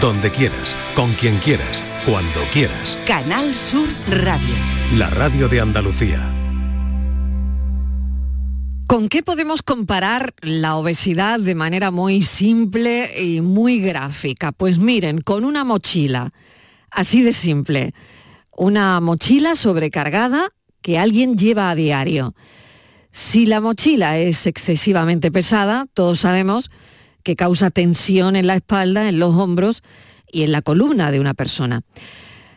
donde 0.00 0.30
quieras, 0.30 0.76
con 0.94 1.12
quien 1.14 1.38
quieras, 1.38 1.82
cuando 2.04 2.40
quieras. 2.52 2.98
Canal 3.06 3.54
Sur 3.54 3.88
Radio. 4.08 4.54
La 4.94 5.08
radio 5.08 5.48
de 5.48 5.60
Andalucía. 5.60 6.32
¿Con 8.86 9.08
qué 9.08 9.22
podemos 9.22 9.62
comparar 9.62 10.34
la 10.42 10.76
obesidad 10.76 11.40
de 11.40 11.54
manera 11.54 11.90
muy 11.90 12.22
simple 12.22 13.10
y 13.22 13.40
muy 13.40 13.80
gráfica? 13.80 14.52
Pues 14.52 14.78
miren, 14.78 15.20
con 15.22 15.44
una 15.44 15.64
mochila, 15.64 16.32
así 16.90 17.22
de 17.22 17.32
simple, 17.32 17.94
una 18.52 19.00
mochila 19.00 19.56
sobrecargada 19.56 20.52
que 20.82 20.98
alguien 20.98 21.36
lleva 21.36 21.70
a 21.70 21.74
diario. 21.74 22.34
Si 23.12 23.46
la 23.46 23.60
mochila 23.60 24.18
es 24.18 24.46
excesivamente 24.46 25.32
pesada, 25.32 25.86
todos 25.94 26.20
sabemos 26.20 26.70
que 27.26 27.34
causa 27.34 27.70
tensión 27.70 28.36
en 28.36 28.46
la 28.46 28.54
espalda, 28.54 29.08
en 29.08 29.18
los 29.18 29.34
hombros 29.34 29.82
y 30.30 30.44
en 30.44 30.52
la 30.52 30.62
columna 30.62 31.10
de 31.10 31.18
una 31.18 31.34
persona. 31.34 31.82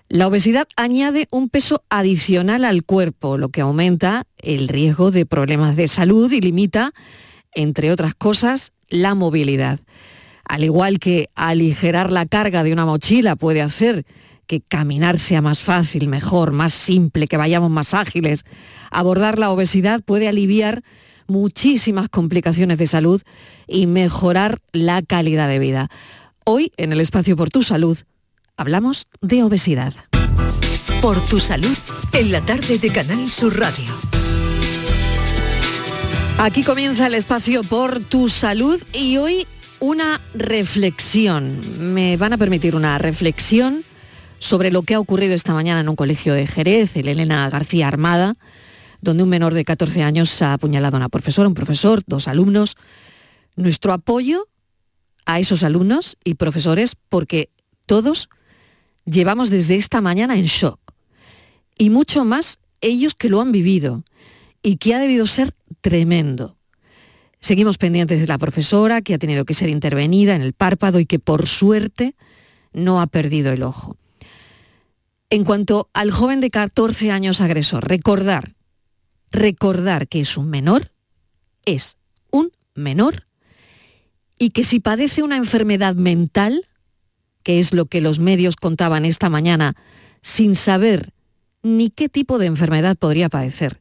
La 0.10 0.28
obesidad 0.28 0.68
añade 0.76 1.28
un 1.32 1.50
peso 1.50 1.84
adicional 1.90 2.64
al 2.64 2.84
cuerpo, 2.84 3.40
lo 3.40 3.50
que 3.50 3.62
aumenta 3.62 4.26
el 4.38 4.68
riesgo 4.68 5.10
de 5.10 5.26
problemas 5.26 5.76
de 5.76 5.88
salud 5.88 6.32
y 6.32 6.40
limita, 6.40 6.92
entre 7.56 7.92
otras 7.92 8.14
cosas, 8.14 8.72
la 8.90 9.16
movilidad. 9.16 9.80
Al 10.48 10.64
igual 10.64 11.00
que 11.00 11.32
aligerar 11.34 12.12
la 12.12 12.28
carga 12.28 12.64
de 12.64 12.72
una 12.72 12.86
mochila 12.86 13.36
puede 13.36 13.64
hacer 13.64 14.06
que 14.46 14.62
caminar 14.62 15.18
sea 15.18 15.42
más 15.42 15.62
fácil, 15.62 16.08
mejor, 16.10 16.52
más 16.52 16.76
simple, 16.76 17.28
que 17.28 17.38
vayamos 17.38 17.72
más 17.72 17.96
ágiles, 17.96 18.46
abordar 18.92 19.40
la 19.40 19.50
obesidad 19.50 20.04
puede 20.04 20.28
aliviar 20.28 20.84
muchísimas 21.30 22.10
complicaciones 22.10 22.78
de 22.78 22.88
salud 22.88 23.22
y 23.68 23.88
mejorar 23.88 24.60
la 24.74 25.02
calidad 25.02 25.48
de 25.48 25.60
vida. 25.60 25.90
Hoy, 26.46 26.72
en 26.78 26.92
el 26.92 27.00
espacio 27.00 27.36
Por 27.38 27.50
tu 27.50 27.64
Salud, 27.64 27.98
hablamos 28.58 29.08
de 29.22 29.44
obesidad. 29.44 29.94
Por 31.02 31.20
tu 31.28 31.40
salud, 31.40 31.78
en 32.12 32.32
la 32.32 32.46
tarde 32.46 32.78
de 32.78 32.90
Canal 32.90 33.30
Sur 33.30 33.58
Radio. 33.58 33.94
Aquí 36.38 36.64
comienza 36.64 37.08
el 37.08 37.14
espacio 37.14 37.64
Por 37.64 38.00
tu 38.00 38.30
Salud 38.30 38.82
y 38.94 39.18
hoy 39.18 39.46
una 39.80 40.22
reflexión. 40.34 41.94
Me 41.94 42.18
van 42.18 42.34
a 42.34 42.38
permitir 42.38 42.76
una 42.76 42.98
reflexión 42.98 43.84
sobre 44.40 44.72
lo 44.72 44.84
que 44.84 44.96
ha 44.96 45.00
ocurrido 45.00 45.36
esta 45.36 45.54
mañana 45.54 45.82
en 45.82 45.90
un 45.90 45.96
colegio 45.96 46.34
de 46.34 46.48
Jerez, 46.48 46.96
el 46.96 47.08
Elena 47.08 47.50
García 47.50 47.88
Armada, 47.88 48.36
donde 49.02 49.24
un 49.24 49.30
menor 49.30 49.54
de 49.54 49.66
14 49.66 50.04
años 50.04 50.42
ha 50.42 50.54
apuñalado 50.54 50.98
a 50.98 51.00
una 51.00 51.10
profesora, 51.10 51.48
un 51.48 51.54
profesor, 51.54 52.04
dos 52.06 52.28
alumnos. 52.28 52.76
Nuestro 53.56 53.94
apoyo 53.94 54.48
a 55.26 55.40
esos 55.40 55.64
alumnos 55.64 56.18
y 56.24 56.36
profesores 56.36 56.96
porque 57.10 57.50
todos 57.86 58.30
llevamos 59.06 59.50
desde 59.50 59.76
esta 59.76 60.02
mañana 60.02 60.36
en 60.36 60.46
shock. 60.46 60.80
Y 61.78 61.90
mucho 61.90 62.26
más 62.26 62.60
ellos 62.82 63.16
que 63.16 63.30
lo 63.30 63.42
han 63.42 63.52
vivido 63.52 64.04
y 64.62 64.78
que 64.78 64.94
ha 64.94 65.00
debido 65.00 65.28
ser 65.28 65.54
tremendo. 65.82 66.58
Seguimos 67.42 67.78
pendientes 67.78 68.20
de 68.20 68.28
la 68.28 68.38
profesora 68.38 69.02
que 69.02 69.14
ha 69.14 69.20
tenido 69.20 69.46
que 69.46 69.54
ser 69.54 69.70
intervenida 69.70 70.36
en 70.36 70.42
el 70.42 70.54
párpado 70.54 71.00
y 71.00 71.06
que 71.06 71.20
por 71.20 71.48
suerte 71.48 72.16
no 72.74 73.02
ha 73.02 73.08
perdido 73.08 73.54
el 73.54 73.64
ojo. 73.64 73.98
En 75.30 75.46
cuanto 75.46 75.90
al 75.94 76.12
joven 76.12 76.42
de 76.42 76.50
14 76.50 77.12
años 77.12 77.40
agresor, 77.40 77.88
recordar 77.88 78.56
recordar 79.32 80.08
que 80.08 80.22
es 80.22 80.38
un 80.38 80.50
menor, 80.50 80.92
es 81.66 81.98
un 82.32 82.52
menor, 82.76 83.28
y 84.38 84.52
que 84.52 84.64
si 84.64 84.80
padece 84.80 85.22
una 85.24 85.38
enfermedad 85.38 85.96
mental, 85.96 86.68
que 87.44 87.60
es 87.60 87.74
lo 87.74 87.86
que 87.86 88.02
los 88.02 88.20
medios 88.20 88.56
contaban 88.56 89.06
esta 89.06 89.30
mañana, 89.30 89.76
sin 90.22 90.56
saber 90.56 91.14
ni 91.62 91.90
qué 91.90 92.10
tipo 92.10 92.38
de 92.38 92.46
enfermedad 92.46 92.98
podría 92.98 93.30
padecer, 93.30 93.80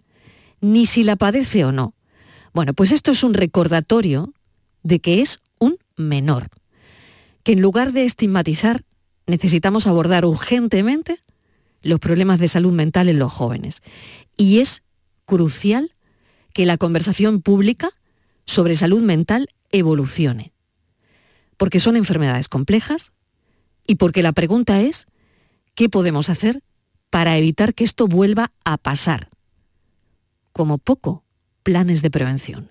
ni 0.60 0.86
si 0.86 1.04
la 1.04 1.16
padece 1.16 1.64
o 1.64 1.72
no. 1.72 1.94
Bueno, 2.52 2.74
pues 2.74 2.92
esto 2.92 3.12
es 3.12 3.22
un 3.22 3.34
recordatorio 3.34 4.32
de 4.82 5.00
que 5.00 5.20
es 5.20 5.40
un 5.60 5.76
menor, 5.96 6.48
que 7.42 7.52
en 7.52 7.62
lugar 7.62 7.92
de 7.92 8.04
estigmatizar, 8.04 8.84
necesitamos 9.26 9.86
abordar 9.86 10.24
urgentemente 10.24 11.20
los 11.82 12.00
problemas 12.00 12.40
de 12.40 12.48
salud 12.48 12.72
mental 12.72 13.08
en 13.08 13.18
los 13.18 13.32
jóvenes. 13.32 13.82
Y 14.36 14.60
es 14.60 14.82
crucial 15.28 15.94
que 16.54 16.64
la 16.64 16.78
conversación 16.78 17.42
pública 17.42 17.90
sobre 18.46 18.76
salud 18.76 19.02
mental 19.02 19.50
evolucione. 19.70 20.52
Porque 21.58 21.80
son 21.80 21.96
enfermedades 21.96 22.48
complejas 22.48 23.12
y 23.86 23.96
porque 23.96 24.22
la 24.22 24.32
pregunta 24.32 24.80
es, 24.80 25.06
¿qué 25.74 25.90
podemos 25.90 26.30
hacer 26.30 26.62
para 27.10 27.36
evitar 27.36 27.74
que 27.74 27.84
esto 27.84 28.08
vuelva 28.08 28.52
a 28.64 28.78
pasar? 28.78 29.28
Como 30.52 30.78
poco, 30.78 31.24
planes 31.62 32.00
de 32.00 32.10
prevención. 32.10 32.70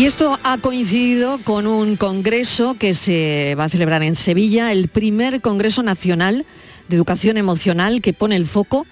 Y 0.00 0.06
esto 0.06 0.38
ha 0.44 0.56
coincidido 0.56 1.36
con 1.44 1.66
un 1.66 1.96
congreso 1.96 2.74
que 2.78 2.94
se 2.94 3.54
va 3.58 3.64
a 3.64 3.68
celebrar 3.68 4.02
en 4.02 4.16
Sevilla, 4.16 4.72
el 4.72 4.88
primer 4.88 5.42
Congreso 5.42 5.82
Nacional 5.82 6.46
de 6.88 6.96
Educación 6.96 7.36
Emocional 7.36 8.00
que 8.00 8.14
pone 8.14 8.34
el 8.36 8.46
foco 8.46 8.86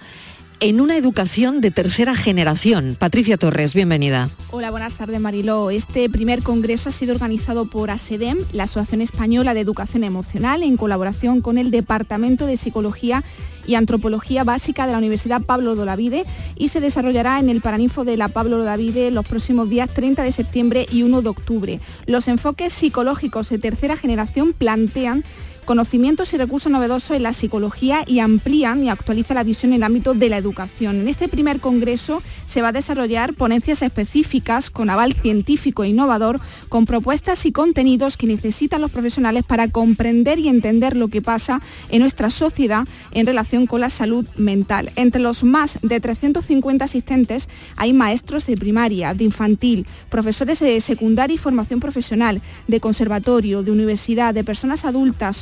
en 0.59 0.79
una 0.79 0.97
educación 0.97 1.61
de 1.61 1.71
tercera 1.71 2.13
generación. 2.13 2.95
Patricia 2.99 3.37
Torres, 3.37 3.73
bienvenida. 3.73 4.29
Hola, 4.51 4.69
buenas 4.69 4.93
tardes 4.93 5.19
Mariló. 5.19 5.71
Este 5.71 6.11
primer 6.11 6.43
congreso 6.43 6.89
ha 6.89 6.91
sido 6.91 7.15
organizado 7.15 7.65
por 7.65 7.89
ASEDEM, 7.89 8.37
la 8.53 8.65
Asociación 8.65 9.01
Española 9.01 9.55
de 9.55 9.61
Educación 9.61 10.03
Emocional, 10.03 10.61
en 10.61 10.77
colaboración 10.77 11.41
con 11.41 11.57
el 11.57 11.71
Departamento 11.71 12.45
de 12.45 12.55
Psicología 12.55 13.23
y 13.69 13.75
Antropología 13.75 14.43
Básica 14.43 14.87
de 14.87 14.93
la 14.93 14.97
Universidad 14.97 15.43
Pablo 15.43 15.75
Dolavide 15.75 16.25
y 16.55 16.69
se 16.69 16.81
desarrollará 16.81 17.39
en 17.39 17.49
el 17.49 17.61
Paraninfo 17.61 18.03
de 18.03 18.17
la 18.17 18.27
Pablo 18.27 18.57
Dolavide 18.57 19.11
los 19.11 19.27
próximos 19.27 19.69
días 19.69 19.93
30 19.93 20.23
de 20.23 20.31
septiembre 20.31 20.87
y 20.91 21.03
1 21.03 21.21
de 21.21 21.29
octubre. 21.29 21.79
Los 22.07 22.27
enfoques 22.27 22.73
psicológicos 22.73 23.47
de 23.49 23.59
tercera 23.59 23.95
generación 23.95 24.53
plantean 24.53 25.23
conocimientos 25.69 26.33
y 26.33 26.37
recursos 26.37 26.71
novedosos 26.71 27.15
en 27.15 27.21
la 27.21 27.31
psicología 27.31 28.03
y 28.07 28.21
amplían 28.21 28.83
y 28.83 28.89
actualizan 28.89 29.35
la 29.35 29.43
visión 29.43 29.71
en 29.71 29.75
el 29.77 29.83
ámbito 29.83 30.15
de 30.15 30.27
la 30.27 30.37
educación. 30.37 30.95
En 30.95 31.07
este 31.07 31.27
primer 31.27 31.59
congreso 31.59 32.23
se 32.47 32.63
va 32.63 32.69
a 32.69 32.71
desarrollar 32.71 33.35
ponencias 33.35 33.83
específicas 33.83 34.71
con 34.71 34.89
aval 34.89 35.13
científico 35.13 35.83
e 35.83 35.89
innovador, 35.89 36.41
con 36.69 36.87
propuestas 36.87 37.45
y 37.45 37.51
contenidos 37.51 38.17
que 38.17 38.25
necesitan 38.25 38.81
los 38.81 38.89
profesionales 38.89 39.45
para 39.45 39.67
comprender 39.67 40.39
y 40.39 40.47
entender 40.47 40.95
lo 40.95 41.09
que 41.09 41.21
pasa 41.21 41.61
en 41.89 42.01
nuestra 42.01 42.31
sociedad 42.31 42.87
en 43.11 43.27
relación 43.27 43.67
con 43.67 43.81
la 43.81 43.91
salud 43.91 44.25
mental. 44.37 44.89
Entre 44.95 45.21
los 45.21 45.43
más 45.43 45.77
de 45.83 45.99
350 45.99 46.83
asistentes 46.83 47.47
hay 47.75 47.93
maestros 47.93 48.47
de 48.47 48.57
primaria, 48.57 49.13
de 49.13 49.23
infantil, 49.23 49.85
profesores 50.09 50.61
de 50.61 50.81
secundaria 50.81 51.35
y 51.35 51.37
formación 51.37 51.79
profesional, 51.79 52.41
de 52.67 52.79
conservatorio, 52.79 53.61
de 53.61 53.71
universidad, 53.71 54.33
de 54.33 54.43
personas 54.43 54.83
adultas, 54.83 55.37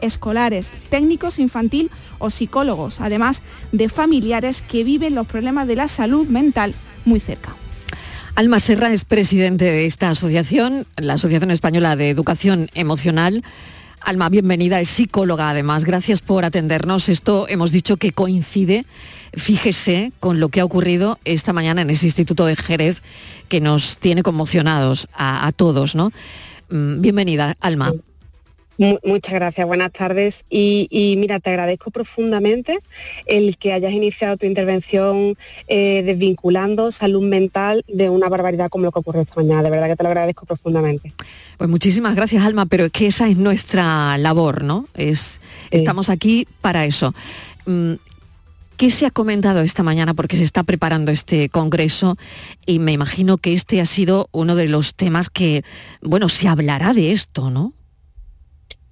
escolares, 0.00 0.72
técnicos 0.90 1.38
infantil 1.38 1.90
o 2.18 2.30
psicólogos, 2.30 3.00
además 3.00 3.42
de 3.72 3.88
familiares 3.88 4.62
que 4.62 4.84
viven 4.84 5.14
los 5.14 5.26
problemas 5.26 5.66
de 5.66 5.76
la 5.76 5.88
salud 5.88 6.26
mental 6.26 6.74
muy 7.04 7.20
cerca. 7.20 7.54
Alma 8.34 8.60
Serra 8.60 8.92
es 8.92 9.04
presidente 9.04 9.64
de 9.64 9.86
esta 9.86 10.10
asociación, 10.10 10.86
la 10.96 11.14
Asociación 11.14 11.50
Española 11.50 11.96
de 11.96 12.10
Educación 12.10 12.68
Emocional. 12.74 13.42
Alma, 14.00 14.28
bienvenida, 14.28 14.80
es 14.80 14.90
psicóloga 14.90 15.48
además. 15.48 15.84
Gracias 15.84 16.20
por 16.20 16.44
atendernos. 16.44 17.08
Esto 17.08 17.46
hemos 17.48 17.72
dicho 17.72 17.96
que 17.96 18.12
coincide, 18.12 18.84
fíjese, 19.32 20.12
con 20.20 20.38
lo 20.38 20.50
que 20.50 20.60
ha 20.60 20.66
ocurrido 20.66 21.18
esta 21.24 21.54
mañana 21.54 21.80
en 21.80 21.90
ese 21.90 22.06
Instituto 22.06 22.44
de 22.44 22.56
Jerez 22.56 23.02
que 23.48 23.62
nos 23.62 23.96
tiene 23.96 24.22
conmocionados 24.22 25.08
a, 25.14 25.46
a 25.46 25.52
todos, 25.52 25.94
¿no? 25.94 26.12
Mm, 26.68 27.00
bienvenida, 27.00 27.56
Alma 27.60 27.90
muchas 29.04 29.34
gracias, 29.34 29.66
buenas 29.66 29.92
tardes. 29.92 30.44
Y, 30.50 31.14
mira, 31.18 31.40
te 31.40 31.50
agradezco 31.50 31.90
profundamente 31.90 32.78
el 33.26 33.56
que 33.56 33.72
hayas 33.72 33.92
iniciado 33.92 34.36
tu 34.36 34.46
intervención 34.46 35.36
eh, 35.68 36.02
desvinculando 36.04 36.92
salud 36.92 37.22
mental 37.22 37.84
de 37.88 38.10
una 38.10 38.28
barbaridad 38.28 38.68
como 38.68 38.84
lo 38.84 38.92
que 38.92 38.98
ocurrió 38.98 39.22
esta 39.22 39.34
mañana. 39.36 39.62
De 39.62 39.70
verdad 39.70 39.88
que 39.88 39.96
te 39.96 40.02
lo 40.02 40.08
agradezco 40.08 40.46
profundamente. 40.46 41.12
Pues 41.58 41.70
muchísimas 41.70 42.14
gracias, 42.14 42.44
Alma, 42.44 42.66
pero 42.66 42.86
es 42.86 42.92
que 42.92 43.06
esa 43.06 43.28
es 43.28 43.36
nuestra 43.36 44.18
labor, 44.18 44.64
¿no? 44.64 44.88
Es, 44.94 45.40
Estamos 45.70 46.08
aquí 46.08 46.46
para 46.60 46.84
eso. 46.84 47.14
Mm, 47.66 47.94
¿Qué 48.76 48.90
se 48.90 49.06
ha 49.06 49.10
comentado 49.10 49.60
esta 49.60 49.82
mañana? 49.82 50.12
Porque 50.12 50.36
se 50.36 50.44
está 50.44 50.62
preparando 50.62 51.10
este 51.10 51.48
congreso 51.48 52.18
y 52.66 52.78
me 52.78 52.92
imagino 52.92 53.38
que 53.38 53.54
este 53.54 53.80
ha 53.80 53.86
sido 53.86 54.28
uno 54.32 54.54
de 54.54 54.68
los 54.68 54.94
temas 54.94 55.30
que, 55.30 55.64
bueno, 56.02 56.28
se 56.28 56.46
hablará 56.46 56.92
de 56.92 57.12
esto, 57.12 57.50
¿no? 57.50 57.72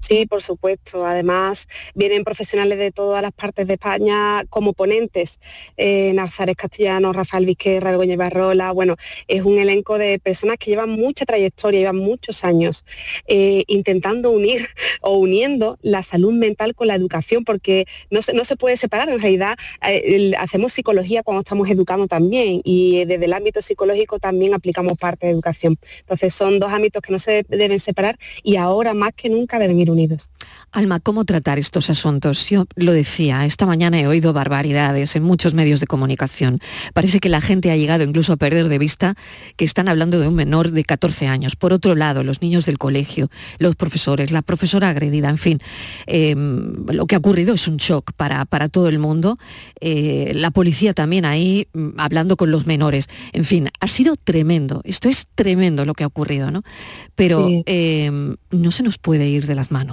Sí, 0.07 0.27
por 0.27 0.43
supuesto. 0.43 1.07
Además, 1.07 1.67
vienen 1.95 2.25
profesionales 2.25 2.79
de 2.79 2.93
todas 2.93 3.23
las 3.23 3.33
partes 3.33 3.67
de 3.67 3.73
España 3.75 4.45
como 4.51 4.75
ponentes. 4.75 5.41
Eh, 5.79 6.13
Nazares 6.15 6.57
Castellano, 6.57 7.15
Rafael 7.15 7.47
Vizquerra, 7.47 7.93
Begoña 7.93 8.15
Barrola. 8.15 8.71
Bueno, 8.73 8.97
es 9.29 9.43
un 9.43 9.59
elenco 9.59 9.97
de 9.97 10.19
personas 10.19 10.59
que 10.59 10.71
llevan 10.71 10.91
mucha 10.91 11.25
trayectoria, 11.25 11.81
llevan 11.81 11.97
muchos 11.97 12.45
años 12.45 12.85
eh, 13.29 13.65
intentando 13.67 14.31
unir 14.31 14.69
o 15.01 15.17
uniendo 15.17 15.79
la 15.81 16.03
salud 16.03 16.35
mental 16.35 16.75
con 16.75 16.89
la 16.89 16.97
educación, 16.97 17.43
porque 17.43 17.87
no 18.11 18.21
se, 18.21 18.35
no 18.35 18.45
se 18.45 18.57
puede 18.57 18.77
separar. 18.77 19.09
En 19.09 19.23
realidad, 19.23 19.57
eh, 19.89 20.33
hacemos 20.39 20.75
psicología 20.75 21.23
cuando 21.23 21.41
estamos 21.41 21.71
educando 21.71 22.09
también 22.09 22.61
y 22.63 23.07
desde 23.07 23.25
el 23.25 23.33
ámbito 23.33 23.63
psicológico 23.63 24.19
también 24.19 24.53
aplicamos 24.53 24.99
parte 24.99 25.29
de 25.29 25.33
educación. 25.33 25.79
Entonces, 26.01 26.35
son 26.35 26.59
dos 26.59 26.71
ámbitos 26.71 27.01
que 27.01 27.11
no 27.11 27.19
se 27.19 27.47
deben 27.49 27.79
separar 27.79 28.19
y 28.43 28.57
ahora 28.57 28.93
más 28.93 29.15
que 29.15 29.31
nunca 29.31 29.59
deben 29.59 29.81
ir 29.81 29.94
unidos. 29.95 30.29
Alma, 30.73 31.01
¿cómo 31.01 31.25
tratar 31.25 31.59
estos 31.59 31.89
asuntos? 31.89 32.51
Yo 32.51 32.67
lo 32.75 32.93
decía, 32.93 33.45
esta 33.47 33.65
mañana 33.65 34.01
he 34.01 34.07
oído 34.07 34.33
barbaridades 34.33 35.15
en 35.15 35.23
muchos 35.23 35.55
medios 35.55 35.81
de 35.81 35.87
comunicación. 35.87 36.59
Parece 36.93 37.21
que 37.21 37.29
la 37.29 37.41
gente 37.41 37.71
ha 37.71 37.77
llegado 37.77 38.03
incluso 38.03 38.33
a 38.33 38.37
perder 38.37 38.69
de 38.69 38.79
vista 38.79 39.15
que 39.57 39.65
están 39.65 39.89
hablando 39.89 40.19
de 40.19 40.27
un 40.27 40.35
menor 40.35 40.73
de 40.73 40.83
14 40.83 41.29
años. 41.29 41.55
Por 41.55 41.73
otro 41.73 41.95
lado, 41.95 42.25
los 42.25 42.43
niños 42.43 42.67
del 42.67 42.79
colegio, 42.79 43.31
los 43.59 43.77
profesores, 43.77 44.33
la 44.33 44.43
profesora 44.43 44.89
agredida, 44.89 45.31
en 45.31 45.39
fin, 45.39 45.59
em, 46.07 46.85
lo 46.87 47.07
que 47.07 47.15
ha 47.15 47.19
ocurrido 47.19 47.55
es 47.55 47.69
un 47.69 47.77
shock 47.77 48.13
para, 48.17 48.45
para 48.45 48.69
todo 48.69 48.89
el 48.89 48.99
mundo. 48.99 49.39
Eh, 49.81 50.33
la 50.35 50.51
policía 50.51 50.93
también 50.93 51.25
ahí 51.25 51.69
mm, 51.73 51.91
hablando 51.99 52.37
con 52.37 52.51
los 52.51 52.67
menores. 52.67 53.09
En 53.33 53.45
fin, 53.45 53.69
ha 53.79 53.87
sido 53.87 54.17
tremendo. 54.17 54.81
Esto 54.85 55.09
es 55.09 55.29
tremendo 55.35 55.85
lo 55.85 55.95
que 55.95 56.03
ha 56.03 56.09
ocurrido, 56.09 56.51
¿no? 56.51 56.65
Pero 57.15 57.49
em, 57.67 58.37
no 58.51 58.71
se 58.73 58.83
nos 58.83 58.99
puede 58.99 59.29
ir 59.29 59.47
de 59.47 59.55
las 59.55 59.71
manos. 59.71 59.84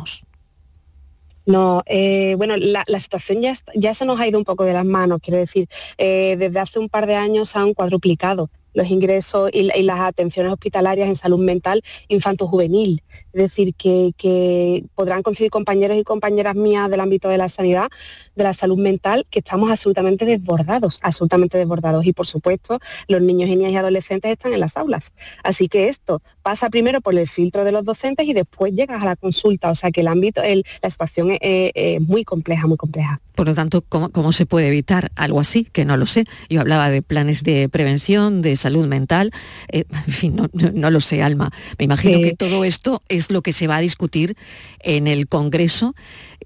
No, 1.46 1.82
eh, 1.88 2.36
bueno, 2.38 2.56
la, 2.56 2.86
situación 3.00 3.42
ya, 3.42 3.94
se 3.94 4.06
nos 4.06 4.20
ha 4.20 4.28
ido 4.28 4.38
un 4.38 4.46
poco 4.46 4.64
de 4.64 4.74
las 4.74 4.86
manos, 4.86 5.20
quiero 5.24 5.40
decir, 5.40 5.68
eh, 5.98 6.36
desde 6.38 6.60
hace 6.60 6.80
un 6.80 6.88
par 6.88 7.08
de 7.08 7.16
años 7.16 7.56
han 7.56 7.74
cuadruplicado 7.74 8.50
los 8.74 8.90
ingresos 8.90 9.50
y, 9.54 9.64
las 9.82 10.00
atenciones 10.00 10.52
hospitalarias 10.52 11.08
en 11.08 11.16
salud 11.16 11.40
mental 11.40 11.84
infanto-juvenil. 12.08 13.04
Es 13.34 13.42
decir, 13.42 13.74
que, 13.76 14.84
podrán 14.96 15.24
coincidir 15.24 15.52
compañeros 15.52 15.98
y 15.98 16.04
compañeras 16.04 16.56
mías 16.56 16.90
del 16.90 17.00
ámbito 17.00 17.30
de 17.30 17.38
la 17.38 17.50
sanidad, 17.50 17.90
de 18.36 18.44
la 18.44 18.54
salud 18.54 18.78
mental, 18.78 19.26
que 19.30 19.40
estamos 19.40 19.70
absolutamente 19.72 20.26
desbordados, 20.26 21.00
absolutamente 21.02 21.58
desbordados. 21.58 22.06
Y 22.06 22.14
por 22.14 22.28
supuesto, 22.28 22.80
los 23.08 23.22
niños, 23.22 23.50
niñas 23.50 23.72
y 23.72 23.76
adolescentes 23.76 24.32
están 24.32 24.54
en 24.54 24.60
las 24.60 24.78
aulas. 24.78 25.14
Así 25.44 25.68
que 25.68 25.90
esto 25.90 26.22
pasa 26.44 26.70
primero 26.70 27.02
por 27.02 27.16
el 27.16 27.28
filtro 27.28 27.64
de 27.64 27.72
los 27.72 27.84
docentes 27.84 28.28
y 28.28 28.34
después 28.34 28.74
llegas 28.74 29.02
a 29.02 29.06
la 29.06 29.16
consulta. 29.16 29.72
O 29.72 29.76
sea 29.76 29.92
que 29.92 30.02
el 30.02 30.08
ámbito, 30.08 30.42
la 30.82 30.90
situación 30.90 31.38
es 31.40 32.02
muy 32.02 32.24
compleja, 32.24 32.68
muy 32.68 32.78
compleja. 32.78 33.22
Por 33.36 33.48
lo 33.48 33.56
tanto, 33.56 33.82
¿cómo, 33.82 34.34
se 34.34 34.46
puede 34.46 34.68
evitar 34.68 35.12
algo 35.16 35.40
así? 35.40 35.64
Que 35.66 35.86
no 35.86 35.98
lo 35.98 36.06
sé. 36.06 36.26
Yo 36.50 36.62
hablaba 36.62 36.90
de 36.90 37.02
planes 37.02 37.44
de 37.44 37.70
prevención, 37.70 38.42
de 38.42 38.56
salud 38.62 38.88
mental. 38.88 39.31
Eh, 39.69 39.84
en 40.08 40.13
fin, 40.13 40.36
no, 40.54 40.92
lo 40.92 41.02
sé, 41.02 41.22
Alma. 41.22 41.52
Me 41.78 41.86
imagino 41.86 42.19
que 42.19 42.36
todo 42.36 42.63
esto 42.63 43.02
es 43.10 43.31
lo 43.31 43.42
que 43.42 43.54
se 43.54 43.68
va 43.68 43.78
a 43.78 43.81
discutir 43.81 44.36
en 44.80 45.08
el 45.08 45.28
Congreso, 45.28 45.96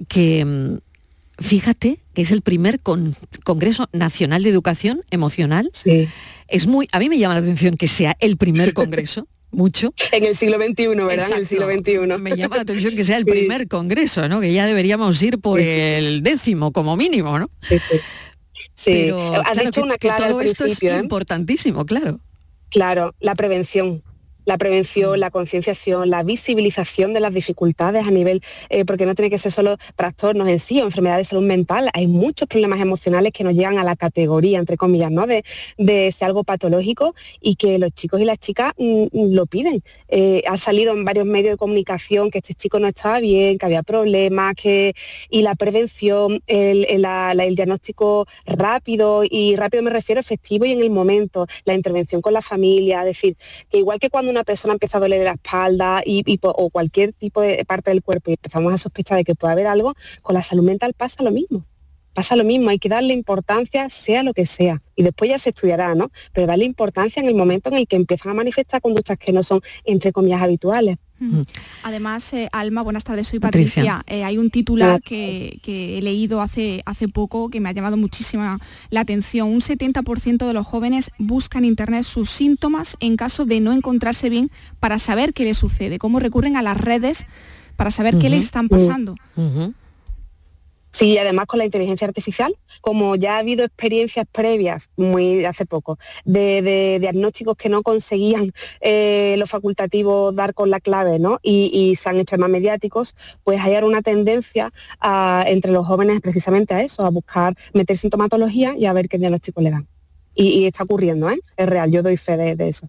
que 0.08 0.44
mm, 0.44 0.78
fíjate 1.40 2.00
que 2.14 2.22
es 2.22 2.32
el 2.32 2.42
primer 2.42 2.80
Congreso 2.82 3.90
Nacional 3.92 4.44
de 4.44 4.50
Educación 4.50 5.04
Emocional. 5.12 5.70
Sí. 5.74 6.08
Es 6.48 6.68
muy, 6.68 6.88
a 6.92 7.00
mí 7.00 7.10
me 7.10 7.18
llama 7.18 7.36
la 7.36 7.42
atención 7.42 7.78
que 7.78 7.88
sea 7.88 8.16
el 8.20 8.38
primer 8.38 8.74
congreso 8.74 9.28
mucho. 9.52 9.94
En 10.12 10.26
el 10.26 10.36
siglo 10.36 10.58
XXI, 10.58 10.88
¿verdad? 10.88 11.32
En 11.32 11.38
el 11.38 11.48
siglo 11.48 11.68
XXI. 11.68 12.22
Me 12.22 12.36
llama 12.36 12.58
la 12.58 12.62
atención 12.64 12.96
que 12.96 13.04
sea 13.04 13.18
el 13.18 13.26
primer 13.26 13.68
congreso, 13.68 14.28
¿no? 14.30 14.42
Que 14.42 14.54
ya 14.54 14.66
deberíamos 14.66 15.22
ir 15.22 15.40
por 15.40 15.60
el 15.60 16.22
décimo 16.24 16.72
como 16.72 16.96
mínimo, 16.96 17.40
¿no? 17.40 17.50
Sí, 18.76 18.92
sí. 18.92 19.08
Sí, 19.08 19.12
Pero, 19.12 19.84
una 19.84 19.98
que 19.98 20.12
todo 20.12 20.42
esto 20.42 20.66
es 20.66 20.82
¿eh? 20.84 21.00
importantísimo, 21.02 21.86
claro. 21.86 22.20
Claro, 22.70 23.16
la 23.20 23.36
prevención, 23.36 24.04
la 24.46 24.58
prevención, 24.58 25.20
la 25.20 25.32
concienciación, 25.32 26.10
la 26.10 26.24
visibilización 26.24 27.14
de 27.14 27.20
las 27.20 27.34
dificultades 27.34 28.08
a 28.08 28.12
nivel, 28.12 28.42
eh, 28.70 28.86
porque 28.86 29.06
no 29.06 29.16
tiene 29.16 29.30
que 29.30 29.38
ser 29.38 29.52
solo 29.52 29.78
trastornos 29.96 30.48
en 30.48 30.60
sí 30.60 30.82
o 30.82 30.86
enfermedades 30.86 31.28
de 31.28 31.30
salud 31.32 31.46
mental, 31.46 31.90
hay 31.94 32.08
muchos 32.08 32.48
problemas 32.48 32.80
emocionales 32.80 33.34
que 33.34 33.44
nos 33.44 33.54
llegan 33.54 33.78
a 33.78 33.84
la 33.84 33.96
categoría, 33.96 34.60
entre 34.60 34.78
comillas, 34.78 35.12
¿no? 35.12 35.28
de, 35.28 35.44
de 35.78 36.12
ser 36.12 36.28
algo 36.28 36.44
patológico 36.44 37.16
y 37.42 37.56
que 37.56 37.80
los 37.80 37.92
chicos 37.92 38.22
y 38.22 38.26
las 38.26 38.40
chicas 38.40 38.74
mm, 38.78 39.08
lo 39.12 39.46
piden. 39.46 39.84
Eh, 40.08 40.44
ha 40.48 40.58
salido 40.58 40.94
en 40.94 41.06
varios 41.06 41.26
medios 41.26 41.54
de 41.54 41.58
comunicación 41.58 42.32
que 42.32 42.40
este 42.40 42.54
chico 42.54 42.80
no 42.80 42.88
estaba 42.88 43.20
bien, 43.20 43.58
que 43.58 43.66
había 43.66 43.84
problemas, 43.84 44.56
que, 44.56 44.94
y 45.30 45.42
la 45.42 45.56
prevención, 45.56 46.42
el, 46.48 46.86
el 46.86 47.56
diagnóstico 47.56 48.28
rápido, 48.46 49.24
y 49.30 49.56
rápido 49.56 49.84
me 49.84 49.90
refiero 49.90 50.22
efectivo 50.22 50.66
y 50.66 50.72
en 50.72 50.82
el 50.82 50.90
momento, 50.90 51.48
la 51.66 51.74
intervención 51.74 52.22
con 52.22 52.34
la 52.34 52.42
familia, 52.42 53.00
es 53.02 53.06
decir, 53.06 53.38
que 53.70 53.80
igual 53.80 54.00
que 54.00 54.10
cuando 54.10 54.32
una 54.36 54.44
persona 54.44 54.74
empieza 54.74 54.98
a 54.98 55.02
doler 55.02 55.24
la 55.24 55.32
espalda 55.32 56.02
y, 56.06 56.24
o 56.42 56.70
cualquier 56.70 57.14
tipo 57.14 57.42
de 57.42 57.64
parte 57.66 57.92
del 57.92 58.04
cuerpo 58.04 58.32
y 58.32 58.34
empezamos 58.34 58.74
a 58.74 58.78
sospechar 58.78 59.18
de 59.18 59.24
que 59.24 59.34
puede 59.34 59.54
haber 59.54 59.68
algo, 59.68 59.94
con 60.22 60.36
la 60.36 60.44
salud 60.44 60.64
mental 60.64 60.94
pasa 60.94 61.24
lo 61.24 61.32
mismo. 61.32 61.66
Pasa 62.14 62.36
lo 62.38 62.46
mismo, 62.46 62.70
hay 62.70 62.80
que 62.80 62.88
darle 62.88 63.14
importancia 63.14 63.90
sea 63.90 64.24
lo 64.24 64.34
que 64.34 64.46
sea. 64.46 64.82
Y 64.96 65.04
después 65.04 65.30
ya 65.30 65.38
se 65.38 65.50
estudiará, 65.50 65.96
¿no? 65.96 66.12
Pero 66.34 66.48
darle 66.48 66.64
importancia 66.64 67.22
en 67.22 67.28
el 67.28 67.36
momento 67.36 67.70
en 67.70 67.76
el 67.76 67.88
que 67.88 67.98
empiezan 67.98 68.32
a 68.32 68.36
manifestar 68.36 68.82
conductas 68.82 69.18
que 69.18 69.34
no 69.34 69.44
son, 69.44 69.62
entre 69.84 70.14
comillas, 70.14 70.42
habituales. 70.42 70.98
Además, 71.84 72.34
eh, 72.34 72.50
Alma, 72.52 72.82
buenas 72.82 73.04
tardes, 73.04 73.28
soy 73.28 73.40
Patricia. 73.40 74.04
Eh, 74.08 74.24
hay 74.24 74.38
un 74.38 74.50
titular 74.50 75.02
que, 75.02 75.60
he 75.66 76.02
leído 76.02 76.42
hace, 76.42 76.82
hace 76.86 77.08
poco 77.08 77.50
que 77.50 77.60
me 77.60 77.70
ha 77.70 77.72
llamado 77.72 77.98
muchísima 77.98 78.58
la 78.90 79.02
atención. 79.02 79.50
Un 79.50 79.62
70% 79.62 80.48
de 80.48 80.54
los 80.54 80.66
jóvenes 80.66 81.12
buscan 81.18 81.64
en 81.64 81.70
Internet 81.70 82.04
sus 82.04 82.30
síntomas 82.30 82.98
en 83.00 83.18
caso 83.18 83.46
de 83.46 83.60
no 83.60 83.72
encontrarse 83.72 84.30
bien 84.30 84.50
para 84.80 85.00
saber 85.00 85.34
qué 85.34 85.46
les 85.46 85.58
sucede, 85.58 86.00
cómo 86.00 86.20
recurren 86.20 86.58
a 86.58 86.62
las 86.62 86.78
redes 86.78 87.26
para 87.76 87.92
saber 87.92 88.18
qué 88.18 88.30
le 88.30 88.38
están 88.38 88.70
pasando. 88.70 89.16
Sí, 90.96 91.18
además 91.18 91.48
con 91.48 91.60
la 91.60 91.66
inteligencia 91.66 92.08
artificial, 92.08 92.56
como 92.80 93.18
ya 93.18 93.36
ha 93.36 93.40
habido 93.40 93.66
experiencias 93.66 94.26
previas, 94.32 94.92
muy 94.96 95.44
hace 95.44 95.66
poco, 95.66 96.00
de, 96.24 97.00
diagnósticos 97.02 97.58
que 97.58 97.68
no 97.68 97.84
conseguían 97.84 98.54
eh, 98.80 99.36
los 99.38 99.50
facultativos 99.50 100.34
dar 100.34 100.54
con 100.54 100.70
la 100.70 100.80
clave, 100.80 101.20
¿no? 101.20 101.40
Y, 101.44 101.96
se 101.98 102.08
han 102.08 102.16
hecho 102.16 102.38
más 102.38 102.50
mediáticos, 102.50 103.14
pues 103.44 103.60
hay 103.60 103.76
ahora 103.76 103.88
una 103.88 104.02
tendencia 104.02 104.72
entre 105.46 105.74
los 105.74 105.86
jóvenes 105.86 106.22
precisamente 106.22 106.74
a 106.74 106.82
eso, 106.82 107.04
a 107.04 107.10
buscar 107.10 107.58
meter 107.74 107.98
sintomatología 107.98 108.78
y 108.78 108.86
a 108.86 108.94
ver 108.94 109.10
qué 109.10 109.18
diagnóstico 109.18 109.60
le 109.60 109.72
dan. 109.72 109.90
Y, 110.34 110.66
está 110.66 110.84
ocurriendo, 110.86 111.30
¿eh? 111.30 111.40
Es 111.58 111.68
real, 111.68 111.92
yo 111.92 112.04
doy 112.04 112.16
fe 112.16 112.38
de 112.38 112.70
eso. 112.70 112.88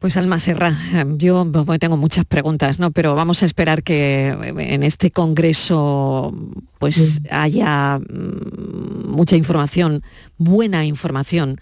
Pues 0.00 0.16
Alma 0.16 0.38
Serra, 0.38 0.74
yo 1.18 1.46
tengo 1.78 1.98
muchas 1.98 2.24
preguntas, 2.24 2.78
¿no? 2.78 2.90
Pero 2.90 3.14
vamos 3.14 3.42
a 3.42 3.46
esperar 3.46 3.82
que 3.82 4.28
en 4.28 4.82
este 4.82 5.10
congreso 5.10 6.34
pues 6.78 7.20
haya 7.30 7.98
mm, 7.98 9.10
mucha 9.10 9.36
información, 9.36 10.02
buena 10.38 10.86
información 10.86 11.60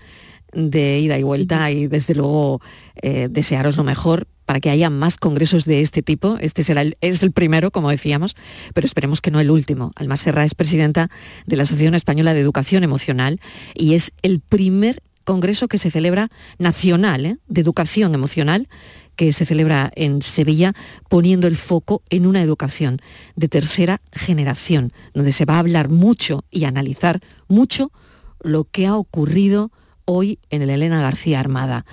de 0.52 1.00
ida 1.00 1.18
y 1.18 1.24
vuelta 1.24 1.72
y 1.72 1.88
desde 1.88 2.14
luego 2.14 2.60
eh, 3.02 3.26
desearos 3.28 3.76
lo 3.76 3.82
mejor 3.82 4.28
para 4.46 4.60
que 4.60 4.70
haya 4.70 4.88
más 4.88 5.16
congresos 5.16 5.64
de 5.64 5.80
este 5.80 6.04
tipo. 6.04 6.38
Este 6.40 6.62
será 6.62 6.82
el, 6.82 6.96
es 7.00 7.20
el 7.24 7.32
primero, 7.32 7.72
como 7.72 7.90
decíamos, 7.90 8.36
pero 8.72 8.86
esperemos 8.86 9.20
que 9.20 9.32
no 9.32 9.40
el 9.40 9.50
último. 9.50 9.90
Alma 9.96 10.16
Serra 10.16 10.44
es 10.44 10.54
presidenta 10.54 11.10
de 11.46 11.56
la 11.56 11.64
Asociación 11.64 11.96
Española 11.96 12.34
de 12.34 12.40
Educación 12.40 12.84
Emocional 12.84 13.40
y 13.74 13.94
es 13.94 14.12
el 14.22 14.38
primer 14.38 15.02
congreso 15.28 15.68
que 15.68 15.76
se 15.76 15.90
celebra 15.90 16.30
nacional 16.58 17.26
¿eh? 17.26 17.36
de 17.48 17.60
educación 17.60 18.14
emocional 18.14 18.66
que 19.14 19.34
se 19.34 19.44
celebra 19.44 19.92
en 19.94 20.22
Sevilla, 20.22 20.72
poniendo 21.10 21.48
el 21.48 21.58
foco 21.58 22.00
en 22.08 22.24
una 22.24 22.40
educación 22.40 23.02
de 23.36 23.48
tercera 23.48 24.00
generación, 24.12 24.94
donde 25.12 25.32
se 25.32 25.44
va 25.44 25.56
a 25.56 25.58
hablar 25.58 25.90
mucho 25.90 26.44
y 26.50 26.64
analizar 26.64 27.20
mucho 27.46 27.92
lo 28.40 28.64
que 28.64 28.86
ha 28.86 28.96
ocurrido 28.96 29.70
hoy 30.06 30.38
en 30.48 30.62
el 30.62 30.70
Elena 30.70 31.02
García 31.02 31.40
Armada. 31.40 31.84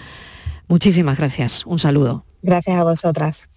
Muchísimas 0.69 1.17
gracias. 1.17 1.65
Un 1.65 1.79
saludo. 1.79 2.23
Gracias 2.41 2.79
a 2.79 2.83
vosotras. 2.83 3.49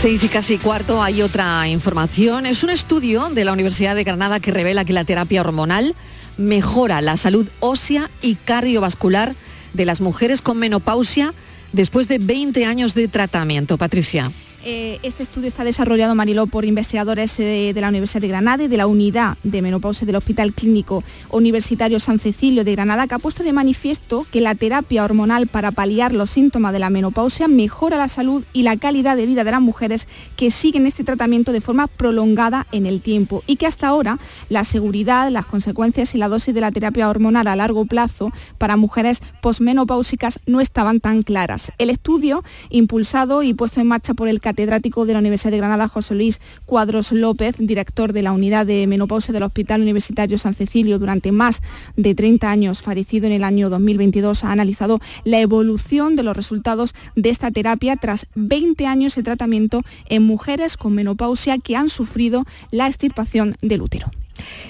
6 0.00 0.24
y 0.24 0.28
casi 0.30 0.56
cuarto 0.56 1.02
hay 1.02 1.20
otra 1.20 1.68
información. 1.68 2.46
Es 2.46 2.62
un 2.64 2.70
estudio 2.70 3.28
de 3.28 3.44
la 3.44 3.52
Universidad 3.52 3.94
de 3.94 4.02
Granada 4.02 4.40
que 4.40 4.50
revela 4.50 4.86
que 4.86 4.94
la 4.94 5.04
terapia 5.04 5.42
hormonal 5.42 5.94
mejora 6.38 7.02
la 7.02 7.18
salud 7.18 7.46
ósea 7.60 8.10
y 8.22 8.36
cardiovascular 8.36 9.34
de 9.74 9.84
las 9.84 10.00
mujeres 10.00 10.40
con 10.40 10.56
menopausia 10.56 11.34
después 11.72 12.08
de 12.08 12.16
20 12.16 12.64
años 12.64 12.94
de 12.94 13.08
tratamiento. 13.08 13.76
Patricia. 13.76 14.32
Eh, 14.62 14.98
este 15.02 15.22
estudio 15.22 15.48
está 15.48 15.64
desarrollado, 15.64 16.14
Mariló, 16.14 16.46
por 16.46 16.66
investigadores 16.66 17.40
eh, 17.40 17.72
de 17.74 17.80
la 17.80 17.88
Universidad 17.88 18.20
de 18.20 18.28
Granada 18.28 18.64
y 18.64 18.68
de 18.68 18.76
la 18.76 18.86
Unidad 18.86 19.38
de 19.42 19.62
Menopausia 19.62 20.06
del 20.06 20.16
Hospital 20.16 20.52
Clínico 20.52 21.02
Universitario 21.30 21.98
San 21.98 22.18
Cecilio 22.18 22.62
de 22.62 22.72
Granada, 22.72 23.06
que 23.06 23.14
ha 23.14 23.18
puesto 23.18 23.42
de 23.42 23.54
manifiesto 23.54 24.26
que 24.30 24.42
la 24.42 24.54
terapia 24.54 25.02
hormonal 25.02 25.46
para 25.46 25.70
paliar 25.70 26.12
los 26.12 26.28
síntomas 26.28 26.74
de 26.74 26.78
la 26.78 26.90
menopausia 26.90 27.48
mejora 27.48 27.96
la 27.96 28.08
salud 28.08 28.44
y 28.52 28.62
la 28.62 28.76
calidad 28.76 29.16
de 29.16 29.24
vida 29.24 29.44
de 29.44 29.50
las 29.50 29.62
mujeres 29.62 30.06
que 30.36 30.50
siguen 30.50 30.84
este 30.84 31.04
tratamiento 31.04 31.52
de 31.52 31.62
forma 31.62 31.86
prolongada 31.86 32.66
en 32.70 32.84
el 32.84 33.00
tiempo 33.00 33.42
y 33.46 33.56
que 33.56 33.66
hasta 33.66 33.88
ahora 33.88 34.18
la 34.50 34.64
seguridad, 34.64 35.30
las 35.30 35.46
consecuencias 35.46 36.14
y 36.14 36.18
la 36.18 36.28
dosis 36.28 36.54
de 36.54 36.60
la 36.60 36.70
terapia 36.70 37.08
hormonal 37.08 37.46
a 37.46 37.56
largo 37.56 37.86
plazo 37.86 38.30
para 38.58 38.76
mujeres 38.76 39.22
posmenopáusicas 39.40 40.38
no 40.44 40.60
estaban 40.60 41.00
tan 41.00 41.22
claras. 41.22 41.72
El 41.78 41.88
estudio, 41.88 42.44
impulsado 42.68 43.42
y 43.42 43.54
puesto 43.54 43.80
en 43.80 43.88
marcha 43.88 44.12
por 44.12 44.28
el 44.28 44.42
catedrático 44.50 45.06
de 45.06 45.12
la 45.12 45.20
Universidad 45.20 45.52
de 45.52 45.58
Granada, 45.58 45.86
José 45.86 46.16
Luis 46.16 46.40
Cuadros 46.66 47.12
López, 47.12 47.54
director 47.58 48.12
de 48.12 48.22
la 48.22 48.32
unidad 48.32 48.66
de 48.66 48.84
menopausia 48.88 49.32
del 49.32 49.44
Hospital 49.44 49.80
Universitario 49.80 50.38
San 50.38 50.54
Cecilio 50.54 50.98
durante 50.98 51.30
más 51.30 51.62
de 51.96 52.16
30 52.16 52.50
años, 52.50 52.82
fallecido 52.82 53.28
en 53.28 53.32
el 53.32 53.44
año 53.44 53.70
2022, 53.70 54.42
ha 54.42 54.50
analizado 54.50 54.98
la 55.22 55.38
evolución 55.38 56.16
de 56.16 56.24
los 56.24 56.36
resultados 56.36 56.96
de 57.14 57.30
esta 57.30 57.52
terapia 57.52 57.94
tras 57.94 58.26
20 58.34 58.86
años 58.86 59.14
de 59.14 59.22
tratamiento 59.22 59.82
en 60.08 60.24
mujeres 60.24 60.76
con 60.76 60.94
menopausia 60.94 61.58
que 61.58 61.76
han 61.76 61.88
sufrido 61.88 62.44
la 62.72 62.88
extirpación 62.88 63.54
del 63.62 63.82
útero. 63.82 64.10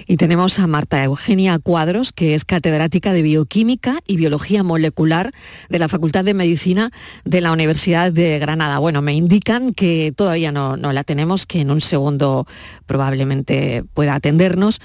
Y 0.07 0.17
tenemos 0.17 0.59
a 0.59 0.67
Marta 0.67 1.03
Eugenia 1.05 1.59
Cuadros, 1.59 2.13
que 2.13 2.35
es 2.35 2.45
catedrática 2.45 3.13
de 3.13 3.23
Bioquímica 3.23 4.01
y 4.07 4.17
Biología 4.17 4.63
Molecular 4.63 5.33
de 5.69 5.79
la 5.79 5.89
Facultad 5.89 6.25
de 6.25 6.35
Medicina 6.35 6.91
de 7.25 7.41
la 7.41 7.53
Universidad 7.53 8.13
de 8.13 8.39
Granada. 8.39 8.79
Bueno, 8.79 9.03
me 9.03 9.15
indican 9.15 9.73
que 9.73 10.13
todavía 10.15 10.53
no, 10.53 10.77
la 10.77 11.05
tenemos, 11.05 11.47
que 11.47 11.61
en 11.61 11.71
un 11.71 11.81
segundo 11.81 12.47
probablemente 12.87 13.85
pueda 13.95 14.15
atendernos. 14.15 14.81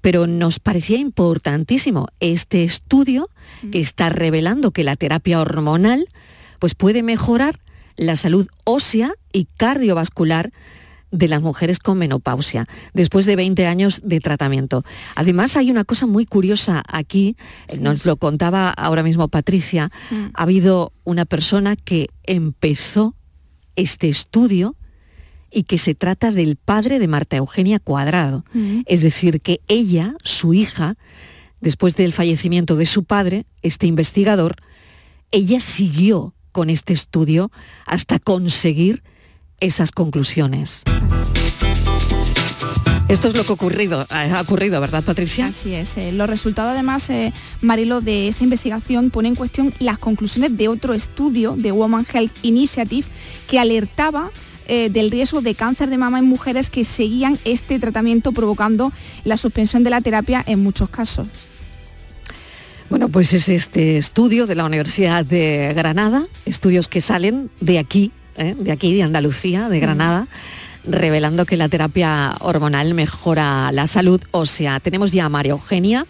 Pero 0.00 0.26
nos 0.26 0.60
parecía 0.60 0.98
importantísimo 0.98 2.06
este 2.20 2.62
estudio 2.64 3.30
que 3.72 3.80
está 3.80 4.10
revelando 4.10 4.70
que 4.70 4.84
la 4.84 4.96
terapia 4.96 5.40
hormonal 5.40 6.06
pues 6.58 6.74
puede 6.74 7.02
mejorar 7.02 7.60
la 7.96 8.16
salud 8.16 8.46
ósea 8.64 9.12
y 9.32 9.48
cardiovascular 9.56 10.52
de 11.10 11.28
las 11.28 11.42
mujeres 11.42 11.78
con 11.78 11.98
menopausia, 11.98 12.66
después 12.92 13.26
de 13.26 13.36
20 13.36 13.66
años 13.66 14.00
de 14.04 14.20
tratamiento. 14.20 14.84
Además, 15.14 15.56
hay 15.56 15.70
una 15.70 15.84
cosa 15.84 16.06
muy 16.06 16.26
curiosa 16.26 16.82
aquí, 16.86 17.36
eh, 17.68 17.78
nos 17.78 18.04
lo 18.04 18.16
contaba 18.16 18.70
ahora 18.70 19.02
mismo 19.02 19.28
Patricia, 19.28 19.90
mm. 20.10 20.26
ha 20.34 20.42
habido 20.42 20.92
una 21.04 21.24
persona 21.24 21.76
que 21.76 22.08
empezó 22.24 23.14
este 23.76 24.08
estudio 24.08 24.76
y 25.50 25.62
que 25.62 25.78
se 25.78 25.94
trata 25.94 26.30
del 26.30 26.56
padre 26.56 26.98
de 26.98 27.08
Marta 27.08 27.36
Eugenia 27.36 27.78
Cuadrado. 27.78 28.44
Mm. 28.52 28.80
Es 28.86 29.02
decir, 29.02 29.40
que 29.40 29.60
ella, 29.68 30.14
su 30.22 30.52
hija, 30.52 30.96
después 31.60 31.96
del 31.96 32.12
fallecimiento 32.12 32.76
de 32.76 32.86
su 32.86 33.04
padre, 33.04 33.46
este 33.62 33.86
investigador, 33.86 34.56
ella 35.30 35.60
siguió 35.60 36.34
con 36.52 36.70
este 36.70 36.92
estudio 36.92 37.50
hasta 37.86 38.18
conseguir 38.18 39.02
esas 39.60 39.92
conclusiones. 39.92 40.82
Esto 43.08 43.28
es 43.28 43.34
lo 43.34 43.44
que 43.44 43.50
ha 43.50 43.54
ocurrido, 43.54 44.06
ha 44.10 44.40
ocurrido, 44.42 44.82
¿verdad, 44.82 45.02
Patricia? 45.02 45.46
Así 45.46 45.74
es. 45.74 45.96
Eh, 45.96 46.12
los 46.12 46.28
resultados, 46.28 46.72
además, 46.72 47.08
eh, 47.08 47.32
Marilo, 47.62 48.02
de 48.02 48.28
esta 48.28 48.44
investigación 48.44 49.08
pone 49.08 49.28
en 49.28 49.34
cuestión 49.34 49.72
las 49.78 49.98
conclusiones 49.98 50.54
de 50.58 50.68
otro 50.68 50.92
estudio 50.92 51.56
de 51.56 51.72
Woman 51.72 52.06
Health 52.12 52.32
Initiative 52.42 53.06
que 53.48 53.58
alertaba 53.58 54.30
eh, 54.66 54.90
del 54.90 55.10
riesgo 55.10 55.40
de 55.40 55.54
cáncer 55.54 55.88
de 55.88 55.96
mama 55.96 56.18
en 56.18 56.26
mujeres 56.26 56.68
que 56.68 56.84
seguían 56.84 57.38
este 57.46 57.78
tratamiento 57.78 58.32
provocando 58.32 58.92
la 59.24 59.38
suspensión 59.38 59.84
de 59.84 59.90
la 59.90 60.02
terapia 60.02 60.44
en 60.46 60.62
muchos 60.62 60.90
casos. 60.90 61.26
Bueno, 62.90 63.08
pues 63.08 63.32
es 63.32 63.48
este 63.48 63.96
estudio 63.96 64.46
de 64.46 64.54
la 64.54 64.66
Universidad 64.66 65.24
de 65.24 65.72
Granada, 65.74 66.26
estudios 66.44 66.88
que 66.88 67.00
salen 67.00 67.50
de 67.60 67.78
aquí, 67.78 68.12
¿eh? 68.38 68.54
de 68.56 68.72
aquí, 68.72 68.94
de 68.94 69.02
Andalucía, 69.02 69.68
de 69.68 69.80
Granada, 69.80 70.28
revelando 70.84 71.44
que 71.44 71.56
la 71.56 71.68
terapia 71.68 72.34
hormonal 72.40 72.94
mejora 72.94 73.70
la 73.72 73.86
salud 73.86 74.22
ósea. 74.30 74.80
Tenemos 74.80 75.12
ya 75.12 75.26
a 75.26 75.28
María 75.28 75.52
Eugenia, 75.52 76.06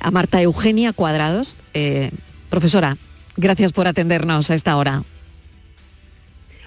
a 0.00 0.10
Marta 0.10 0.40
Eugenia 0.40 0.92
Cuadrados. 0.92 1.56
Eh, 1.74 2.10
profesora, 2.48 2.96
gracias 3.36 3.72
por 3.72 3.86
atendernos 3.86 4.50
a 4.50 4.54
esta 4.54 4.76
hora. 4.76 5.02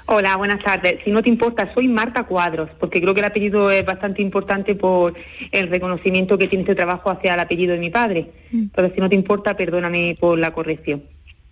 Hola, 0.08 0.36
buenas 0.36 0.64
tardes. 0.64 1.00
Si 1.04 1.10
no 1.10 1.24
te 1.24 1.30
importa, 1.30 1.74
soy 1.74 1.88
Marta 1.88 2.26
Cuadros, 2.26 2.70
porque 2.80 3.02
creo 3.02 3.16
que 3.16 3.22
el 3.22 3.26
apellido 3.26 3.72
es 3.72 3.84
bastante 3.84 4.22
importante 4.22 4.76
por 4.76 5.16
el 5.52 5.68
reconocimiento 5.68 6.38
que 6.38 6.48
tiene 6.48 6.62
este 6.62 6.76
trabajo 6.76 7.10
hacia 7.10 7.34
el 7.34 7.40
apellido 7.40 7.74
de 7.74 7.80
mi 7.80 7.90
padre. 7.90 8.30
Mm. 8.52 8.66
Pero 8.76 8.94
si 8.94 9.02
no 9.02 9.10
te 9.10 9.16
importa, 9.16 9.58
perdóname 9.58 10.16
por 10.20 10.38
la 10.38 10.54
corrección. 10.54 11.02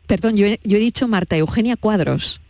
Perdón, 0.05 0.37
yo 0.37 0.45
he 0.45 0.59
dicho 0.63 1.07
Marta 1.07 1.35
Eugenia 1.35 1.77
Cuadros. 1.77 2.41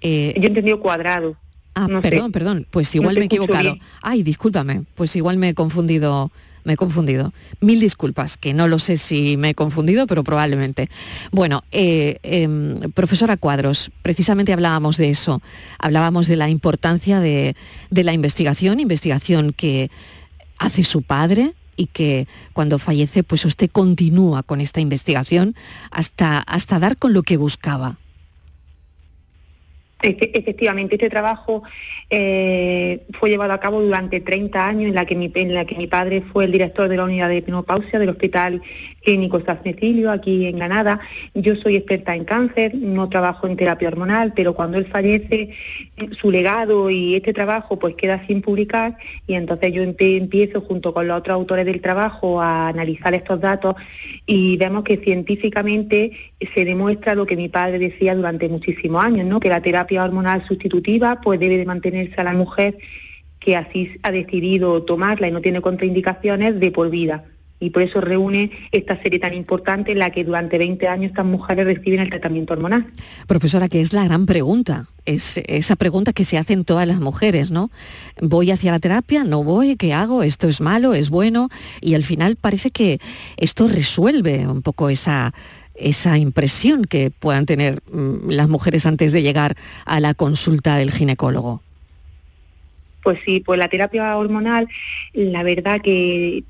Eh, 0.00 0.34
Yo 0.36 0.44
he 0.44 0.46
entendido 0.46 0.80
cuadrado. 0.80 1.36
Ah, 1.74 1.86
perdón, 2.02 2.32
perdón, 2.32 2.66
pues 2.70 2.92
igual 2.94 3.14
me 3.14 3.22
he 3.22 3.24
equivocado. 3.26 3.76
Ay, 4.02 4.22
discúlpame, 4.22 4.82
pues 4.96 5.14
igual 5.14 5.36
me 5.36 5.50
he 5.50 5.54
confundido, 5.54 6.32
me 6.64 6.72
he 6.72 6.76
confundido. 6.76 7.32
Mil 7.60 7.78
disculpas, 7.78 8.36
que 8.36 8.52
no 8.52 8.66
lo 8.66 8.80
sé 8.80 8.96
si 8.96 9.36
me 9.36 9.50
he 9.50 9.54
confundido, 9.54 10.08
pero 10.08 10.24
probablemente. 10.24 10.88
Bueno, 11.30 11.62
eh, 11.70 12.18
em, 12.24 12.80
profesora 12.92 13.36
Cuadros, 13.36 13.92
precisamente 14.02 14.52
hablábamos 14.52 14.96
de 14.96 15.10
eso, 15.10 15.40
hablábamos 15.78 16.26
de 16.26 16.36
la 16.36 16.48
importancia 16.48 17.20
de, 17.20 17.54
de 17.90 18.04
la 18.04 18.12
investigación, 18.12 18.80
investigación 18.80 19.52
que 19.52 19.88
hace 20.58 20.82
su 20.82 21.02
padre, 21.02 21.54
y 21.78 21.86
que 21.86 22.26
cuando 22.52 22.78
fallece 22.78 23.22
pues 23.22 23.44
usted 23.44 23.70
continúa 23.70 24.42
con 24.42 24.60
esta 24.60 24.80
investigación 24.80 25.54
hasta, 25.90 26.40
hasta 26.40 26.78
dar 26.80 26.96
con 26.96 27.12
lo 27.14 27.22
que 27.22 27.36
buscaba. 27.36 27.98
Efectivamente, 30.00 30.94
este 30.94 31.10
trabajo 31.10 31.64
eh, 32.08 33.04
fue 33.18 33.30
llevado 33.30 33.52
a 33.52 33.58
cabo 33.58 33.80
durante 33.80 34.20
30 34.20 34.66
años 34.66 34.88
en 34.88 34.94
la, 34.94 35.04
que 35.06 35.16
mi, 35.16 35.30
en 35.34 35.54
la 35.54 35.64
que 35.64 35.74
mi 35.74 35.88
padre 35.88 36.22
fue 36.32 36.44
el 36.44 36.52
director 36.52 36.88
de 36.88 36.96
la 36.96 37.04
unidad 37.04 37.28
de 37.28 37.42
menopausia 37.42 37.98
del 37.98 38.10
Hospital 38.10 38.62
Clínico 39.02 39.42
San 39.44 39.60
Cecilio, 39.64 40.12
aquí 40.12 40.46
en 40.46 40.56
Granada. 40.56 41.00
Yo 41.34 41.56
soy 41.56 41.74
experta 41.74 42.14
en 42.14 42.24
cáncer, 42.24 42.76
no 42.76 43.08
trabajo 43.08 43.48
en 43.48 43.56
terapia 43.56 43.88
hormonal, 43.88 44.32
pero 44.36 44.54
cuando 44.54 44.78
él 44.78 44.86
fallece, 44.86 45.50
su 46.12 46.30
legado 46.30 46.90
y 46.90 47.16
este 47.16 47.32
trabajo 47.32 47.78
pues 47.78 47.96
queda 47.96 48.24
sin 48.26 48.40
publicar 48.40 48.96
y 49.26 49.34
entonces 49.34 49.72
yo 49.72 49.82
empiezo 49.82 50.60
junto 50.60 50.94
con 50.94 51.08
los 51.08 51.18
otros 51.18 51.34
autores 51.34 51.66
del 51.66 51.80
trabajo 51.80 52.40
a 52.40 52.68
analizar 52.68 53.14
estos 53.14 53.40
datos 53.40 53.74
y 54.26 54.56
vemos 54.58 54.84
que 54.84 54.98
científicamente 54.98 56.12
se 56.40 56.64
demuestra 56.64 57.14
lo 57.14 57.26
que 57.26 57.36
mi 57.36 57.48
padre 57.48 57.78
decía 57.78 58.14
durante 58.14 58.48
muchísimos 58.48 59.02
años, 59.02 59.26
¿no? 59.26 59.40
que 59.40 59.48
la 59.48 59.60
terapia 59.60 60.04
hormonal 60.04 60.46
sustitutiva 60.46 61.20
pues 61.20 61.40
debe 61.40 61.56
de 61.56 61.66
mantenerse 61.66 62.20
a 62.20 62.24
la 62.24 62.32
mujer 62.32 62.78
que 63.40 63.56
así 63.56 63.90
ha 64.02 64.10
decidido 64.10 64.82
tomarla 64.82 65.28
y 65.28 65.32
no 65.32 65.40
tiene 65.40 65.60
contraindicaciones 65.60 66.58
de 66.60 66.70
por 66.70 66.90
vida. 66.90 67.24
Y 67.60 67.70
por 67.70 67.82
eso 67.82 68.00
reúne 68.00 68.52
esta 68.70 69.02
serie 69.02 69.18
tan 69.18 69.34
importante 69.34 69.90
en 69.90 69.98
la 69.98 70.10
que 70.10 70.22
durante 70.22 70.58
20 70.58 70.86
años 70.86 71.10
estas 71.10 71.26
mujeres 71.26 71.64
reciben 71.64 71.98
el 71.98 72.08
tratamiento 72.08 72.52
hormonal. 72.52 72.86
Profesora, 73.26 73.68
que 73.68 73.80
es 73.80 73.92
la 73.92 74.04
gran 74.04 74.26
pregunta, 74.26 74.86
es 75.06 75.38
esa 75.44 75.74
pregunta 75.74 76.12
que 76.12 76.24
se 76.24 76.38
hacen 76.38 76.64
todas 76.64 76.86
las 76.86 77.00
mujeres, 77.00 77.50
¿no? 77.50 77.72
¿Voy 78.20 78.52
hacia 78.52 78.70
la 78.70 78.78
terapia? 78.78 79.24
¿No 79.24 79.42
voy? 79.42 79.74
¿Qué 79.74 79.92
hago? 79.92 80.22
¿Esto 80.22 80.46
es 80.46 80.60
malo? 80.60 80.94
¿Es 80.94 81.10
bueno? 81.10 81.48
Y 81.80 81.94
al 81.94 82.04
final 82.04 82.36
parece 82.36 82.70
que 82.70 83.00
esto 83.36 83.66
resuelve 83.66 84.46
un 84.46 84.62
poco 84.62 84.88
esa 84.88 85.34
esa 85.78 86.18
impresión 86.18 86.84
que 86.84 87.10
puedan 87.10 87.46
tener 87.46 87.82
mm, 87.90 88.30
las 88.30 88.48
mujeres 88.48 88.86
antes 88.86 89.12
de 89.12 89.22
llegar 89.22 89.56
a 89.84 90.00
la 90.00 90.14
consulta 90.14 90.76
del 90.76 90.90
ginecólogo? 90.90 91.62
Pues 93.02 93.20
sí, 93.24 93.40
pues 93.40 93.58
la 93.58 93.68
terapia 93.68 94.16
hormonal, 94.16 94.68
la 95.14 95.42
verdad 95.42 95.80
que 95.80 96.44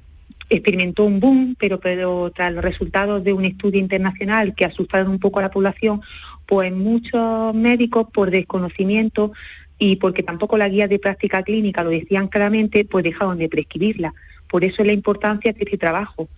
experimentó 0.50 1.04
un 1.04 1.20
boom, 1.20 1.56
pero, 1.58 1.78
pero 1.78 2.32
tras 2.35 2.52
los 2.52 2.64
resultados 2.64 3.23
de 3.23 3.32
un 3.32 3.44
estudio 3.44 3.80
internacional 3.80 4.54
que 4.54 4.64
asustaron 4.64 5.11
un 5.11 5.18
poco 5.18 5.38
a 5.38 5.42
la 5.42 5.50
población, 5.50 6.00
pues 6.47 6.73
muchos 6.73 7.54
médicos 7.54 8.06
por 8.12 8.30
desconocimiento 8.30 9.32
y 9.78 9.97
porque 9.97 10.23
tampoco 10.23 10.56
la 10.56 10.68
guía 10.68 10.88
de 10.88 10.99
práctica 10.99 11.42
clínica 11.42 11.85
lo 11.85 11.90
decían 11.90 12.28
claramente, 12.28 12.85
pues 12.85 13.04
dejaron 13.04 13.38
de 13.38 13.49
prescribirla. 13.49 14.14
Por 14.49 14.64
eso 14.64 14.82
es 14.82 14.87
la 14.87 14.94
importancia 14.94 15.52
de 15.52 15.58
este 15.62 15.76
trabajo 15.76 16.28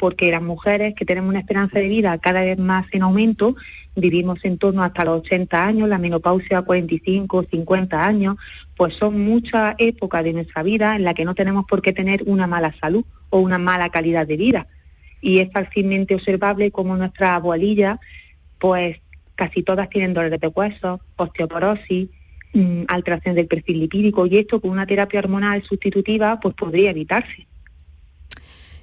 porque 0.00 0.30
las 0.30 0.40
mujeres 0.40 0.94
que 0.94 1.04
tenemos 1.04 1.28
una 1.28 1.40
esperanza 1.40 1.78
de 1.78 1.86
vida 1.86 2.16
cada 2.16 2.40
vez 2.40 2.58
más 2.58 2.86
en 2.92 3.02
aumento, 3.02 3.54
vivimos 3.94 4.38
en 4.44 4.56
torno 4.56 4.82
hasta 4.82 5.04
los 5.04 5.20
80 5.20 5.66
años, 5.66 5.90
la 5.90 5.98
menopausia 5.98 6.56
a 6.56 6.62
45, 6.62 7.44
50 7.50 8.06
años, 8.06 8.36
pues 8.78 8.94
son 8.94 9.20
muchas 9.20 9.74
épocas 9.76 10.24
de 10.24 10.32
nuestra 10.32 10.62
vida 10.62 10.96
en 10.96 11.04
la 11.04 11.12
que 11.12 11.26
no 11.26 11.34
tenemos 11.34 11.66
por 11.68 11.82
qué 11.82 11.92
tener 11.92 12.22
una 12.24 12.46
mala 12.46 12.74
salud 12.80 13.04
o 13.28 13.40
una 13.40 13.58
mala 13.58 13.90
calidad 13.90 14.26
de 14.26 14.38
vida. 14.38 14.68
Y 15.20 15.40
es 15.40 15.52
fácilmente 15.52 16.14
observable 16.14 16.70
como 16.70 16.96
nuestras 16.96 17.32
abuelillas, 17.32 17.98
pues 18.58 19.02
casi 19.34 19.62
todas 19.62 19.90
tienen 19.90 20.14
dolores 20.14 20.40
de 20.40 20.48
huesos, 20.48 21.00
osteoporosis, 21.16 22.08
mm, 22.54 22.84
alteración 22.88 23.34
del 23.34 23.48
perfil 23.48 23.80
lipídico 23.80 24.24
y 24.24 24.38
esto 24.38 24.62
con 24.62 24.70
una 24.70 24.86
terapia 24.86 25.20
hormonal 25.20 25.62
sustitutiva 25.62 26.40
pues 26.40 26.54
podría 26.54 26.88
evitarse. 26.88 27.49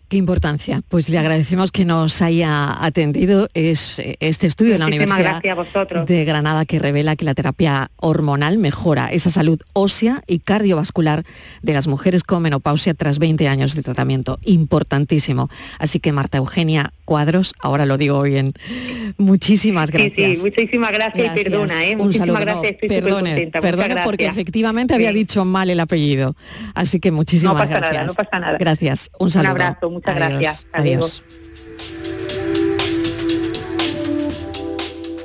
Qué 0.10 0.16
importancia. 0.16 0.82
Pues 0.88 1.10
le 1.10 1.18
agradecemos 1.18 1.74
que 1.74 1.84
nos 1.84 2.22
haya 2.22 2.84
atendido. 2.84 3.50
Es 3.54 4.02
este 4.22 4.48
estudio 4.48 4.74
de 4.74 4.80
la 4.80 4.88
Universidad 4.88 5.42
de 5.42 6.26
Granada 6.26 6.64
que 6.64 6.80
revela 6.80 7.18
que 7.18 7.26
la 7.26 7.34
terapia 7.34 7.92
hormonal 7.98 8.58
mejora 8.58 9.08
esa 9.08 9.30
salud 9.30 9.60
ósea 9.74 10.24
y 10.26 10.40
cardiovascular 10.40 11.26
de 11.62 11.74
las 11.74 11.88
mujeres 11.88 12.24
con 12.24 12.42
menopausia 12.42 12.94
tras 12.94 13.20
20 13.20 13.50
años 13.50 13.76
de 13.76 13.84
tratamiento. 13.84 14.40
Importantísimo. 14.44 15.50
Así 15.78 16.00
que 16.00 16.14
Marta 16.14 16.38
Eugenia 16.38 16.94
Cuadros, 17.04 17.54
ahora 17.60 17.86
lo 17.86 17.98
digo 17.98 18.22
bien. 18.22 18.54
Muchísimas 19.18 19.92
gracias. 19.92 20.38
Sí, 20.38 20.44
muchísimas 20.44 20.92
gracias, 20.92 21.38
y 21.38 21.44
perdona, 21.44 21.86
¿eh? 21.86 21.96
Un 21.98 22.14
saludo. 22.14 22.40
gracias, 22.40 22.76
perdone, 22.88 23.48
perdone 23.48 23.96
porque 24.04 24.26
efectivamente 24.26 24.94
había 24.94 25.12
dicho 25.12 25.44
mal 25.44 25.70
el 25.70 25.80
apellido. 25.80 26.36
Así 26.76 27.00
que 27.00 27.12
muchísimas 27.12 27.56
no 27.56 27.60
pasa 27.60 27.80
gracias. 27.80 27.94
Nada, 27.94 28.08
no 28.08 28.14
pasa 28.14 28.40
nada. 28.40 28.58
Gracias. 28.58 29.10
Un 29.20 29.32
saludo. 29.32 29.56
Un 29.56 29.62
abrazo 29.62 29.97
muchas 29.98 30.16
gracias. 30.16 30.68
Adiós. 30.72 31.24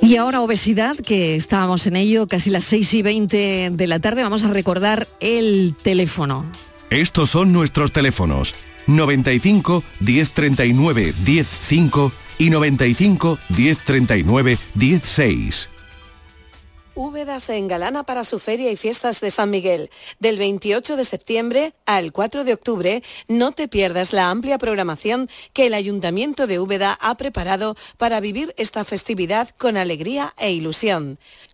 Y 0.02 0.16
ahora 0.16 0.40
obesidad, 0.40 0.96
que 0.96 1.36
estábamos 1.36 1.86
en 1.86 1.94
ello, 1.94 2.26
casi 2.26 2.50
las 2.50 2.64
6 2.64 2.94
y 2.94 3.02
20 3.02 3.70
de 3.70 3.86
la 3.86 4.00
tarde, 4.00 4.22
vamos 4.22 4.42
a 4.42 4.48
recordar 4.48 5.06
el 5.20 5.76
teléfono. 5.80 6.44
Estos 6.90 7.30
son 7.30 7.52
nuestros 7.52 7.92
teléfonos. 7.92 8.54
95 8.88 9.84
1039 10.00 11.12
105 11.12 12.12
y 12.38 12.50
95 12.50 13.38
1039 13.48 14.58
16. 14.74 15.68
Úbeda 16.94 17.40
se 17.40 17.56
engalana 17.56 18.02
para 18.02 18.22
su 18.22 18.38
feria 18.38 18.70
y 18.70 18.76
fiestas 18.76 19.20
de 19.20 19.30
San 19.30 19.50
Miguel. 19.50 19.90
Del 20.20 20.36
28 20.36 20.96
de 20.96 21.04
septiembre 21.06 21.72
al 21.86 22.12
4 22.12 22.44
de 22.44 22.52
octubre, 22.52 23.02
no 23.28 23.52
te 23.52 23.66
pierdas 23.66 24.12
la 24.12 24.28
amplia 24.28 24.58
programación 24.58 25.30
que 25.54 25.66
el 25.66 25.74
Ayuntamiento 25.74 26.46
de 26.46 26.58
Úbeda 26.58 26.98
ha 27.00 27.16
preparado 27.16 27.76
para 27.96 28.20
vivir 28.20 28.54
esta 28.58 28.84
festividad 28.84 29.48
con 29.56 29.78
alegría 29.78 30.34
e 30.38 30.52
ilusión. 30.52 31.18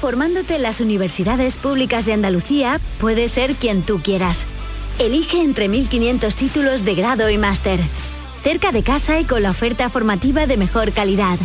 Formándote 0.00 0.56
en 0.56 0.62
las 0.62 0.80
universidades 0.80 1.58
públicas 1.58 2.04
de 2.04 2.12
Andalucía, 2.12 2.80
puedes 3.00 3.30
ser 3.30 3.54
quien 3.54 3.82
tú 3.82 4.00
quieras. 4.02 4.46
Elige 4.98 5.42
entre 5.42 5.68
1.500 5.68 6.34
títulos 6.34 6.84
de 6.84 6.94
grado 6.94 7.28
y 7.30 7.38
máster 7.38 7.80
cerca 8.46 8.70
de 8.70 8.84
casa 8.84 9.18
y 9.18 9.24
con 9.24 9.42
la 9.42 9.50
oferta 9.50 9.90
formativa 9.90 10.46
de 10.46 10.56
mejor 10.56 10.92
calidad. 10.92 11.36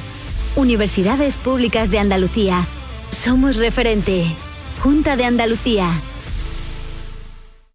Universidades 0.56 1.40
Públicas 1.40 1.90
de 1.90 1.98
Andalucía. 1.98 2.68
Somos 3.10 3.56
referente. 3.56 4.28
Junta 4.84 5.16
de 5.16 5.26
Andalucía. 5.26 5.88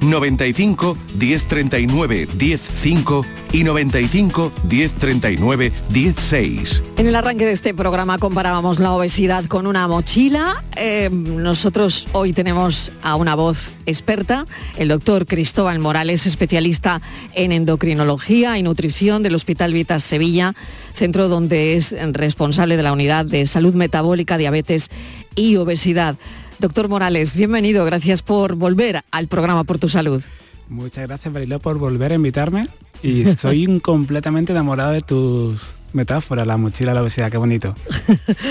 95 0.00 0.96
1039 1.18 2.28
105 2.38 3.26
y 3.52 3.64
95 3.64 4.52
1039 4.68 5.72
16. 5.90 6.82
En 6.98 7.06
el 7.06 7.14
arranque 7.14 7.44
de 7.44 7.52
este 7.52 7.74
programa 7.74 8.18
comparábamos 8.18 8.78
la 8.78 8.92
obesidad 8.92 9.44
con 9.46 9.66
una 9.66 9.88
mochila. 9.88 10.64
Eh, 10.76 11.08
nosotros 11.10 12.08
hoy 12.12 12.32
tenemos 12.32 12.92
a 13.02 13.16
una 13.16 13.34
voz 13.34 13.70
experta, 13.86 14.46
el 14.76 14.88
doctor 14.88 15.26
Cristóbal 15.26 15.78
Morales, 15.78 16.26
especialista 16.26 17.00
en 17.34 17.52
endocrinología 17.52 18.58
y 18.58 18.62
nutrición 18.62 19.22
del 19.22 19.34
Hospital 19.34 19.72
Vitas 19.72 20.02
Sevilla, 20.02 20.54
centro 20.92 21.28
donde 21.28 21.76
es 21.76 21.94
responsable 22.12 22.76
de 22.76 22.82
la 22.82 22.92
unidad 22.92 23.24
de 23.24 23.46
salud 23.46 23.74
metabólica, 23.74 24.38
diabetes 24.38 24.90
y 25.34 25.56
obesidad. 25.56 26.16
Doctor 26.58 26.88
Morales, 26.88 27.36
bienvenido, 27.36 27.84
gracias 27.84 28.22
por 28.22 28.54
volver 28.54 29.02
al 29.10 29.28
programa 29.28 29.64
Por 29.64 29.78
tu 29.78 29.90
Salud. 29.90 30.22
Muchas 30.70 31.06
gracias, 31.06 31.32
Mariló, 31.32 31.60
por 31.60 31.78
volver 31.78 32.12
a 32.12 32.14
invitarme 32.14 32.66
y 33.02 33.20
estoy 33.28 33.80
completamente 33.80 34.52
enamorado 34.52 34.92
de 34.92 35.02
tus 35.02 35.74
metáforas, 35.92 36.46
la 36.46 36.56
mochila, 36.56 36.94
la 36.94 37.02
obesidad, 37.02 37.30
qué 37.30 37.36
bonito. 37.36 37.74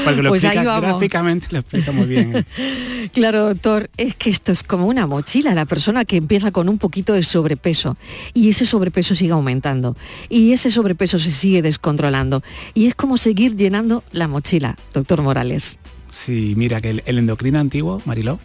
Porque 0.04 0.22
lo 0.22 0.30
pues 0.30 0.44
explica 0.44 0.80
gráficamente, 0.80 1.48
lo 1.50 1.60
explica 1.60 1.92
muy 1.92 2.06
bien. 2.06 2.46
claro, 3.14 3.48
doctor, 3.48 3.90
es 3.98 4.16
que 4.16 4.30
esto 4.30 4.52
es 4.52 4.62
como 4.62 4.86
una 4.86 5.08
mochila, 5.08 5.56
la 5.56 5.66
persona 5.66 6.06
que 6.06 6.18
empieza 6.18 6.52
con 6.52 6.70
un 6.70 6.78
poquito 6.78 7.14
de 7.14 7.24
sobrepeso 7.24 7.98
y 8.36 8.50
ese 8.50 8.68
sobrepeso 8.68 9.16
sigue 9.16 9.32
aumentando 9.32 9.96
y 10.30 10.52
ese 10.52 10.70
sobrepeso 10.70 11.18
se 11.18 11.32
sigue 11.32 11.64
descontrolando 11.64 12.44
y 12.76 12.86
es 12.86 12.94
como 12.94 13.18
seguir 13.18 13.56
llenando 13.56 14.04
la 14.12 14.28
mochila, 14.28 14.78
doctor 14.94 15.24
Morales. 15.24 15.80
Sí, 16.16 16.54
mira 16.56 16.80
que 16.80 17.02
el, 17.06 17.18
endocrino 17.18 17.60
antiguo, 17.60 18.02
Mariló, 18.06 18.40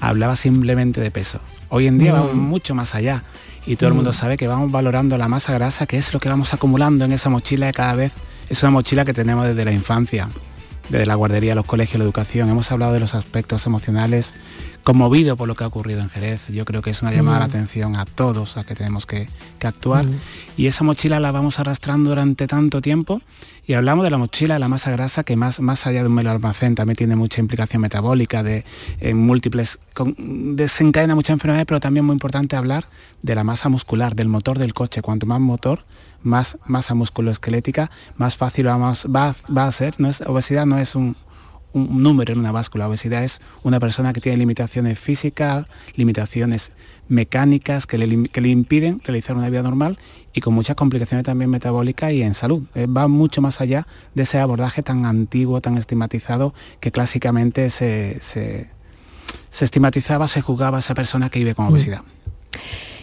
hablaba 0.00 0.34
simplemente 0.34 1.00
de 1.00 1.12
peso. 1.12 1.40
Hoy 1.68 1.86
en 1.86 1.96
día 1.96 2.12
vamos 2.12 2.34
mm. 2.34 2.38
mucho 2.38 2.74
más 2.74 2.96
allá 2.96 3.22
y 3.64 3.76
todo 3.76 3.88
el 3.88 3.94
mundo 3.94 4.10
mm. 4.10 4.14
sabe 4.14 4.36
que 4.36 4.48
vamos 4.48 4.72
valorando 4.72 5.16
la 5.16 5.28
masa 5.28 5.54
grasa, 5.54 5.86
que 5.86 5.96
es 5.98 6.12
lo 6.12 6.18
que 6.18 6.28
vamos 6.28 6.52
acumulando 6.52 7.04
en 7.04 7.12
esa 7.12 7.30
mochila 7.30 7.66
de 7.66 7.72
cada 7.72 7.94
vez. 7.94 8.12
Es 8.48 8.62
una 8.64 8.72
mochila 8.72 9.04
que 9.04 9.14
tenemos 9.14 9.46
desde 9.46 9.64
la 9.64 9.70
infancia, 9.70 10.28
desde 10.88 11.06
la 11.06 11.14
guardería, 11.14 11.54
los 11.54 11.64
colegios, 11.64 11.98
la 12.00 12.04
educación. 12.04 12.50
Hemos 12.50 12.72
hablado 12.72 12.92
de 12.92 13.00
los 13.00 13.14
aspectos 13.14 13.66
emocionales 13.66 14.34
conmovido 14.82 15.36
por 15.36 15.48
lo 15.48 15.54
que 15.54 15.64
ha 15.64 15.66
ocurrido 15.66 16.00
en 16.00 16.10
Jerez. 16.10 16.48
Yo 16.48 16.64
creo 16.64 16.82
que 16.82 16.90
es 16.90 17.02
una 17.02 17.12
llamada 17.12 17.40
de 17.40 17.44
atención 17.44 17.96
a 17.96 18.04
todos 18.04 18.56
a 18.56 18.64
que 18.64 18.74
tenemos 18.74 19.06
que, 19.06 19.28
actuar. 19.62 20.04
Y 20.56 20.66
esa 20.66 20.82
mochila 20.82 21.20
la 21.20 21.30
vamos 21.30 21.60
arrastrando 21.60 22.10
durante 22.10 22.48
tanto 22.48 22.82
tiempo. 22.82 23.20
Y 23.64 23.74
hablamos 23.74 24.02
de 24.02 24.10
la 24.10 24.18
mochila 24.18 24.54
de 24.54 24.60
la 24.60 24.68
masa 24.68 24.90
grasa 24.90 25.22
que 25.22 25.36
más, 25.36 25.60
más 25.60 25.86
allá 25.86 26.02
de 26.02 26.08
un 26.08 26.14
mero 26.14 26.32
almacén 26.32 26.74
también 26.74 26.96
tiene 26.96 27.14
mucha 27.14 27.40
implicación 27.40 27.80
metabólica, 27.80 28.42
de 28.42 28.64
múltiples, 29.14 29.78
desencadena 30.18 31.14
muchas 31.14 31.34
enfermedades, 31.34 31.66
pero 31.66 31.78
también 31.78 32.04
muy 32.04 32.14
importante 32.14 32.56
hablar 32.56 32.86
de 33.22 33.36
la 33.36 33.44
masa 33.44 33.68
muscular, 33.68 34.16
del 34.16 34.28
motor 34.28 34.58
del 34.58 34.74
coche. 34.74 35.00
Cuanto 35.00 35.26
más 35.26 35.38
motor, 35.38 35.84
más 36.22 36.58
masa 36.66 36.94
musculoesquelética, 36.94 37.90
más 38.16 38.36
fácil 38.36 38.66
vamos, 38.66 39.06
va, 39.06 39.36
va 39.56 39.68
a 39.68 39.72
ser. 39.72 40.00
No 40.00 40.08
es, 40.08 40.22
obesidad 40.22 40.66
no 40.66 40.78
es 40.78 40.96
un, 40.96 41.16
un 41.72 42.02
número 42.02 42.32
en 42.32 42.40
una 42.40 42.52
báscula. 42.52 42.88
Obesidad 42.88 43.24
es 43.24 43.40
una 43.62 43.80
persona 43.80 44.12
que 44.12 44.20
tiene 44.20 44.38
limitaciones 44.38 44.98
físicas, 44.98 45.66
limitaciones 45.94 46.72
mecánicas 47.08 47.86
que 47.86 47.98
le, 47.98 48.48
impiden 48.48 49.00
realizar 49.04 49.36
una 49.36 49.48
vida 49.50 49.62
normal 49.62 49.98
y 50.32 50.40
con 50.40 50.54
muchas 50.54 50.76
complicaciones 50.76 51.24
también 51.24 51.50
metabólicas 51.50 52.12
y 52.12 52.22
en 52.22 52.34
salud. 52.34 52.62
Eh, 52.74 52.86
va 52.86 53.08
mucho 53.08 53.42
más 53.42 53.60
allá 53.60 53.86
de 54.14 54.22
ese 54.22 54.38
abordaje 54.38 54.82
tan 54.82 55.04
antiguo, 55.04 55.60
tan 55.60 55.76
estigmatizado, 55.76 56.54
que 56.80 56.90
clásicamente 56.90 57.70
se, 57.70 58.18
se, 58.20 58.70
estigmatizaba, 59.60 60.28
se 60.28 60.40
juzgaba 60.40 60.78
a 60.78 60.80
esa 60.80 60.94
persona 60.94 61.28
que 61.28 61.38
vive 61.38 61.54
con 61.54 61.66
obesidad. 61.66 62.02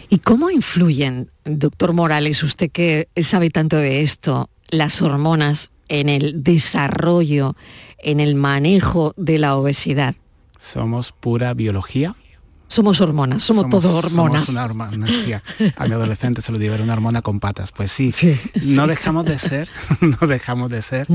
¿Y 0.08 0.18
cómo 0.18 0.50
influyen, 0.50 1.30
doctor 1.44 1.92
Morales, 1.92 2.42
usted 2.42 2.70
que 2.70 3.08
sabe 3.22 3.50
tanto 3.50 3.76
de 3.76 4.02
esto, 4.02 4.50
las 4.70 5.02
hormonas 5.02 5.69
en 5.90 6.08
el 6.08 6.42
desarrollo, 6.42 7.56
en 7.98 8.20
el 8.20 8.34
manejo 8.34 9.12
de 9.18 9.38
la 9.38 9.56
obesidad? 9.56 10.14
Somos 10.58 11.12
pura 11.12 11.52
biología. 11.52 12.14
Somos 12.68 13.00
hormonas, 13.00 13.42
somos, 13.42 13.68
todo 13.68 13.96
hormonas. 13.96 14.44
Somos 14.44 14.48
una 14.50 14.64
hormona. 14.64 15.06
A 15.76 15.86
mi 15.86 15.92
adolescente 15.92 16.40
se 16.40 16.52
lo 16.52 16.58
digo, 16.58 16.72
era 16.72 16.84
una 16.84 16.92
hormona 16.92 17.20
con 17.20 17.40
patas. 17.40 17.72
Pues 17.72 17.90
sí, 17.90 18.12
no 18.62 18.86
dejamos 18.86 19.24
de 19.24 19.38
ser, 19.38 19.68
no 20.00 20.28
dejamos 20.28 20.70
de 20.70 20.80
ser 20.80 21.08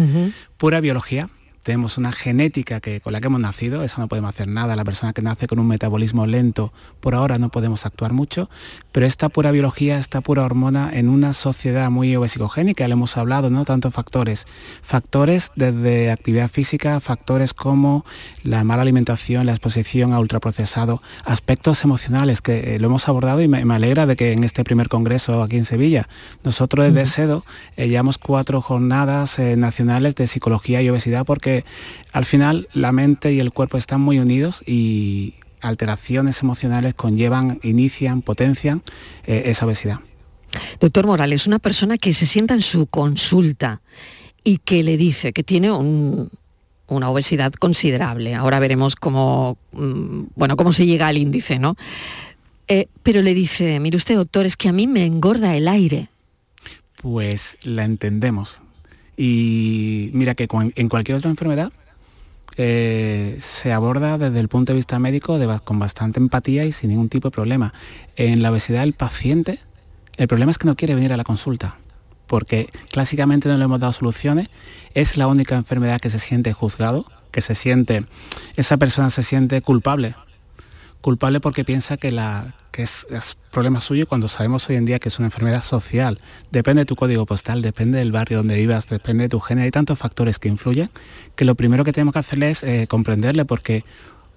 pura 0.57 0.81
biología, 0.81 1.29
tenemos 1.65 1.97
una 1.97 2.11
genética 2.11 2.79
que, 2.79 3.01
con 3.01 3.11
la 3.11 3.19
que 3.19 3.25
hemos 3.25 3.41
nacido, 3.41 3.81
esa 3.81 3.99
no 3.99 4.07
podemos 4.07 4.29
hacer 4.29 4.47
nada, 4.47 4.75
la 4.75 4.85
persona 4.85 5.13
que 5.13 5.23
nace 5.23 5.47
con 5.47 5.57
un 5.57 5.67
metabolismo 5.67 6.27
lento, 6.27 6.71
por 6.99 7.15
ahora 7.15 7.39
no 7.39 7.49
podemos 7.49 7.87
actuar 7.87 8.13
mucho, 8.13 8.51
pero 8.91 9.07
esta 9.07 9.29
pura 9.29 9.49
biología, 9.49 9.97
esta 9.97 10.21
pura 10.21 10.43
hormona 10.43 10.91
en 10.93 11.09
una 11.09 11.33
sociedad 11.33 11.89
muy 11.89 12.15
obesicogénica, 12.15 12.87
le 12.87 12.93
hemos 12.93 13.17
hablado, 13.17 13.49
¿no? 13.49 13.65
Tantos 13.65 13.95
factores, 13.95 14.45
factores 14.83 15.51
desde 15.55 16.11
actividad 16.11 16.51
física, 16.51 16.99
factores 16.99 17.55
como 17.55 18.05
la 18.43 18.63
mala 18.63 18.83
alimentación, 18.83 19.47
la 19.47 19.53
exposición 19.53 20.13
a 20.13 20.19
ultraprocesado, 20.19 21.01
aspectos 21.23 21.83
emocionales 21.83 22.43
que 22.43 22.75
eh, 22.75 22.79
lo 22.79 22.89
hemos 22.89 23.07
abordado 23.09 23.41
y 23.41 23.47
me, 23.47 23.63
alegra 23.73 24.05
de 24.05 24.15
que 24.15 24.33
en 24.33 24.43
este 24.43 24.63
primer 24.63 24.87
congreso 24.87 25.41
aquí 25.41 25.57
en 25.57 25.65
Sevilla, 25.65 26.07
nosotros 26.43 26.93
desde 26.93 27.07
SEDO 27.07 27.43
eh, 27.75 27.87
llevamos 27.87 28.19
cuatro 28.19 28.61
jornadas 28.61 29.39
eh, 29.39 29.57
nacionales 29.57 30.13
de 30.13 30.27
psicología 30.27 30.83
y 30.83 30.89
obesidad 30.89 31.25
porque 31.25 31.54
al 32.11 32.25
final 32.25 32.67
la 32.73 32.91
mente 32.91 33.31
y 33.33 33.39
el 33.39 33.51
cuerpo 33.51 33.77
están 33.77 34.01
muy 34.01 34.19
unidos 34.19 34.63
y 34.65 35.35
alteraciones 35.61 36.41
emocionales 36.41 36.93
conllevan, 36.93 37.59
inician, 37.63 38.21
potencian 38.21 38.83
eh, 39.25 39.43
esa 39.45 39.65
obesidad. 39.65 39.99
Doctor 40.79 41.05
Morales, 41.05 41.47
una 41.47 41.59
persona 41.59 41.97
que 41.97 42.13
se 42.13 42.25
sienta 42.25 42.53
en 42.53 42.61
su 42.61 42.87
consulta 42.87 43.81
y 44.43 44.59
que 44.59 44.83
le 44.83 44.97
dice 44.97 45.33
que 45.33 45.43
tiene 45.43 45.71
una 45.71 47.09
obesidad 47.09 47.51
considerable. 47.53 48.35
Ahora 48.35 48.59
veremos 48.59 48.95
cómo, 48.95 49.57
mm, 49.73 50.23
bueno, 50.35 50.55
cómo 50.55 50.71
se 50.71 50.85
llega 50.85 51.07
al 51.07 51.17
índice, 51.17 51.59
¿no? 51.59 51.75
Eh, 52.67 52.87
pero 53.03 53.21
le 53.21 53.33
dice, 53.33 53.79
mire 53.79 53.97
usted, 53.97 54.15
doctor, 54.15 54.45
es 54.45 54.57
que 54.57 54.69
a 54.69 54.73
mí 54.73 54.87
me 54.87 55.05
engorda 55.05 55.55
el 55.55 55.67
aire. 55.67 56.09
Pues 57.01 57.57
la 57.63 57.83
entendemos. 57.83 58.61
Y 59.17 60.09
mira 60.13 60.35
que 60.35 60.47
en 60.51 60.89
cualquier 60.89 61.17
otra 61.17 61.29
enfermedad 61.29 61.71
eh, 62.57 63.37
se 63.39 63.73
aborda 63.73 64.17
desde 64.17 64.39
el 64.39 64.47
punto 64.47 64.71
de 64.71 64.77
vista 64.77 64.97
médico 64.99 65.39
con 65.63 65.79
bastante 65.79 66.19
empatía 66.19 66.65
y 66.65 66.71
sin 66.71 66.89
ningún 66.89 67.09
tipo 67.09 67.29
de 67.29 67.31
problema. 67.31 67.73
En 68.15 68.41
la 68.41 68.51
obesidad 68.51 68.81
del 68.81 68.93
paciente, 68.93 69.59
el 70.17 70.27
problema 70.27 70.51
es 70.51 70.57
que 70.57 70.67
no 70.67 70.75
quiere 70.75 70.95
venir 70.95 71.11
a 71.13 71.17
la 71.17 71.23
consulta, 71.23 71.79
porque 72.27 72.69
clásicamente 72.91 73.49
no 73.49 73.57
le 73.57 73.65
hemos 73.65 73.79
dado 73.79 73.93
soluciones, 73.93 74.49
es 74.93 75.17
la 75.17 75.27
única 75.27 75.55
enfermedad 75.55 75.99
que 75.99 76.09
se 76.09 76.19
siente 76.19 76.53
juzgado, 76.53 77.05
que 77.31 77.41
se 77.41 77.55
siente, 77.55 78.05
esa 78.55 78.77
persona 78.77 79.09
se 79.09 79.23
siente 79.23 79.61
culpable 79.61 80.15
culpable 81.05 81.39
porque 81.39 81.63
piensa 81.63 81.97
que, 81.97 82.11
la, 82.11 82.55
que 82.71 82.81
es, 82.81 83.05
problema 83.51 83.79
suyo 83.79 84.07
cuando 84.07 84.27
sabemos 84.27 84.67
hoy 84.67 84.75
en 84.75 84.85
día 84.85 84.97
que 84.97 85.09
es 85.09 85.19
una 85.19 85.27
enfermedad 85.27 85.61
social. 85.61 86.19
Depende 86.49 86.81
de 86.81 86.85
tu 86.87 86.95
código 86.95 87.27
postal, 87.27 87.61
depende 87.61 87.99
del 87.99 88.11
barrio 88.11 88.39
donde 88.39 88.55
vivas, 88.55 88.87
depende 88.87 89.25
de 89.25 89.29
tu 89.29 89.39
género. 89.39 89.65
Hay 89.65 89.71
tantos 89.71 89.99
factores 89.99 90.39
que 90.39 90.47
influyen 90.47 90.89
que 91.35 91.45
lo 91.45 91.53
primero 91.53 91.83
que 91.83 91.93
tenemos 91.93 92.11
que 92.13 92.19
hacerle 92.21 92.49
es 92.49 92.63
eh, 92.63 92.87
comprenderle 92.89 93.45
porque 93.45 93.83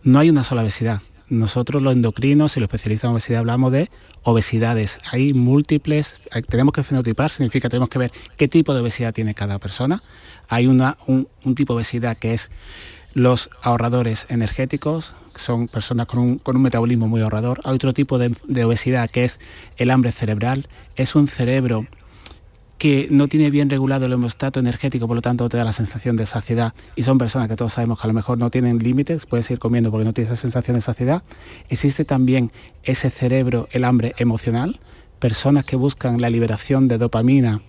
no 0.03 0.19
hay 0.19 0.29
una 0.29 0.45
sola 0.45 0.61
obesidad. 0.61 1.01
Nosotros 1.31 1.83
los 1.83 1.95
endocrinos 1.95 2.59
y 2.59 2.61
los 2.61 2.67
especialistas 2.67 3.09
en 3.09 3.13
obesidad 3.13 3.39
hablamos 3.39 3.73
de 3.73 3.89
obesidades. 4.23 4.99
Hay 5.11 5.33
múltiples, 5.33 6.21
tenemos 6.51 6.75
que 6.75 6.83
fenotipar, 6.83 7.31
significa 7.31 7.71
tenemos 7.71 7.89
que 7.89 7.99
ver 7.99 8.13
qué 8.37 8.47
tipo 8.47 8.75
de 8.75 8.81
obesidad 8.81 9.15
tiene 9.15 9.33
cada 9.33 9.59
persona. 9.59 10.03
Hay 10.49 10.67
una, 10.67 10.99
un, 11.07 11.29
un 11.45 11.55
tipo 11.55 11.73
de 11.73 11.77
obesidad 11.79 12.19
que 12.19 12.35
es 12.35 12.51
los 13.15 13.51
ahorradores 13.63 14.27
energéticos, 14.29 15.15
son 15.35 15.69
personas 15.69 16.07
con 16.07 16.41
un, 16.45 16.63
metabolismo 16.63 17.09
muy 17.09 17.21
ahorrador. 17.23 17.61
Hay 17.65 17.75
otro 17.75 17.93
tipo 17.95 18.19
de, 18.19 18.65
obesidad 18.65 19.09
que 19.09 19.25
es 19.25 19.41
el 19.77 19.91
hambre 19.91 20.13
cerebral. 20.13 20.67
Es 20.97 21.15
un 21.15 21.29
cerebro 21.29 21.87
que 22.77 23.09
no 23.11 23.27
tiene 23.27 23.51
bien 23.51 23.71
regulado 23.71 24.07
el 24.07 24.13
hemostato 24.13 24.61
energético, 24.61 25.09
por 25.09 25.17
lo 25.17 25.23
tanto 25.23 25.49
te 25.49 25.57
da 25.57 25.65
la 25.65 25.73
sensación 25.73 26.15
de 26.15 26.27
saciedad 26.27 26.75
y 26.95 27.03
son 27.03 27.19
personas 27.19 27.49
que 27.49 27.57
todos 27.57 27.73
sabemos 27.73 27.99
que 27.99 28.07
a 28.07 28.09
lo 28.09 28.15
mejor 28.15 28.39
no 28.39 28.51
tienen 28.51 28.79
límites, 28.79 29.27
puedes 29.27 29.51
ir 29.51 29.59
comiendo 29.59 29.91
porque 29.91 30.05
no 30.05 30.13
tienes 30.13 30.33
esa 30.33 30.41
sensación 30.41 30.77
de 30.77 30.81
saciedad. 30.81 31.25
Existe 31.69 32.05
también 32.05 32.53
ese 32.85 33.11
cerebro, 33.11 33.69
el 33.73 33.83
hambre 33.83 34.15
emocional, 34.19 34.79
personas 35.19 35.65
que 35.65 35.75
buscan 35.75 36.21
la 36.21 36.31
liberación 36.31 36.87
de 36.87 36.99
dopamina 36.99 37.61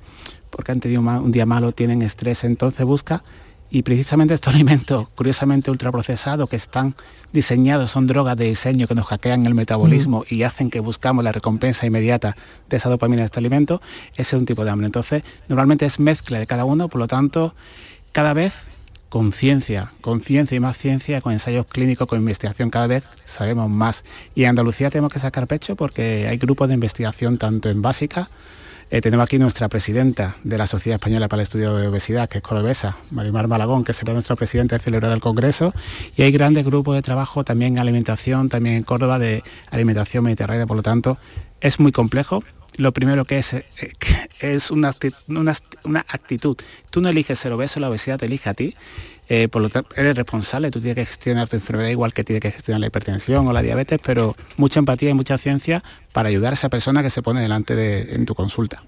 porque 0.50 0.72
han 0.72 0.80
tenido 0.80 1.02
un 1.02 1.32
día 1.32 1.46
malo, 1.46 1.72
tienen 1.72 2.02
estrés, 2.02 2.44
entonces 2.44 2.86
busca 2.86 3.24
y 3.70 3.84
precisamente 3.84 4.34
estos 4.34 4.54
alimentos, 4.56 5.08
curiosamente 5.16 5.72
ultraprocesados, 5.72 6.50
que 6.50 6.56
están 6.56 6.96
diseñados, 7.32 7.92
son 7.92 8.08
drogas 8.08 8.38
de 8.38 8.46
diseño 8.46 8.88
que 8.88 8.96
nos 8.96 9.08
hackean 9.08 9.46
el 9.46 9.54
metabolismo 9.54 10.26
y 10.30 10.44
hacen 10.44 10.70
que 10.70 10.80
buscamos 10.80 11.24
la 11.24 11.32
recompensa 11.32 11.86
inmediata 11.86 12.36
de 12.70 12.78
esa 12.78 12.90
dopamina 12.90 13.22
de 13.22 13.26
este 13.26 13.40
alimento, 13.40 13.82
ese 14.14 14.36
es 14.36 14.40
un 14.40 14.46
tipo 14.46 14.64
de 14.64 14.72
hambre. 14.72 14.88
Entonces, 14.88 15.24
normalmente 15.48 15.86
es 15.86 16.00
mezcla 16.00 16.40
de 16.40 16.48
cada 16.48 16.66
uno, 16.66 16.88
por 16.90 17.00
lo 17.00 17.08
tanto, 17.08 17.54
cada 18.12 18.34
vez 18.34 18.54
con 19.10 19.32
ciencia, 19.34 19.92
con 20.02 20.22
ciencia 20.22 20.56
y 20.56 20.60
más 20.60 20.78
ciencia, 20.78 21.20
con 21.22 21.34
ensayos 21.34 21.66
clínicos, 21.66 22.08
con 22.08 22.20
investigación 22.20 22.70
cada 22.70 22.88
vez 22.88 23.04
sabemos 23.26 23.70
más. 23.70 24.06
Y 24.36 24.44
en 24.44 24.50
Andalucía 24.50 24.90
tenemos 24.92 25.12
que 25.12 25.20
sacar 25.20 25.48
pecho 25.48 25.76
porque 25.76 26.28
hay 26.28 26.38
grupos 26.38 26.68
de 26.68 26.76
investigación 26.76 27.40
tanto 27.40 27.70
en 27.70 27.82
básica, 27.82 28.30
eh, 28.92 29.02
tenemos 29.02 29.24
aquí 29.24 29.38
nuestra 29.38 29.70
presidenta 29.70 30.38
de 30.44 30.58
la 30.58 30.66
Sociedad 30.66 30.96
Española 30.96 31.28
para 31.28 31.42
el 31.42 31.44
Estudio 31.44 31.76
de 31.76 31.88
Obesidad, 31.88 32.28
que 32.28 32.40
es 32.40 32.44
cordobesa, 32.44 32.98
Marimar 33.12 33.48
Malagón, 33.48 33.84
que 33.84 33.94
será 33.94 34.14
nuestra 34.14 34.36
presidenta 34.36 34.78
de 34.78 34.84
celebrar 34.84 35.12
el 35.12 35.20
Congreso. 35.20 35.74
Y 36.18 36.24
hay 36.24 36.32
grandes 36.32 36.66
grupos 36.66 36.96
de 36.96 37.02
trabajo 37.02 37.44
también 37.44 37.74
en 37.74 37.80
alimentación, 37.80 38.50
también 38.50 38.76
en 38.76 38.84
Córdoba, 38.84 39.20
de 39.20 39.44
alimentación 39.70 40.24
mediterránea. 40.24 40.66
Por 40.66 40.78
lo 40.78 40.84
tanto, 40.84 41.18
es 41.62 41.80
muy 41.80 41.92
complejo. 41.92 42.44
Lo 42.78 42.92
primero 42.92 43.26
que 43.26 43.40
es, 43.40 43.54
eh, 43.54 43.66
es 44.40 44.72
una, 44.72 44.96
una, 45.28 46.06
actitud. 46.08 46.58
Tú 46.90 47.02
no 47.02 47.10
eliges 47.10 47.38
ser 47.38 47.52
obeso, 47.52 47.80
la 47.80 47.90
obesidad 47.90 48.18
te 48.18 48.26
elige 48.26 48.50
a 48.50 48.54
ti. 48.54 48.76
Eh, 49.32 49.48
por 49.48 49.62
lo 49.62 49.70
tanto, 49.70 49.90
eres 49.96 50.16
responsable, 50.16 50.72
tú 50.72 50.82
tienes 50.82 50.96
que 50.96 51.06
gestionar 51.06 51.48
tu 51.48 51.56
enfermedad 51.56 51.90
igual 51.90 52.14
que 52.14 52.24
tienes 52.24 52.42
que 52.42 52.52
gestionar 52.52 52.82
la 52.82 52.88
hipertensión 52.88 53.48
o 53.48 53.54
la 53.54 53.62
diabetes, 53.62 54.00
pero 54.04 54.36
mucha 54.58 54.80
empatía 54.80 55.12
y 55.12 55.14
mucha 55.14 55.38
ciencia 55.38 55.84
para 56.12 56.30
ayudar 56.30 56.54
a 56.54 56.56
esa 56.56 56.70
persona 56.70 57.04
que 57.04 57.12
se 57.12 57.22
pone 57.22 57.40
delante 57.40 57.76
de 57.76 58.16
en 58.16 58.26
tu 58.26 58.34
consulta. 58.34 58.84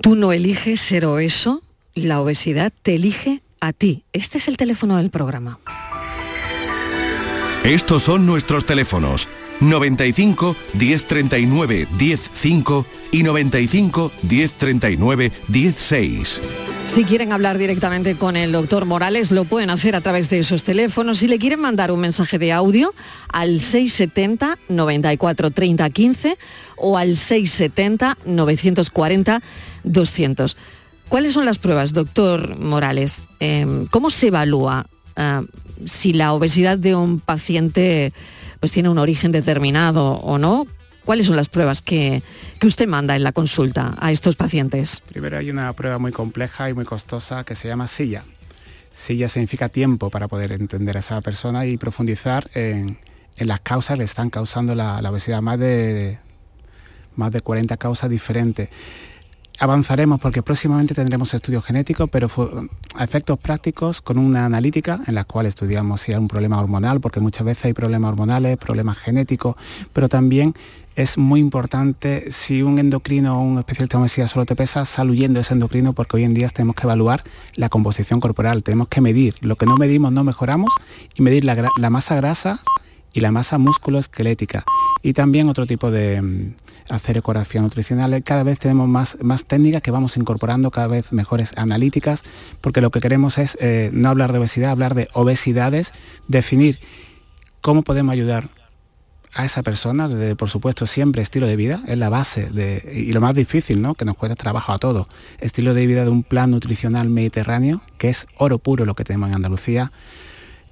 Tú 0.00 0.16
no 0.16 0.32
eliges 0.32 0.80
ser 0.80 1.04
obeso, 1.04 1.62
la 1.94 2.22
obesidad 2.22 2.72
te 2.82 2.94
elige 2.94 3.42
a 3.60 3.74
ti. 3.74 4.04
Este 4.14 4.38
es 4.38 4.48
el 4.48 4.56
teléfono 4.56 4.96
del 4.96 5.10
programa. 5.10 5.58
Estos 7.62 8.02
son 8.02 8.24
nuestros 8.24 8.64
teléfonos 8.64 9.28
95 9.60 10.56
1039 10.74 11.88
105 11.98 12.86
y 13.12 13.22
95 13.22 14.12
1039 14.22 15.32
16. 15.48 16.40
Si 16.86 17.04
quieren 17.04 17.32
hablar 17.32 17.58
directamente 17.58 18.16
con 18.16 18.36
el 18.36 18.52
doctor 18.52 18.84
Morales, 18.84 19.30
lo 19.30 19.44
pueden 19.44 19.70
hacer 19.70 19.96
a 19.96 20.00
través 20.00 20.28
de 20.28 20.40
esos 20.40 20.64
teléfonos. 20.64 21.18
Si 21.18 21.28
le 21.28 21.38
quieren 21.38 21.60
mandar 21.60 21.90
un 21.90 22.00
mensaje 22.00 22.38
de 22.38 22.52
audio 22.52 22.92
al 23.32 23.60
670 23.60 24.58
94 24.68 25.50
30 25.52 25.90
15 25.90 26.38
o 26.76 26.98
al 26.98 27.16
670 27.16 28.18
940 28.26 29.42
200. 29.84 30.56
¿Cuáles 31.08 31.32
son 31.32 31.44
las 31.44 31.58
pruebas, 31.58 31.92
doctor 31.92 32.58
Morales? 32.58 33.24
Em, 33.38 33.86
¿Cómo 33.86 34.10
se 34.10 34.28
evalúa 34.28 34.86
ah, 35.16 35.42
si 35.86 36.12
la 36.12 36.32
obesidad 36.32 36.78
de 36.78 36.94
un 36.94 37.20
paciente 37.20 38.12
pues, 38.62 38.70
tiene 38.70 38.88
un 38.88 38.98
origen 38.98 39.32
determinado 39.32 40.12
o 40.12 40.38
no? 40.38 40.68
¿Cuáles 41.04 41.26
son 41.26 41.34
las 41.34 41.48
pruebas 41.48 41.82
que, 41.82 42.22
usted 42.62 42.86
manda 42.86 43.16
en 43.16 43.24
la 43.24 43.32
consulta 43.32 43.96
a 43.98 44.12
estos 44.12 44.36
pacientes? 44.36 45.02
Primero 45.08 45.36
hay 45.36 45.50
una 45.50 45.72
prueba 45.72 45.98
muy 45.98 46.12
compleja 46.12 46.70
y 46.70 46.72
muy 46.72 46.84
costosa 46.84 47.42
que 47.42 47.56
se 47.56 47.66
llama 47.66 47.88
silla. 47.88 48.22
Silla 48.92 49.26
significa 49.26 49.68
tiempo 49.68 50.10
para 50.10 50.28
poder 50.28 50.52
entender 50.52 50.96
a 50.96 51.00
esa 51.00 51.20
persona 51.22 51.66
y 51.66 51.76
profundizar 51.76 52.52
en, 52.54 52.98
las 53.36 53.58
causas 53.58 53.96
que 53.96 53.98
le 53.98 54.04
están 54.04 54.30
causando 54.30 54.76
la, 54.76 55.02
la 55.02 55.10
obesidad, 55.10 55.42
más 55.42 55.58
de, 55.58 56.20
más 57.16 57.32
de 57.32 57.40
40 57.40 57.76
causas 57.78 58.10
diferentes 58.10 58.68
avanzaremos 59.62 60.18
porque 60.18 60.42
próximamente 60.42 60.92
tendremos 60.92 61.32
estudios 61.34 61.64
genéticos, 61.64 62.10
pero 62.10 62.26
a 62.96 63.04
efectos 63.04 63.38
prácticos 63.38 64.02
con 64.02 64.18
una 64.18 64.44
analítica 64.44 65.00
en 65.06 65.14
la 65.14 65.22
cual 65.22 65.46
estudiamos 65.46 66.00
si 66.00 66.10
hay 66.10 66.18
un 66.18 66.26
problema 66.26 66.58
hormonal, 66.58 67.00
porque 67.00 67.20
muchas 67.20 67.46
veces 67.46 67.66
hay 67.66 67.72
problemas 67.72 68.08
hormonales, 68.10 68.58
problemas 68.58 68.98
genéticos, 68.98 69.54
pero 69.92 70.08
también 70.08 70.52
es 70.96 71.16
muy 71.16 71.38
importante 71.38 72.32
si 72.32 72.64
un 72.64 72.80
endocrino 72.80 73.38
o 73.38 73.42
un 73.42 73.60
especialista 73.60 73.98
de 73.98 74.02
obesidad 74.02 74.26
solo 74.26 74.46
te 74.46 74.56
pesa, 74.56 74.84
sal 74.84 75.10
huyendo 75.10 75.38
ese 75.38 75.54
endocrino 75.54 75.92
porque 75.92 76.16
hoy 76.16 76.24
en 76.24 76.34
día 76.34 76.48
tenemos 76.48 76.74
que 76.74 76.82
evaluar 76.82 77.22
la 77.54 77.68
composición 77.68 78.18
corporal, 78.18 78.64
tenemos 78.64 78.88
que 78.88 79.00
medir, 79.00 79.36
lo 79.42 79.54
que 79.54 79.66
no 79.66 79.76
medimos 79.76 80.10
no 80.10 80.24
mejoramos 80.24 80.72
y 81.14 81.22
medir 81.22 81.44
la, 81.44 81.70
la 81.78 81.90
masa 81.90 82.16
grasa 82.16 82.58
y 83.12 83.20
la 83.20 83.30
masa 83.30 83.58
musculoesquelética 83.58 84.64
y 85.02 85.12
también 85.12 85.48
otro 85.48 85.66
tipo 85.66 85.90
de 85.90 86.22
mm, 86.22 86.54
hacer 86.88 87.16
ecografía 87.16 87.60
nutricional. 87.60 88.22
Cada 88.22 88.42
vez 88.42 88.58
tenemos 88.58 88.88
más, 88.88 89.18
más 89.20 89.44
técnicas 89.44 89.82
que 89.82 89.90
vamos 89.90 90.16
incorporando, 90.16 90.70
cada 90.70 90.86
vez 90.86 91.12
mejores 91.12 91.52
analíticas, 91.56 92.22
porque 92.60 92.80
lo 92.80 92.90
que 92.90 93.00
queremos 93.00 93.38
es 93.38 93.56
eh, 93.60 93.90
no 93.92 94.08
hablar 94.08 94.32
de 94.32 94.38
obesidad, 94.38 94.70
hablar 94.70 94.94
de 94.94 95.08
obesidades, 95.12 95.92
definir 96.28 96.78
cómo 97.60 97.82
podemos 97.82 98.12
ayudar 98.12 98.50
a 99.34 99.46
esa 99.46 99.62
persona, 99.62 100.08
desde 100.08 100.36
por 100.36 100.50
supuesto 100.50 100.84
siempre 100.84 101.22
estilo 101.22 101.46
de 101.46 101.56
vida, 101.56 101.82
es 101.86 101.96
la 101.96 102.10
base 102.10 102.50
de, 102.50 102.86
y 102.92 103.12
lo 103.12 103.20
más 103.20 103.34
difícil, 103.34 103.80
¿no? 103.80 103.94
que 103.94 104.04
nos 104.04 104.16
cuesta 104.16 104.36
trabajo 104.36 104.72
a 104.72 104.78
todos, 104.78 105.06
estilo 105.40 105.72
de 105.72 105.86
vida 105.86 106.04
de 106.04 106.10
un 106.10 106.22
plan 106.22 106.50
nutricional 106.50 107.08
mediterráneo, 107.08 107.80
que 107.96 108.10
es 108.10 108.26
oro 108.36 108.58
puro 108.58 108.84
lo 108.84 108.94
que 108.94 109.04
tenemos 109.04 109.30
en 109.30 109.36
Andalucía, 109.36 109.90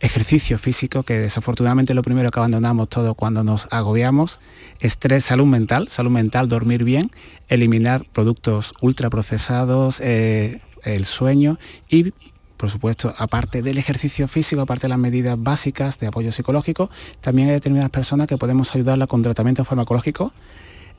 ejercicio 0.01 0.59
físico, 0.59 1.03
que 1.03 1.19
desafortunadamente 1.19 1.95
lo 1.95 2.03
primero 2.03 2.31
que 2.31 2.39
abandonamos 2.39 2.89
todo 2.89 3.15
cuando 3.15 3.45
nos 3.45 3.69
agobiamos, 3.71 4.41
estrés, 4.81 5.25
salud 5.25 5.47
mental, 5.47 5.89
salud 5.89 6.11
mental, 6.11 6.49
dormir 6.49 6.85
bien, 6.85 7.11
eliminar 7.49 8.07
productos 8.13 8.73
ultraprocesados, 8.81 10.01
eh, 10.01 10.61
el 10.83 11.05
sueño 11.05 11.59
y 11.89 12.13
por 12.57 12.69
supuesto, 12.69 13.15
aparte 13.17 13.63
del 13.63 13.79
ejercicio 13.79 14.29
físico, 14.29 14.61
aparte 14.61 14.83
de 14.83 14.91
las 14.91 14.99
medidas 14.99 15.43
básicas 15.43 15.99
de 15.99 16.09
apoyo 16.09 16.31
psicológico, 16.31 16.91
también 17.23 17.49
hay 17.49 17.55
determinadas 17.55 17.91
personas 17.91 18.27
que 18.27 18.37
podemos 18.37 18.75
ayudarla 18.75 19.07
con 19.07 19.23
tratamiento 19.23 19.65
farmacológico. 19.65 20.35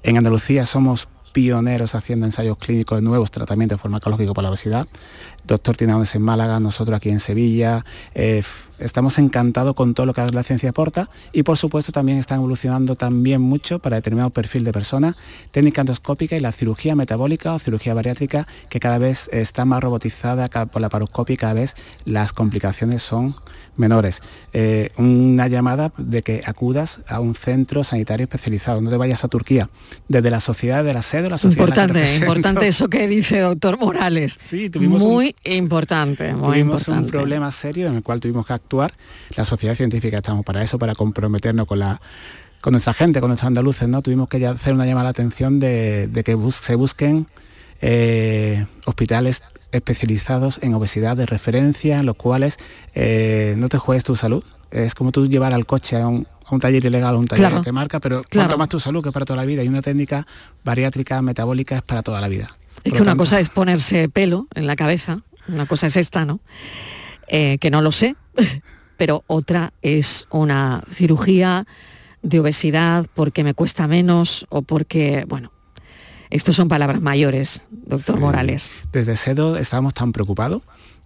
En 0.02 0.18
Andalucía 0.18 0.66
somos 0.66 1.08
pioneros 1.32 1.94
haciendo 1.94 2.26
ensayos 2.26 2.58
clínicos 2.58 2.98
de 2.98 3.04
nuevos 3.04 3.30
tratamientos 3.30 3.80
farmacológicos 3.80 4.34
para 4.34 4.48
la 4.48 4.50
obesidad. 4.50 4.88
Doctor 5.46 5.78
Tinaones 5.78 6.16
en 6.16 6.24
Málaga, 6.24 6.60
nosotros 6.60 6.98
aquí 6.98 7.10
en 7.10 7.20
Sevilla. 7.20 7.86
Eh, 8.16 8.42
estamos 8.82 9.18
encantados 9.20 9.76
con 9.76 9.94
todo 9.94 10.06
lo 10.06 10.14
que 10.14 10.22
la 10.22 10.44
ciencia 10.44 10.70
aporta 10.70 11.10
y 11.32 11.44
por 11.44 11.58
supuesto 11.58 11.92
también 11.92 12.18
están 12.18 12.40
evolucionando 12.40 12.96
también 12.96 13.42
mucho 13.42 13.80
para 13.80 13.96
determinado 13.96 14.30
perfil 14.30 14.64
de 14.64 14.72
personas, 14.72 15.16
técnica 15.52 15.82
endoscópica 15.82 16.36
y 16.36 16.40
la 16.40 16.52
cirugía 16.52 16.96
metabólica 16.96 17.54
o 17.54 17.60
cirugía 17.60 17.94
bariátrica 17.94 18.48
que 18.70 18.80
cada 18.80 18.98
vez 18.98 19.30
está 19.32 19.66
más 19.66 19.82
robotizada 19.82 20.48
por 20.50 20.82
la 20.82 20.90
paroscopia 20.90 21.34
y 21.34 21.38
cada 21.38 21.54
vez 21.54 21.76
las 22.06 22.34
complicaciones 22.34 23.02
son 23.02 23.36
menores. 23.78 24.22
Eh, 24.54 24.92
una 24.98 25.48
llamada 25.48 25.94
de 25.98 26.22
que 26.22 26.42
acudas 26.46 27.02
a 27.08 27.20
un 27.20 27.36
centro 27.36 27.84
sanitario 27.84 28.26
especializado, 28.26 28.82
no 28.82 28.90
te 28.90 28.98
vayas 28.98 29.24
a 29.24 29.28
Turquía. 29.28 29.70
Desde 30.08 30.30
la 30.30 30.40
sociedad 30.40 30.84
de 30.84 30.94
la 30.94 31.02
sede, 31.02 31.30
la 31.30 31.38
sociedad 31.38 31.68
Importante, 31.68 32.16
importante 32.16 32.68
eso 32.68 32.90
que 32.90 33.08
dice 33.08 33.40
doctor 33.40 33.80
Morales. 33.80 34.38
Sí, 34.46 34.70
tuvimos 34.70 35.02
muy 35.02 35.36
importante, 35.46 36.34
muy 36.34 36.60
tuvimos 36.60 36.88
un 36.88 37.08
problema 37.08 37.52
serio 37.52 37.88
en 37.88 37.96
el 37.96 38.04
cual 38.04 38.20
tuvimos 38.20 38.46
que 38.46 38.54
actuar. 38.72 38.94
La 39.36 39.44
sociedad 39.44 39.76
científica 39.76 40.18
estamos 40.18 40.46
para 40.46 40.64
eso, 40.64 40.80
para 40.80 40.96
comprometernos 40.96 41.68
con 41.68 41.80
la 41.80 42.02
con 42.62 42.74
nuestra 42.74 42.94
gente, 42.94 43.20
con 43.20 43.30
nuestros 43.30 43.48
andaluces, 43.48 43.88
¿no? 43.88 44.04
Tuvimos 44.04 44.30
que 44.30 44.46
hacer 44.46 44.74
una 44.74 44.86
llamada 44.86 45.02
a 45.02 45.04
la 45.06 45.10
atención 45.10 45.60
de, 45.60 46.10
que 46.24 46.38
se 46.52 46.76
busquen 46.76 47.26
eh, 47.82 48.68
hospitales 48.86 49.42
especializados 49.72 50.60
en 50.62 50.76
obesidad 50.76 51.18
de 51.18 51.26
referencia, 51.26 52.00
en 52.00 52.06
los 52.06 52.16
cuales 52.16 52.60
eh, 52.94 53.56
no 53.58 53.68
te 53.68 53.80
juegues 53.80 54.04
tu 54.04 54.16
salud. 54.16 54.44
Es 54.70 54.94
como 54.94 55.12
tú 55.12 55.28
llevar 55.28 55.56
al 55.56 55.66
coche 55.66 56.00
a 56.00 56.08
un, 56.08 56.28
taller 56.60 56.86
ilegal 56.86 57.16
o 57.16 57.20
un 57.20 57.28
taller 57.28 57.62
que 57.62 57.72
marca, 57.72 58.00
pero 58.00 58.22
cuanto 58.32 58.60
más 58.60 58.70
tu 58.70 58.80
salud 58.80 59.02
que 59.02 59.10
es 59.10 59.14
para 59.14 59.26
toda 59.26 59.38
la 59.38 59.46
vida. 59.46 59.64
Y 59.64 59.68
una 59.68 59.82
técnica 59.82 60.28
bariátrica, 60.64 61.20
metabólica 61.24 61.78
es 61.78 61.82
para 61.82 62.04
toda 62.04 62.22
la 62.22 62.28
vida. 62.28 62.48
Es 62.84 62.94
que 62.94 63.02
una 63.02 63.16
cosa 63.16 63.40
es 63.40 63.50
ponerse 63.50 64.08
pelo 64.08 64.48
en 64.54 64.68
la 64.68 64.76
cabeza, 64.76 65.24
una 65.48 65.66
cosa 65.66 65.88
es 65.88 65.98
esta, 65.98 66.26
¿no? 66.26 66.42
Eh, 67.28 67.58
que 67.60 67.72
no 67.72 67.82
lo 67.82 67.92
sé, 67.92 68.16
pero 68.98 69.24
otra 69.28 69.74
es 69.82 70.28
una 70.30 70.84
cirugía 70.94 71.66
de 72.22 72.40
obesidad 72.40 73.08
porque 73.14 73.44
me 73.44 73.54
cuesta 73.54 73.88
menos 73.88 74.46
o 74.50 74.62
porque, 74.62 75.26
bueno, 75.28 75.52
estos 76.30 76.56
son 76.56 76.70
palabras 76.70 77.02
mayores, 77.02 77.64
doctor 77.72 78.20
Morales. 78.20 78.72
Desde 78.92 79.18
SEDO 79.18 79.58
estábamos 79.58 79.94
tan 79.94 80.12
preocupados 80.12 80.62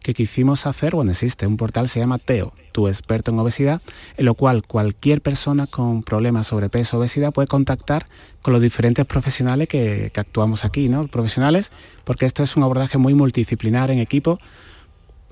que 0.06 0.14
quisimos 0.14 0.68
hacer, 0.68 0.94
bueno, 0.94 1.10
existe 1.10 1.48
un 1.48 1.58
portal, 1.58 1.90
se 1.90 2.00
llama 2.00 2.20
TEO, 2.20 2.54
tu 2.72 2.88
experto 2.88 3.32
en 3.32 3.40
obesidad, 3.40 3.82
en 4.18 4.26
lo 4.26 4.36
cual 4.36 4.62
cualquier 4.62 5.22
persona 5.22 5.66
con 5.66 6.04
problemas 6.04 6.46
sobre 6.46 6.70
peso 6.70 6.98
o 6.98 7.00
obesidad 7.00 7.34
puede 7.34 7.48
contactar 7.48 8.06
con 8.44 8.54
los 8.54 8.62
diferentes 8.62 9.04
profesionales 9.08 9.68
que, 9.68 10.12
que 10.14 10.20
actuamos 10.20 10.64
aquí, 10.64 10.90
¿no? 10.90 11.08
Profesionales, 11.08 11.72
porque 12.04 12.28
esto 12.28 12.44
es 12.44 12.56
un 12.56 12.62
abordaje 12.62 13.00
muy 13.00 13.16
multidisciplinar 13.16 13.90
en 13.90 13.98
equipo, 13.98 14.38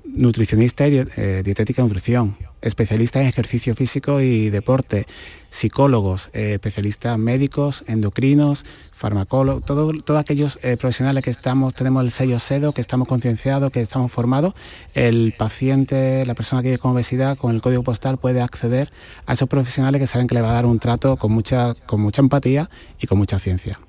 nutricionista 0.06 0.88
y 0.88 1.06
eh, 1.16 1.42
dietética 1.44 1.82
nutrición, 1.82 2.38
especialista 2.62 3.22
en 3.22 3.28
ejercicio 3.28 3.76
físico 3.76 4.22
y 4.22 4.50
deporte, 4.50 5.08
psicólogos, 5.50 6.30
eh, 6.34 6.54
especialistas 6.54 7.18
médicos, 7.18 7.84
endocrinos, 7.88 8.66
farmacólogos, 8.94 9.63
todos 9.66 10.20
aquellos 10.20 10.60
eh, 10.62 10.78
profesionales 10.78 11.24
que 11.24 11.30
estamos, 11.30 11.74
tenemos 11.74 12.04
el 12.04 12.12
sello 12.12 12.39
SEDO, 12.39 12.74
que 12.74 12.82
estamos 12.82 13.08
concienciados, 13.08 13.72
que 13.72 13.82
estamos 13.82 14.12
formados, 14.12 14.54
el 14.94 15.34
paciente, 15.38 16.26
la 16.26 16.36
persona 16.36 16.62
que 16.62 16.70
vive 16.70 16.80
con 16.80 16.92
obesidad, 16.92 17.38
con 17.38 17.54
el 17.54 17.62
código 17.62 17.84
postal 17.84 18.18
puede 18.18 18.42
acceder 18.42 18.92
a 19.26 19.34
esos 19.34 19.48
profesionales 19.48 20.00
que 20.00 20.08
saben 20.08 20.28
que 20.28 20.36
le 20.36 20.42
va 20.42 20.52
a 20.52 20.54
dar 20.54 20.66
un 20.66 20.80
trato 20.80 21.18
con 21.18 21.32
mucha, 21.32 21.74
con 21.86 22.02
mucha 22.02 22.22
empatía 22.22 22.70
y 23.00 23.08
con 23.08 23.18
mucha 23.18 23.39
ciencia. 23.39 23.80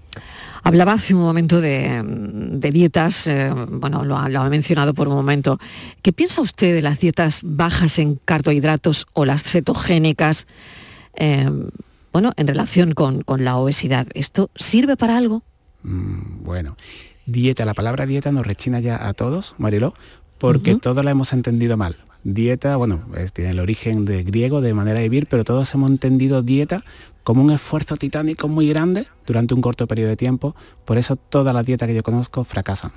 Hablaba 0.65 0.95
hace 0.95 1.15
un 1.15 1.21
momento 1.21 1.61
de, 1.61 2.03
dietas, 2.73 3.27
eh, 3.27 3.53
bueno, 3.69 4.03
lo, 4.03 4.17
ha 4.17 4.49
mencionado 4.49 4.95
por 4.95 5.09
un 5.09 5.15
momento. 5.15 5.61
¿Qué 6.01 6.11
piensa 6.11 6.41
usted 6.41 6.75
de 6.75 6.81
las 6.81 6.99
dietas 6.99 7.43
bajas 7.45 7.99
en 7.99 8.17
carbohidratos 8.25 9.07
o 9.13 9.27
las 9.27 9.43
cetogénicas? 9.43 10.47
Eh, 11.17 11.51
bueno, 12.15 12.33
en 12.37 12.47
relación 12.47 12.93
con, 12.93 13.25
la 13.45 13.57
obesidad, 13.57 14.07
¿esto 14.15 14.51
sirve 14.57 14.97
para 14.97 15.19
algo? 15.19 15.43
Mm, 15.83 16.45
bueno, 16.45 16.79
dieta, 17.27 17.67
la 17.67 17.75
palabra 17.75 18.07
dieta 18.07 18.33
nos 18.33 18.47
rechina 18.47 18.81
ya 18.81 19.07
a 19.07 19.13
todos, 19.13 19.55
Mariló, 19.59 19.93
porque 20.39 20.77
todos 20.77 21.05
la 21.05 21.11
hemos 21.11 21.35
entendido 21.35 21.77
mal. 21.77 21.97
Dieta, 22.25 22.77
bueno, 22.77 23.03
tiene 23.35 23.51
el 23.51 23.61
origen 23.61 24.07
de 24.07 24.25
griego, 24.25 24.63
de 24.63 24.73
manera 24.73 25.01
de 25.01 25.11
vivir, 25.11 25.27
pero 25.29 25.45
todos 25.45 25.73
hemos 25.75 25.91
entendido 25.91 26.43
dieta 26.43 26.83
como 27.23 27.43
un 27.43 27.51
esfuerzo 27.51 27.97
titánico 27.97 28.49
muy 28.49 28.67
grande 28.67 29.07
durante 29.27 29.53
un 29.53 29.61
corto 29.61 29.87
periodo 29.87 30.09
de 30.09 30.17
tiempo, 30.17 30.57
por 30.87 30.97
eso 30.97 31.17
todas 31.17 31.55
las 31.55 31.67
dietas 31.67 31.87
que 31.87 31.95
yo 31.95 32.03
conozco 32.03 32.45
fracasan. 32.45 32.93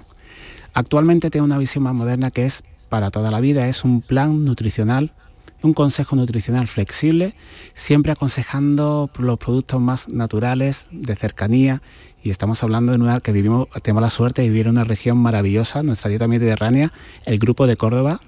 Actualmente 0.73 1.29
tengo 1.29 1.45
una 1.45 1.57
visión 1.57 1.83
más 1.83 1.93
moderna 1.93 2.31
que 2.31 2.45
es 2.45 2.63
para 2.87 3.11
toda 3.11 3.29
la 3.29 3.41
vida, 3.41 3.67
es 3.67 3.83
un 3.83 4.01
plan 4.01 4.45
nutricional, 4.45 5.13
un 5.61 5.73
consejo 5.73 6.15
nutricional 6.15 6.67
flexible, 6.67 7.35
siempre 7.73 8.13
aconsejando 8.13 9.09
los 9.19 9.37
productos 9.37 9.81
más 9.81 10.07
naturales, 10.07 10.87
de 10.91 11.15
cercanía, 11.15 11.81
y 12.23 12.29
estamos 12.29 12.63
hablando 12.63 12.93
de 12.93 12.99
una 12.99 13.19
que 13.19 13.33
vivimos, 13.33 13.67
tenemos 13.83 14.01
la 14.01 14.09
suerte 14.09 14.41
de 14.41 14.49
vivir 14.49 14.67
en 14.67 14.73
una 14.73 14.85
región 14.85 15.17
maravillosa, 15.17 15.83
nuestra 15.83 16.09
dieta 16.09 16.29
mediterránea, 16.29 16.93
el 17.25 17.39
grupo 17.39 17.67
de 17.67 17.75
Córdoba, 17.75 18.21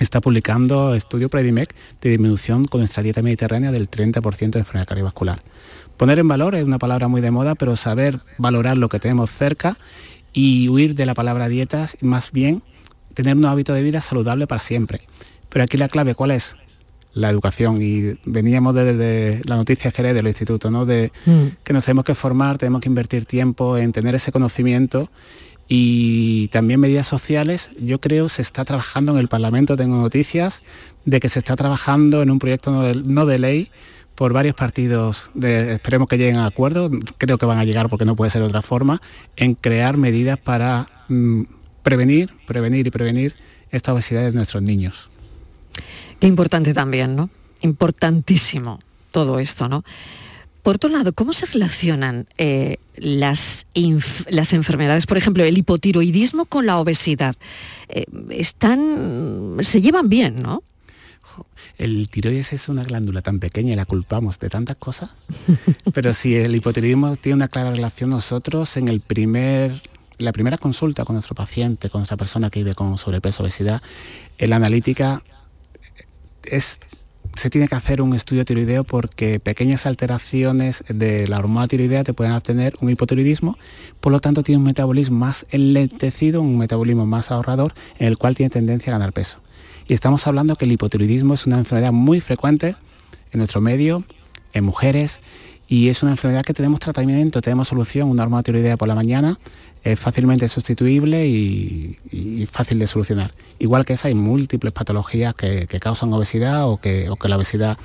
está 0.00 0.20
publicando 0.20 0.94
estudio 0.94 1.28
Predimec 1.28 1.74
de 2.00 2.10
disminución 2.10 2.64
con 2.64 2.80
nuestra 2.80 3.02
dieta 3.02 3.22
mediterránea 3.22 3.70
del 3.70 3.88
30% 3.88 4.50
de 4.50 4.58
enfermedad 4.58 4.88
cardiovascular. 4.88 5.40
Poner 5.96 6.18
en 6.18 6.26
valor 6.26 6.54
es 6.54 6.64
una 6.64 6.78
palabra 6.78 7.06
muy 7.06 7.20
de 7.20 7.30
moda, 7.30 7.54
pero 7.54 7.76
saber 7.76 8.20
valorar 8.38 8.78
lo 8.78 8.88
que 8.88 8.98
tenemos 8.98 9.30
cerca 9.30 9.76
y 10.32 10.68
huir 10.68 10.94
de 10.94 11.04
la 11.04 11.14
palabra 11.14 11.48
dietas, 11.48 11.98
más 12.00 12.32
bien 12.32 12.62
tener 13.14 13.36
un 13.36 13.44
hábito 13.44 13.74
de 13.74 13.82
vida 13.82 14.00
saludable 14.00 14.46
para 14.46 14.62
siempre. 14.62 15.02
Pero 15.50 15.64
aquí 15.64 15.76
la 15.76 15.88
clave, 15.88 16.14
¿cuál 16.14 16.30
es? 16.30 16.56
La 17.12 17.28
educación. 17.28 17.82
Y 17.82 18.18
veníamos 18.24 18.74
desde 18.74 19.42
la 19.44 19.56
noticia 19.56 19.90
que 19.90 20.02
del 20.02 20.26
instituto, 20.26 20.70
¿no? 20.70 20.86
De 20.86 21.12
mm. 21.26 21.46
que 21.62 21.72
nos 21.72 21.84
tenemos 21.84 22.04
que 22.04 22.14
formar, 22.14 22.56
tenemos 22.56 22.80
que 22.80 22.88
invertir 22.88 23.26
tiempo 23.26 23.76
en 23.76 23.92
tener 23.92 24.14
ese 24.14 24.32
conocimiento 24.32 25.10
y 25.72 26.48
también 26.48 26.80
medidas 26.80 27.06
sociales. 27.06 27.70
Yo 27.78 28.00
creo 28.00 28.28
se 28.28 28.42
está 28.42 28.64
trabajando 28.64 29.12
en 29.12 29.18
el 29.18 29.28
Parlamento, 29.28 29.76
tengo 29.76 29.96
noticias 29.96 30.64
de 31.04 31.20
que 31.20 31.28
se 31.28 31.38
está 31.38 31.54
trabajando 31.54 32.22
en 32.22 32.30
un 32.32 32.40
proyecto 32.40 32.72
no 32.72 33.24
de, 33.24 33.38
ley 33.38 33.70
por 34.16 34.32
varios 34.32 34.56
partidos, 34.56 35.30
esperemos 35.40 36.08
que 36.08 36.18
lleguen 36.18 36.36
a 36.36 36.46
acuerdo, 36.46 36.90
creo 37.18 37.38
que 37.38 37.46
van 37.46 37.58
a 37.58 37.64
llegar 37.64 37.88
porque 37.88 38.04
no 38.04 38.16
puede 38.16 38.32
ser 38.32 38.42
de 38.42 38.48
otra 38.48 38.62
forma, 38.62 39.00
en 39.36 39.54
crear 39.54 39.96
medidas 39.96 40.38
para 40.38 40.88
mm, 41.08 41.42
prevenir, 41.84 42.34
prevenir 42.48 42.88
y 42.88 42.90
prevenir 42.90 43.36
esta 43.70 43.94
obesidad 43.94 44.22
de 44.22 44.32
nuestros 44.32 44.64
niños. 44.64 45.08
Qué 46.18 46.26
importante 46.26 46.74
también, 46.74 47.14
¿no? 47.14 47.30
Importantísimo 47.60 48.80
todo 49.12 49.38
esto, 49.38 49.68
¿no? 49.68 49.84
Por 50.62 50.76
otro 50.76 50.90
lado, 50.90 51.12
¿cómo 51.12 51.32
se 51.32 51.46
relacionan 51.46 52.26
eh, 52.36 52.76
las, 52.96 53.66
las, 54.28 54.52
enfermedades, 54.52 55.06
por 55.06 55.16
ejemplo, 55.16 55.44
el 55.44 55.56
hipotiroidismo 55.56 56.44
con 56.44 56.66
la 56.66 56.78
obesidad? 56.78 57.36
Eh, 57.88 58.04
están, 58.30 59.56
se 59.62 59.80
llevan 59.80 60.08
bien, 60.08 60.42
¿no? 60.42 60.62
El 61.78 62.10
tiroides 62.10 62.52
es 62.52 62.68
una 62.68 62.84
glándula 62.84 63.22
tan 63.22 63.40
pequeña 63.40 63.72
y 63.72 63.76
la 63.76 63.86
culpamos 63.86 64.38
de 64.38 64.50
tantas 64.50 64.76
cosas, 64.76 65.10
pero 65.94 66.12
si 66.12 66.36
el 66.36 66.54
hipotiroidismo 66.54 67.16
tiene 67.16 67.36
una 67.36 67.48
clara 67.48 67.72
relación, 67.72 68.10
nosotros 68.10 68.76
en 68.76 68.88
el 68.88 69.00
primer, 69.00 69.80
la 70.18 70.32
primera 70.32 70.58
consulta 70.58 71.06
con 71.06 71.14
nuestro 71.14 71.34
paciente, 71.34 71.88
con 71.88 72.00
nuestra 72.00 72.18
persona 72.18 72.50
que 72.50 72.60
vive 72.60 72.74
con 72.74 72.98
sobrepeso, 72.98 73.42
obesidad, 73.42 73.80
en 74.36 74.50
la 74.50 74.56
analítica 74.56 75.22
es 76.44 76.80
se 77.36 77.50
tiene 77.50 77.68
que 77.68 77.74
hacer 77.74 78.02
un 78.02 78.14
estudio 78.14 78.44
tiroideo 78.44 78.84
porque 78.84 79.40
pequeñas 79.40 79.86
alteraciones 79.86 80.84
de 80.88 81.26
la 81.28 81.38
hormona 81.38 81.68
tiroidea 81.68 82.04
te 82.04 82.12
pueden 82.12 82.32
obtener 82.32 82.74
un 82.80 82.90
hipotiroidismo, 82.90 83.56
por 84.00 84.12
lo 84.12 84.20
tanto 84.20 84.42
tiene 84.42 84.58
un 84.58 84.64
metabolismo 84.64 85.18
más 85.18 85.46
enlentecido, 85.50 86.42
un 86.42 86.58
metabolismo 86.58 87.06
más 87.06 87.30
ahorrador, 87.30 87.74
en 87.98 88.08
el 88.08 88.18
cual 88.18 88.34
tiene 88.34 88.50
tendencia 88.50 88.92
a 88.92 88.98
ganar 88.98 89.12
peso. 89.12 89.38
Y 89.86 89.94
estamos 89.94 90.26
hablando 90.26 90.56
que 90.56 90.64
el 90.64 90.72
hipotiroidismo 90.72 91.34
es 91.34 91.46
una 91.46 91.58
enfermedad 91.58 91.92
muy 91.92 92.20
frecuente 92.20 92.76
en 93.32 93.38
nuestro 93.38 93.60
medio, 93.60 94.04
en 94.52 94.64
mujeres, 94.64 95.20
y 95.68 95.88
es 95.88 96.02
una 96.02 96.10
enfermedad 96.10 96.42
que 96.42 96.52
tenemos 96.52 96.80
tratamiento, 96.80 97.40
tenemos 97.40 97.68
solución, 97.68 98.10
una 98.10 98.24
hormona 98.24 98.42
tiroidea 98.42 98.76
por 98.76 98.88
la 98.88 98.96
mañana, 98.96 99.38
es 99.82 99.98
fácilmente 99.98 100.48
sustituible 100.48 101.26
y, 101.26 101.98
fácil 102.50 102.78
de 102.78 102.86
solucionar. 102.86 103.32
Igual 103.58 103.84
que 103.84 103.94
esa 103.94 104.08
hay 104.08 104.14
múltiples 104.14 104.72
patologías 104.72 105.34
que, 105.34 105.66
causan 105.80 106.12
obesidad 106.12 106.68
o 106.68 106.78
que, 106.78 107.08
la 107.24 107.36
obesidad 107.36 107.78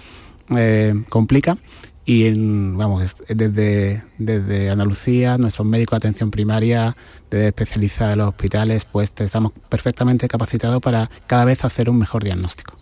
eh, 0.56 0.94
complica 1.10 1.58
y 2.06 2.32
vamos, 2.76 3.16
desde, 3.28 4.04
desde 4.20 4.70
Andalucía, 4.70 5.40
nuestros 5.40 5.68
médicos 5.68 6.00
de 6.00 6.08
atención 6.08 6.30
primaria, 6.30 6.96
desde 7.32 7.48
especializados 7.48 8.12
de 8.12 8.18
los 8.18 8.30
hospitales, 8.30 8.86
pues 8.86 9.12
estamos 9.18 9.54
perfectamente 9.70 10.28
capacitados 10.28 10.82
para 10.84 11.10
cada 11.26 11.46
vez 11.46 11.66
hacer 11.66 11.90
un 11.90 11.98
mejor 11.98 12.24
diagnóstico. 12.24 12.76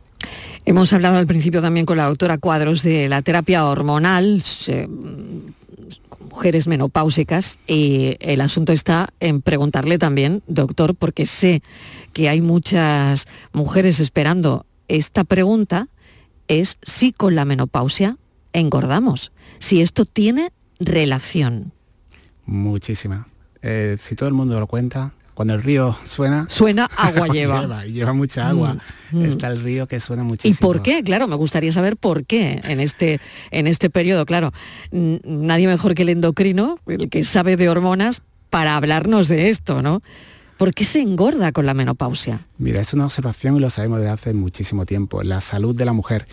Hemos 0.65 0.91
hablado 0.91 1.17
al 1.17 1.27
principio 1.27 1.61
también 1.61 1.85
con 1.85 1.97
la 1.97 2.07
doctora 2.07 2.37
Cuadros 2.37 2.83
de 2.83 3.07
la 3.07 3.21
terapia 3.21 3.65
hormonal 3.65 4.43
mujeres 6.33 6.65
menopáusicas 6.65 7.59
y 7.67 8.17
el 8.19 8.41
asunto 8.41 8.73
está 8.73 9.09
en 9.19 9.43
preguntarle 9.43 9.99
también, 9.99 10.41
doctor, 10.47 10.95
porque 10.95 11.27
sé 11.27 11.61
que 12.11 12.27
hay 12.27 12.41
muchas 12.41 13.27
mujeres 13.51 13.99
esperando 13.99 14.65
esta 14.87 15.25
pregunta, 15.25 15.89
es 16.47 16.79
si 16.81 17.11
con 17.11 17.35
la 17.35 17.45
menopausia 17.45 18.17
engordamos, 18.51 19.31
si 19.59 19.81
esto 19.81 20.05
tiene 20.05 20.51
relación. 20.79 21.71
Muchísima. 22.47 23.27
Eh, 23.61 23.97
si 23.99 24.15
todo 24.15 24.27
el 24.27 24.33
mundo 24.33 24.59
lo 24.59 24.65
cuenta, 24.65 25.13
cuando 25.33 25.53
el 25.53 25.63
río 25.63 25.97
suena... 26.05 26.45
Suena, 26.49 26.85
agua 26.97 27.27
lleva. 27.27 27.85
lleva, 27.85 28.13
mucha 28.13 28.49
agua. 28.49 28.77
Mm, 29.11 29.19
mm. 29.19 29.25
Está 29.25 29.47
el 29.47 29.63
río 29.63 29.87
que 29.87 29.99
suena 29.99 30.23
muchísimo. 30.23 30.55
¿Y 30.55 30.61
por 30.61 30.81
qué? 30.81 31.03
Claro, 31.03 31.27
me 31.27 31.35
gustaría 31.35 31.71
saber 31.71 31.97
por 31.97 32.25
qué 32.25 32.61
en 32.63 32.79
este, 32.79 33.19
en 33.51 33.67
este 33.67 33.89
periodo. 33.89 34.25
Claro, 34.25 34.51
nadie 34.91 35.67
mejor 35.67 35.95
que 35.95 36.03
el 36.03 36.09
endocrino, 36.09 36.79
el 36.87 37.09
que 37.09 37.23
sabe 37.23 37.57
de 37.57 37.69
hormonas, 37.69 38.21
para 38.49 38.75
hablarnos 38.75 39.27
de 39.27 39.49
esto, 39.49 39.81
¿no? 39.81 40.01
¿Por 40.57 40.73
qué 40.73 40.83
se 40.83 41.01
engorda 41.01 41.51
con 41.51 41.65
la 41.65 41.73
menopausia? 41.73 42.41
Mira, 42.59 42.81
es 42.81 42.93
una 42.93 43.05
observación 43.05 43.57
y 43.57 43.59
lo 43.59 43.69
sabemos 43.69 43.99
desde 43.99 44.11
hace 44.11 44.33
muchísimo 44.33 44.85
tiempo. 44.85 45.23
La 45.23 45.41
salud 45.41 45.75
de 45.75 45.85
la 45.85 45.93
mujer. 45.93 46.27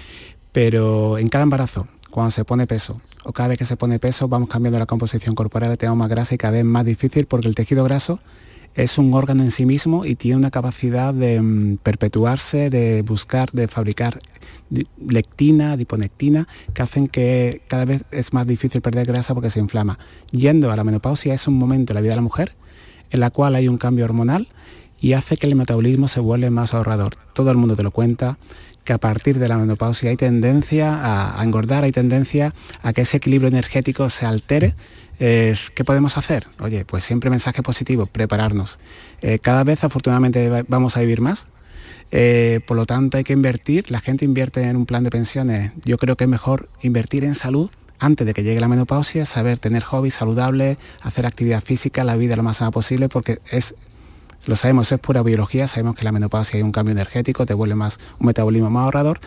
Pero 0.53 1.17
en 1.17 1.29
cada 1.29 1.45
embarazo, 1.45 1.87
cuando 2.11 2.31
se 2.31 2.45
pone 2.45 2.67
peso 2.67 3.01
o 3.25 3.33
cada 3.33 3.49
vez 3.49 3.59
que 3.59 3.65
se 3.65 3.77
pone 3.77 3.99
peso 3.99 4.29
vamos 4.29 4.49
cambiando 4.49 4.79
la 4.79 4.87
composición 4.87 5.35
corporal, 5.35 5.79
tenemos 5.79 5.99
más 5.99 6.09
grasa 6.09 6.35
y 6.35 6.39
cada 6.39 6.53
vez 6.53 6.65
más 6.65 6.85
difícil 6.85 7.27
porque 7.27 7.49
el 7.49 7.55
tejido 7.55 7.85
graso 7.85 8.21
es 8.75 8.99
un 8.99 9.13
órgano 9.15 9.43
en 9.43 9.51
sí 9.51 9.67
mismo 9.67 10.05
y 10.05 10.15
tiene 10.15 10.37
una 10.37 10.51
capacidad 10.51 11.13
de 11.13 11.41
mm, 11.41 11.79
perpetuarse, 11.79 12.71
de 12.71 13.03
buscar, 13.03 13.51
de 13.53 13.69
fabricar 13.69 14.19
lectina, 15.07 15.77
diponectina, 15.77 16.47
que 16.73 16.83
hacen 16.83 17.09
que 17.09 17.63
cada 17.69 17.85
vez 17.85 18.05
es 18.11 18.33
más 18.33 18.47
difícil 18.47 18.81
perder 18.81 19.07
grasa 19.07 19.35
porque 19.35 19.51
se 19.51 19.61
inflama. 19.61 19.99
Yendo 20.31 20.71
a 20.71 20.77
la 20.77 20.85
menopausia 20.85 21.35
es 21.35 21.49
un 21.49 21.59
momento 21.59 21.93
en 21.93 21.97
la 21.97 22.01
vida 22.01 22.13
de 22.13 22.17
la 22.17 22.23
mujer 22.23 22.55
en 23.11 23.21
la 23.21 23.31
cual 23.31 23.57
hay 23.57 23.69
un 23.69 23.77
cambio 23.77 24.05
hormonal 24.05 24.49
y 25.01 25.15
hace 25.15 25.37
que 25.37 25.47
el 25.47 25.57
metabolismo 25.57 26.09
se 26.09 26.21
vuelva 26.21 26.51
más 26.51 26.75
ahorrador. 26.75 27.17
Todo 27.33 27.51
el 27.51 27.57
mundo 27.57 27.75
te 27.75 27.83
lo 27.83 27.91
cuenta, 27.91 28.39
que 28.85 28.93
a 28.93 28.99
partir 28.99 29.39
de 29.39 29.49
la 29.49 29.59
menopausia 29.59 30.11
hay 30.11 30.17
tendencia 30.17 31.37
a 31.39 31.43
engordar, 31.43 31.85
hay 31.85 31.93
tendencia 31.93 32.55
a 32.83 32.93
que 32.93 33.03
ese 33.03 33.19
equilibrio 33.19 33.49
energético 33.49 34.09
se 34.09 34.27
altere 34.27 34.75
¿Qué 35.21 35.85
podemos 35.85 36.17
hacer? 36.17 36.47
Oye, 36.61 36.87
pues 36.87 37.05
siempre 37.05 37.29
mensaje 37.29 37.63
positivo, 37.63 38.07
prepararnos. 38.07 38.79
Eh, 39.21 39.39
cada 39.39 39.65
vez 39.65 39.85
afortunadamente 39.85 40.65
vamos 40.67 40.97
a 40.97 41.01
vivir 41.01 41.21
más, 41.21 41.45
eh, 42.11 42.61
por 42.67 42.77
lo 42.77 42.87
tanto 42.87 43.19
hay 43.19 43.25
que 43.25 43.35
invertir, 43.35 43.91
la 43.91 44.01
gente 44.01 44.25
invierte 44.25 44.63
en 44.63 44.77
un 44.77 44.87
plan 44.87 45.05
de 45.05 45.11
pensiones, 45.11 45.73
yo 45.85 45.99
creo 45.99 46.17
que 46.17 46.25
es 46.25 46.31
mejor 46.31 46.71
invertir 46.81 47.25
en 47.25 47.35
salud 47.35 47.71
antes 47.99 48.27
de 48.27 48.33
que 48.33 48.43
llegue 48.43 48.61
la 48.61 48.69
menopausia, 48.69 49.27
saber 49.27 49.59
tener 49.59 49.83
hobbies 49.83 50.15
saludables, 50.15 50.79
hacer 51.03 51.27
actividad 51.27 51.63
física, 51.63 52.03
la 52.03 52.17
vida 52.17 52.35
lo 52.35 52.43
más 52.43 52.57
sana 52.57 52.71
posible, 52.71 53.11
porque 53.11 53.41
es, 53.51 53.75
lo 54.47 54.57
sabemos, 54.57 54.91
es 54.91 54.99
pura 54.99 55.23
biología, 55.23 55.67
sabemos 55.67 55.97
que 55.97 56.05
la 56.05 56.13
menopausia 56.13 56.57
hay 56.57 56.63
un 56.63 56.73
cambio 56.73 56.93
energético, 56.93 57.45
te 57.45 57.53
vuelve 57.53 57.75
más 57.75 58.01
un 58.19 58.27
metabolismo 58.27 58.71
más 58.71 58.85
ahorrador 58.85 59.21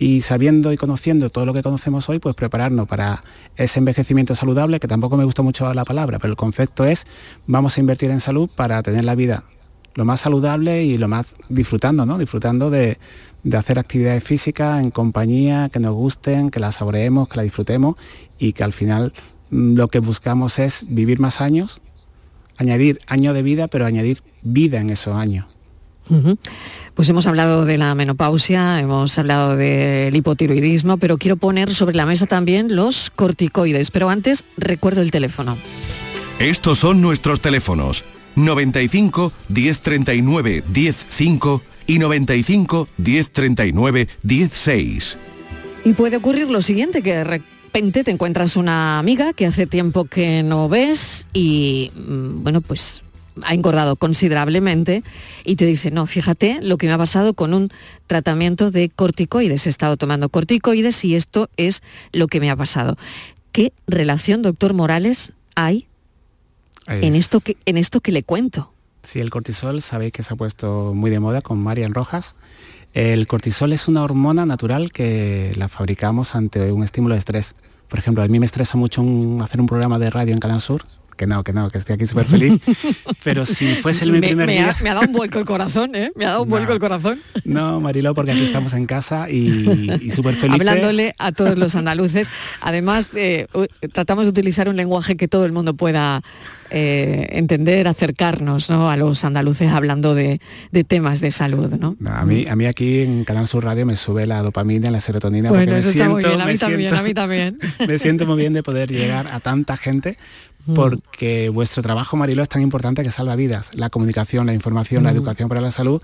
y 0.00 0.22
sabiendo 0.22 0.72
y 0.72 0.78
conociendo 0.78 1.28
todo 1.28 1.44
lo 1.44 1.52
que 1.52 1.62
conocemos 1.62 2.08
hoy, 2.08 2.18
pues 2.18 2.34
prepararnos 2.34 2.88
para 2.88 3.22
ese 3.54 3.80
envejecimiento 3.80 4.34
saludable, 4.34 4.80
que 4.80 4.88
tampoco 4.88 5.18
me 5.18 5.24
gusta 5.24 5.42
mucho 5.42 5.72
la 5.74 5.84
palabra, 5.84 6.18
pero 6.18 6.32
el 6.32 6.38
concepto 6.38 6.86
es 6.86 7.06
vamos 7.46 7.76
a 7.76 7.80
invertir 7.80 8.10
en 8.10 8.20
salud 8.20 8.50
para 8.56 8.82
tener 8.82 9.04
la 9.04 9.14
vida 9.14 9.44
lo 9.94 10.06
más 10.06 10.20
saludable 10.20 10.84
y 10.84 10.96
lo 10.96 11.06
más 11.06 11.36
disfrutando, 11.50 12.06
¿no? 12.06 12.16
Disfrutando 12.16 12.70
de, 12.70 12.98
hacer 13.52 13.78
actividades 13.78 14.24
físicas 14.24 14.82
en 14.82 14.90
compañía, 14.90 15.68
que 15.70 15.80
nos 15.80 15.94
gusten, 15.94 16.50
que 16.50 16.60
la 16.60 16.72
saboreemos, 16.72 17.28
que 17.28 17.36
la 17.36 17.42
disfrutemos 17.42 17.96
y 18.38 18.54
que 18.54 18.64
al 18.64 18.72
final 18.72 19.12
mm, 19.50 19.74
lo 19.74 19.88
que 19.88 19.98
buscamos 19.98 20.58
es 20.58 20.86
vivir 20.88 21.20
más 21.20 21.42
años, 21.42 21.82
añadir 22.56 23.00
años 23.06 23.34
de 23.34 23.42
vida, 23.42 23.68
pero 23.68 23.84
añadir 23.84 24.22
vida 24.40 24.80
en 24.80 24.88
esos 24.88 25.14
años. 25.14 25.44
Pues 26.94 27.08
hemos 27.08 27.26
hablado 27.26 27.64
de 27.64 27.78
la 27.78 27.94
menopausia, 27.94 28.80
hemos 28.80 29.16
hablado 29.18 29.56
del 29.56 30.14
hipotiroidismo, 30.14 30.98
pero 30.98 31.18
quiero 31.18 31.36
poner 31.36 31.72
sobre 31.74 31.96
la 31.96 32.06
mesa 32.06 32.26
también 32.26 32.74
los 32.74 33.10
corticoides. 33.10 33.90
Pero 33.90 34.10
antes 34.10 34.44
recuerdo 34.56 35.00
el 35.02 35.10
teléfono. 35.10 35.56
Estos 36.38 36.78
son 36.78 37.00
nuestros 37.00 37.40
teléfonos. 37.40 38.04
95 38.36 39.32
1039 39.48 40.64
105 40.72 41.62
y 41.86 41.98
95 41.98 42.88
1039 42.96 44.08
16. 44.22 45.18
Y 45.84 45.92
puede 45.94 46.16
ocurrir 46.16 46.48
lo 46.48 46.62
siguiente, 46.62 47.02
que 47.02 47.16
de 47.16 47.24
repente 47.24 48.04
te 48.04 48.10
encuentras 48.10 48.56
una 48.56 48.98
amiga 48.98 49.32
que 49.32 49.46
hace 49.46 49.66
tiempo 49.66 50.04
que 50.04 50.42
no 50.42 50.68
ves 50.68 51.26
y, 51.32 51.90
mm, 51.94 52.42
bueno, 52.42 52.60
pues 52.60 53.02
ha 53.42 53.54
engordado 53.54 53.96
considerablemente 53.96 55.02
y 55.44 55.56
te 55.56 55.66
dice, 55.66 55.90
no, 55.90 56.06
fíjate 56.06 56.58
lo 56.62 56.78
que 56.78 56.86
me 56.86 56.92
ha 56.92 56.98
pasado 56.98 57.34
con 57.34 57.54
un 57.54 57.70
tratamiento 58.06 58.70
de 58.70 58.88
corticoides. 58.88 59.66
He 59.66 59.70
estado 59.70 59.96
tomando 59.96 60.28
corticoides 60.28 61.04
y 61.04 61.14
esto 61.14 61.48
es 61.56 61.82
lo 62.12 62.26
que 62.28 62.40
me 62.40 62.50
ha 62.50 62.56
pasado. 62.56 62.96
¿Qué 63.52 63.72
relación, 63.86 64.42
doctor 64.42 64.74
Morales, 64.74 65.32
hay 65.54 65.86
en, 66.86 67.14
esto 67.14 67.40
que, 67.40 67.56
en 67.66 67.76
esto 67.76 68.00
que 68.00 68.12
le 68.12 68.22
cuento? 68.22 68.72
Sí, 69.02 69.20
el 69.20 69.30
cortisol 69.30 69.80
sabéis 69.82 70.12
que 70.12 70.22
se 70.22 70.34
ha 70.34 70.36
puesto 70.36 70.92
muy 70.94 71.10
de 71.10 71.20
moda 71.20 71.40
con 71.40 71.58
Marian 71.58 71.94
Rojas. 71.94 72.34
El 72.92 73.26
cortisol 73.26 73.72
es 73.72 73.88
una 73.88 74.02
hormona 74.02 74.46
natural 74.46 74.92
que 74.92 75.52
la 75.56 75.68
fabricamos 75.68 76.34
ante 76.34 76.72
un 76.72 76.82
estímulo 76.82 77.14
de 77.14 77.20
estrés. 77.20 77.54
Por 77.88 77.98
ejemplo, 77.98 78.22
a 78.22 78.28
mí 78.28 78.38
me 78.38 78.46
estresa 78.46 78.76
mucho 78.76 79.02
hacer 79.42 79.60
un 79.60 79.66
programa 79.66 79.98
de 79.98 80.10
radio 80.10 80.34
en 80.34 80.40
Canal 80.40 80.60
Sur, 80.60 80.84
que 81.20 81.26
no, 81.26 81.44
que 81.44 81.52
no, 81.52 81.68
que 81.68 81.76
estoy 81.76 81.96
aquí 81.96 82.06
súper 82.06 82.24
feliz. 82.24 82.62
Pero 83.24 83.44
si 83.44 83.74
fuese 83.74 84.06
el 84.06 84.12
mi 84.12 84.20
primer 84.20 84.48
día... 84.48 84.74
me 84.82 84.88
ha 84.88 84.94
dado 84.94 85.06
un 85.06 85.12
vuelco 85.12 85.38
el 85.38 85.44
corazón, 85.44 85.94
¿eh? 85.94 86.10
Me 86.14 86.24
ha 86.24 86.30
dado 86.30 86.44
un 86.44 86.48
vuelco 86.48 86.72
el 86.72 86.80
corazón. 86.80 87.20
No, 87.44 87.78
Marilo, 87.78 88.14
porque 88.14 88.30
aquí 88.30 88.42
estamos 88.42 88.72
en 88.72 88.86
casa 88.86 89.28
y, 89.28 89.98
y 90.00 90.10
súper 90.12 90.34
feliz. 90.34 90.54
Hablándole 90.54 91.14
a 91.18 91.32
todos 91.32 91.58
los 91.58 91.74
andaluces. 91.74 92.30
Además, 92.62 93.10
eh, 93.14 93.48
tratamos 93.92 94.24
de 94.24 94.30
utilizar 94.30 94.70
un 94.70 94.76
lenguaje 94.76 95.18
que 95.18 95.28
todo 95.28 95.44
el 95.44 95.52
mundo 95.52 95.74
pueda 95.74 96.22
eh, 96.70 97.26
entender, 97.32 97.88
acercarnos 97.88 98.70
a 98.70 98.96
los 98.96 99.24
andaluces 99.24 99.70
hablando 99.70 100.14
de, 100.14 100.40
temas 100.86 101.20
de 101.20 101.30
salud. 101.30 101.72
¿no? 101.74 101.96
a, 102.06 102.24
mí, 102.24 102.44
a 102.48 102.56
mí 102.56 102.66
aquí 102.66 103.00
en 103.00 103.24
Canal 103.24 103.46
Sur 103.46 103.64
Radio 103.64 103.86
me 103.86 103.96
sube 103.96 104.26
la 104.26 104.42
dopamina, 104.42 104.90
la 104.90 105.00
serotonina. 105.00 105.50
Bueno, 105.50 105.76
eso 105.76 105.90
está 105.90 106.08
muy 106.08 106.22
bien, 106.22 106.40
a 106.40 106.46
mí 106.46 106.56
también, 106.56 106.94
a 106.94 107.02
mí 107.02 107.14
también. 107.14 107.58
me 107.86 107.98
siento 107.98 108.26
muy 108.26 108.36
bien 108.36 108.52
de 108.52 108.62
poder 108.62 108.90
llegar 108.90 109.32
a 109.32 109.40
tanta 109.40 109.76
gente 109.76 110.16
mm. 110.66 110.74
porque 110.74 111.48
vuestro 111.48 111.82
trabajo, 111.82 112.16
Marilo, 112.16 112.42
es 112.42 112.48
tan 112.48 112.62
importante 112.62 113.02
que 113.02 113.10
salva 113.10 113.36
vidas. 113.36 113.70
La 113.74 113.90
comunicación, 113.90 114.46
la 114.46 114.54
información, 114.54 115.04
la 115.04 115.12
mm. 115.12 115.16
educación 115.16 115.48
para 115.48 115.60
la 115.60 115.70
salud 115.72 116.02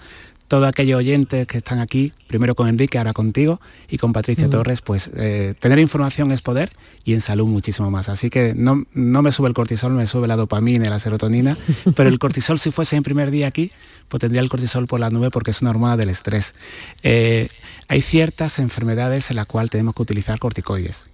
todos 0.48 0.66
aquellos 0.66 0.98
oyentes 0.98 1.46
que 1.46 1.58
están 1.58 1.78
aquí, 1.78 2.12
primero 2.26 2.54
con 2.54 2.68
Enrique, 2.68 2.98
ahora 2.98 3.12
contigo 3.12 3.60
y 3.88 3.98
con 3.98 4.12
Patricia 4.12 4.46
mm. 4.46 4.50
Torres, 4.50 4.82
pues 4.82 5.10
eh, 5.16 5.54
tener 5.58 5.78
información 5.78 6.30
es 6.32 6.42
poder 6.42 6.70
y 7.04 7.14
en 7.14 7.20
salud 7.20 7.46
muchísimo 7.46 7.90
más. 7.90 8.08
Así 8.08 8.30
que 8.30 8.54
no, 8.54 8.84
no 8.92 9.22
me 9.22 9.32
sube 9.32 9.48
el 9.48 9.54
cortisol, 9.54 9.92
me 9.92 10.06
sube 10.06 10.28
la 10.28 10.36
dopamina 10.36 10.86
y 10.86 10.90
la 10.90 10.98
serotonina, 10.98 11.56
pero 11.96 12.08
el 12.08 12.18
cortisol 12.18 12.58
si 12.58 12.70
fuese 12.70 12.96
en 12.96 13.02
primer 13.02 13.30
día 13.30 13.48
aquí, 13.48 13.72
pues 14.08 14.20
tendría 14.20 14.40
el 14.40 14.48
cortisol 14.48 14.86
por 14.86 15.00
la 15.00 15.10
nube 15.10 15.30
porque 15.30 15.50
es 15.50 15.62
una 15.62 15.70
hormona 15.70 15.96
del 15.96 16.10
estrés. 16.10 16.54
Eh, 17.02 17.48
hay 17.88 18.00
ciertas 18.00 18.58
enfermedades 18.58 19.30
en 19.30 19.36
las 19.36 19.46
cuales 19.46 19.70
tenemos 19.70 19.94
que 19.94 20.02
utilizar 20.02 20.38
corticoides 20.38 21.06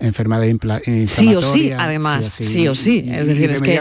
enfermedad 0.00 0.42
Sí 1.06 1.34
o 1.34 1.42
sí, 1.42 1.72
además, 1.72 2.26
sí 2.26 2.68
o 2.68 2.74
sí. 2.74 3.04
Es 3.10 3.26
decir, 3.26 3.50
es 3.50 3.62
que 3.62 3.80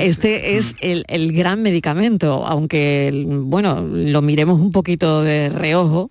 este 0.00 0.56
es 0.56 0.76
el, 0.80 1.32
gran 1.32 1.62
medicamento, 1.62 2.46
aunque, 2.46 3.26
bueno, 3.26 3.80
lo 3.80 4.22
miremos 4.22 4.60
un 4.60 4.72
poquito 4.72 5.22
de 5.22 5.48
reojo, 5.48 6.10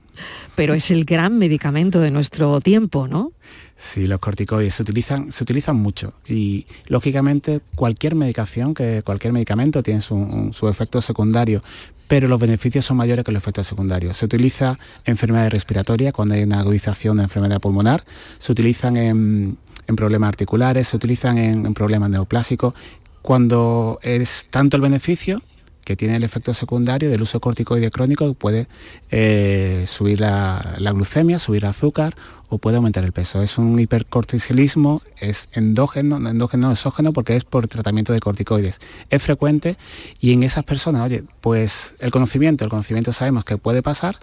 pero 0.55 0.73
es 0.73 0.91
el 0.91 1.05
gran 1.05 1.37
medicamento 1.37 1.99
de 1.99 2.11
nuestro 2.11 2.61
tiempo, 2.61 3.07
¿no? 3.07 3.31
Sí, 3.77 4.07
los 4.07 4.19
corticoides 4.19 4.73
se 4.73 4.81
utilizan, 4.81 5.31
se 5.31 5.43
utilizan 5.43 5.75
mucho 5.75 6.13
y 6.27 6.65
lógicamente 6.87 7.61
cualquier 7.75 8.15
medicación, 8.15 8.73
que 8.73 9.03
cualquier 9.03 9.33
medicamento 9.33 9.83
tiene 9.83 10.01
su, 10.01 10.49
su 10.51 10.67
efecto 10.67 10.99
secundario, 10.99 11.61
pero 12.07 12.27
los 12.27 12.39
beneficios 12.39 12.85
son 12.85 12.97
mayores 12.97 13.23
que 13.23 13.31
los 13.31 13.43
efectos 13.43 13.67
secundarios. 13.67 14.17
Se 14.17 14.25
utiliza 14.25 14.77
en 15.05 15.11
enfermedades 15.11 15.51
respiratorias, 15.51 16.13
cuando 16.13 16.35
hay 16.35 16.43
una 16.43 16.59
agudización 16.59 17.17
de 17.17 17.23
enfermedad 17.23 17.59
pulmonar, 17.59 18.03
se 18.39 18.51
utilizan 18.51 18.95
en, 18.95 19.57
problemas 19.95 20.29
articulares, 20.29 20.87
se 20.87 20.95
utilizan 20.95 21.37
en, 21.37 21.73
problemas 21.73 22.09
neoplásicos, 22.09 22.73
cuando 23.21 23.99
es 24.01 24.47
tanto 24.49 24.77
el 24.77 24.81
beneficio 24.81 25.41
que 25.87 25.95
tiene 25.95 26.17
el 26.17 26.23
efecto 26.25 26.53
secundario 26.53 27.09
del 27.09 27.21
uso 27.21 27.39
corticoide 27.39 27.91
crónico 27.91 28.27
que 28.27 28.33
puede 28.33 28.67
eh, 29.09 29.85
subir 29.87 30.19
la, 30.19 30.75
la, 30.79 30.91
glucemia, 30.91 31.39
subir 31.39 31.63
el 31.63 31.69
azúcar 31.69 32.13
o 32.49 32.57
puede 32.57 32.75
aumentar 32.75 33.05
el 33.05 33.13
peso. 33.13 33.41
Es 33.41 33.57
un 33.57 33.79
hipercortisolismo, 33.79 35.01
es 35.17 35.47
endógeno, 35.53 36.19
no 36.19 36.29
endógeno, 36.29 36.73
exógeno 36.73 37.13
porque 37.13 37.37
es 37.37 37.45
por 37.45 37.69
tratamiento 37.69 38.11
de 38.11 38.19
corticoides. 38.19 38.81
Es 39.09 39.23
frecuente 39.23 39.77
y 40.19 40.33
en 40.33 40.43
esas 40.43 40.65
personas, 40.65 41.03
oye, 41.03 41.23
pues 41.39 41.95
el 41.99 42.11
conocimiento, 42.11 42.65
el 42.65 42.69
conocimiento 42.69 43.13
sabemos 43.13 43.45
que 43.45 43.57
puede 43.57 43.81
pasar, 43.81 44.17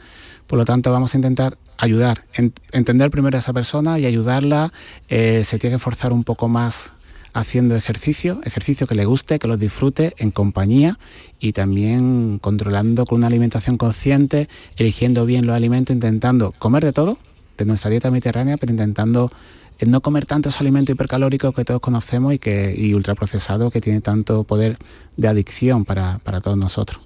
por 0.47 0.59
lo 0.59 0.67
tanto 0.67 0.93
vamos 0.93 1.15
a 1.15 1.17
intentar 1.17 1.57
ayudar, 1.79 2.25
entender 2.73 3.11
primero 3.11 3.39
a 3.39 3.41
esa 3.41 3.55
persona 3.55 3.99
y 3.99 4.05
ayudarla, 4.05 4.71
eh, 5.09 5.45
se 5.45 5.59
tiene 5.59 5.77
que 5.77 5.81
forzar 5.81 6.13
un 6.13 6.25
poco 6.25 6.47
más 6.47 6.93
haciendo 7.35 7.77
ejercicio, 7.77 8.41
ejercicio 8.45 8.87
que 8.87 8.95
le 8.95 9.05
guste, 9.05 9.39
que 9.39 9.49
lo 9.49 9.57
disfrute 9.57 10.15
en 10.19 10.31
compañía 10.31 10.99
y 11.41 11.53
también 11.53 12.39
controlando 12.39 13.05
con 13.05 13.19
una 13.19 13.27
alimentación 13.27 13.77
consciente, 13.77 14.49
eligiendo 14.77 15.27
bien 15.27 15.47
los 15.47 15.55
alimentos, 15.55 15.93
intentando 15.93 16.53
comer 16.53 16.85
de 16.85 16.93
todo, 16.93 17.19
de 17.59 17.65
nuestra 17.67 17.91
dieta 17.91 18.11
mediterránea, 18.11 18.57
pero 18.57 18.73
intentando 18.73 19.31
eh, 19.79 19.87
no 19.87 20.01
comer 20.01 20.27
tantos 20.27 20.61
alimentos 20.61 20.95
hipercalóricos 20.95 21.55
que 21.55 21.65
todos 21.65 21.81
conocemos 21.81 22.33
y, 22.33 22.39
que, 22.39 22.75
y 22.77 22.95
ultraprocesados 22.95 23.73
que 23.73 23.81
tiene 23.81 24.01
tanto 24.01 24.45
poder 24.45 24.79
de 25.17 25.29
adicción 25.29 25.85
para, 25.85 26.21
todos 26.43 26.57
nosotros. 26.57 27.01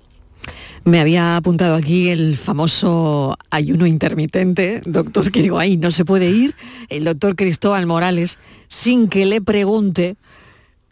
Me 0.84 1.00
había 1.00 1.36
apuntado 1.36 1.74
aquí 1.74 2.08
el 2.08 2.36
famoso 2.36 3.36
ayuno 3.50 3.86
intermitente, 3.86 4.80
doctor, 4.84 5.30
que 5.30 5.42
digo, 5.42 5.58
ahí 5.58 5.76
no 5.76 5.90
se 5.90 6.04
puede 6.04 6.30
ir, 6.30 6.54
el 6.88 7.04
doctor 7.04 7.36
Cristóbal 7.36 7.86
Morales, 7.86 8.38
sin 8.68 9.08
que 9.08 9.26
le 9.26 9.40
pregunte 9.40 10.16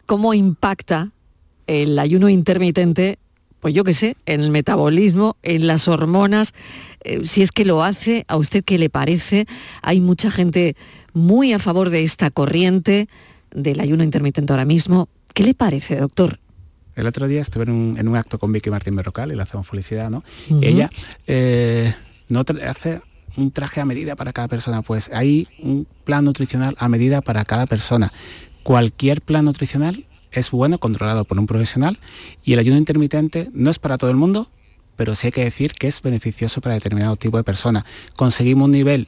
cómo 0.05 0.33
impacta 0.33 1.11
el 1.67 1.99
ayuno 1.99 2.29
intermitente, 2.29 3.19
pues 3.59 3.73
yo 3.73 3.83
qué 3.83 3.93
sé, 3.93 4.17
en 4.25 4.41
el 4.41 4.51
metabolismo, 4.51 5.35
en 5.43 5.67
las 5.67 5.87
hormonas, 5.87 6.53
eh, 7.03 7.21
si 7.25 7.41
es 7.41 7.51
que 7.51 7.65
lo 7.65 7.83
hace, 7.83 8.25
¿a 8.27 8.37
usted 8.37 8.63
qué 8.63 8.77
le 8.77 8.89
parece? 8.89 9.45
Hay 9.81 10.01
mucha 10.01 10.31
gente 10.31 10.75
muy 11.13 11.53
a 11.53 11.59
favor 11.59 11.89
de 11.89 12.03
esta 12.03 12.29
corriente 12.31 13.07
del 13.51 13.79
ayuno 13.79 14.03
intermitente 14.03 14.53
ahora 14.53 14.65
mismo. 14.65 15.09
¿Qué 15.33 15.43
le 15.43 15.53
parece, 15.53 15.97
doctor? 15.97 16.39
El 16.97 17.05
otro 17.05 17.27
día 17.27 17.41
estuve 17.41 17.65
en 17.65 18.07
un, 18.07 18.15
acto 18.15 18.39
con 18.39 18.51
Vicky 18.51 18.71
Martín 18.71 18.95
Berrocal 18.95 19.31
y 19.31 19.35
le 19.35 19.43
hacemos 19.43 19.67
publicidad, 19.67 20.09
¿no? 20.09 20.23
Ella 20.61 20.89
eh, 21.27 21.93
no 22.27 22.43
hace 22.67 23.01
un 23.37 23.51
traje 23.51 23.81
a 23.81 23.85
medida 23.85 24.15
para 24.15 24.33
cada 24.33 24.47
persona, 24.47 24.81
pues 24.81 25.11
hay 25.13 25.47
un 25.59 25.85
plan 26.05 26.25
nutricional 26.25 26.75
a 26.79 26.89
medida 26.89 27.21
para 27.21 27.45
cada 27.45 27.67
persona. 27.67 28.11
Cualquier 28.63 29.21
plan 29.21 29.45
nutricional 29.45 30.05
es 30.31 30.49
bueno, 30.49 30.79
controlado 30.79 31.23
por 31.23 31.37
un 31.37 31.45
profesional, 31.45 31.99
y 32.43 32.53
el 32.53 32.59
ayuno 32.59 32.77
intermitente 32.77 33.47
no 33.53 33.69
es 33.69 33.77
para 33.77 33.99
todo 33.99 34.09
el 34.09 34.17
mundo, 34.17 34.49
pero 34.95 35.13
sí 35.13 35.27
hay 35.27 35.31
que 35.31 35.43
decir 35.43 35.73
que 35.73 35.87
es 35.87 36.01
beneficioso 36.01 36.61
para 36.61 36.73
determinado 36.73 37.15
tipo 37.15 37.37
de 37.37 37.43
personas. 37.43 37.83
Conseguimos 38.15 38.65
un 38.65 38.71
nivel 38.71 39.07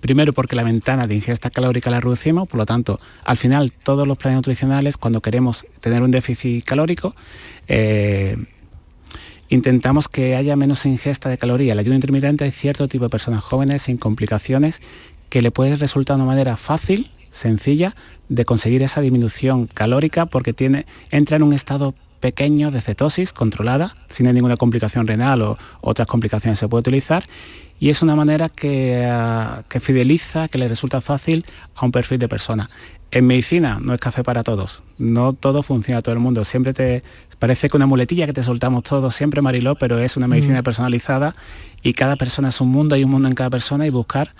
Primero 0.00 0.32
porque 0.32 0.56
la 0.56 0.62
ventana 0.62 1.06
de 1.06 1.14
ingesta 1.14 1.50
calórica 1.50 1.90
la 1.90 2.00
reducimos, 2.00 2.48
por 2.48 2.58
lo 2.58 2.66
tanto, 2.66 3.00
al 3.24 3.36
final 3.36 3.72
todos 3.72 4.06
los 4.06 4.18
planes 4.18 4.36
nutricionales, 4.36 4.96
cuando 4.96 5.20
queremos 5.20 5.66
tener 5.80 6.02
un 6.02 6.10
déficit 6.10 6.64
calórico, 6.64 7.14
eh, 7.68 8.36
intentamos 9.48 10.08
que 10.08 10.36
haya 10.36 10.56
menos 10.56 10.84
ingesta 10.86 11.28
de 11.28 11.38
calorías. 11.38 11.72
El 11.72 11.78
ayuno 11.78 11.94
intermitente 11.94 12.44
hay 12.44 12.50
cierto 12.50 12.88
tipo 12.88 13.04
de 13.04 13.10
personas 13.10 13.42
jóvenes 13.42 13.82
sin 13.82 13.96
complicaciones 13.96 14.82
que 15.28 15.42
le 15.42 15.50
puede 15.50 15.76
resultar 15.76 16.16
una 16.16 16.24
manera 16.24 16.56
fácil, 16.56 17.10
sencilla, 17.30 17.94
de 18.28 18.44
conseguir 18.44 18.82
esa 18.82 19.00
disminución 19.00 19.66
calórica 19.66 20.26
porque 20.26 20.52
tiene, 20.52 20.86
entra 21.10 21.36
en 21.36 21.42
un 21.42 21.52
estado 21.52 21.94
pequeño 22.20 22.70
de 22.70 22.80
cetosis 22.80 23.32
controlada, 23.32 23.96
sin 24.08 24.32
ninguna 24.32 24.56
complicación 24.56 25.06
renal 25.06 25.42
o 25.42 25.58
otras 25.80 26.08
complicaciones 26.08 26.58
se 26.58 26.68
puede 26.68 26.80
utilizar, 26.80 27.24
y 27.78 27.90
es 27.90 28.02
una 28.02 28.16
manera 28.16 28.48
que, 28.48 29.06
ah, 29.10 29.62
que 29.68 29.80
fideliza, 29.80 30.48
que 30.48 30.58
le 30.58 30.68
resulta 30.68 31.00
fácil 31.00 31.44
a 31.74 31.84
un 31.84 31.92
perfil 31.92 32.18
de 32.18 32.28
persona. 32.28 32.70
En 33.10 33.26
medicina 33.26 33.78
no 33.80 33.94
es 33.94 34.00
café 34.00 34.24
para 34.24 34.42
todos, 34.42 34.82
no 34.98 35.32
todo 35.32 35.62
funciona 35.62 35.98
a 35.98 36.02
todo 36.02 36.14
el 36.14 36.20
mundo, 36.20 36.44
siempre 36.44 36.74
te 36.74 37.02
parece 37.38 37.68
que 37.68 37.76
una 37.76 37.86
muletilla 37.86 38.26
que 38.26 38.32
te 38.32 38.42
soltamos 38.42 38.82
todos, 38.82 39.14
siempre 39.14 39.42
Mariló, 39.42 39.76
pero 39.76 39.98
es 39.98 40.16
una 40.16 40.26
medicina 40.26 40.60
mm. 40.60 40.64
personalizada 40.64 41.34
y 41.82 41.92
cada 41.92 42.16
persona 42.16 42.48
es 42.48 42.60
un 42.60 42.68
mundo, 42.68 42.94
hay 42.94 43.04
un 43.04 43.10
mundo 43.10 43.28
en 43.28 43.34
cada 43.34 43.50
persona 43.50 43.86
y 43.86 43.90
buscar 43.90 44.34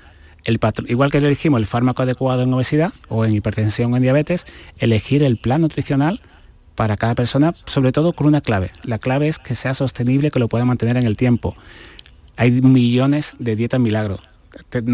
el 0.45 0.59
patrón, 0.59 0.87
igual 0.89 1.11
que 1.11 1.18
elegimos 1.18 1.61
el 1.61 1.66
fármaco 1.66 2.03
adecuado 2.03 2.43
en 2.43 2.53
obesidad 2.53 2.93
o 3.09 3.24
en 3.24 3.34
hipertensión 3.34 3.93
o 3.93 3.97
en 3.97 4.03
diabetes, 4.03 4.47
elegir 4.78 5.22
el 5.22 5.37
plan 5.37 5.61
nutricional 5.61 6.20
para 6.76 6.97
cada 6.97 7.14
persona, 7.14 7.55
sobre 7.64 7.91
todo 7.91 8.12
con 8.12 8.26
una 8.26 8.41
clave. 8.41 8.70
La 8.84 8.99
clave 8.99 9.28
es 9.28 9.39
que 9.39 9.55
sea 9.55 9.74
sostenible, 9.74 10.30
que 10.30 10.39
lo 10.39 10.49
pueda 10.49 10.64
mantener 10.64 10.97
en 10.97 11.07
el 11.07 11.16
tiempo. 11.16 11.57
Hay 12.37 12.51
millones 12.51 13.34
de 13.39 13.57
dietas 13.57 13.80
milagros. 13.80 14.20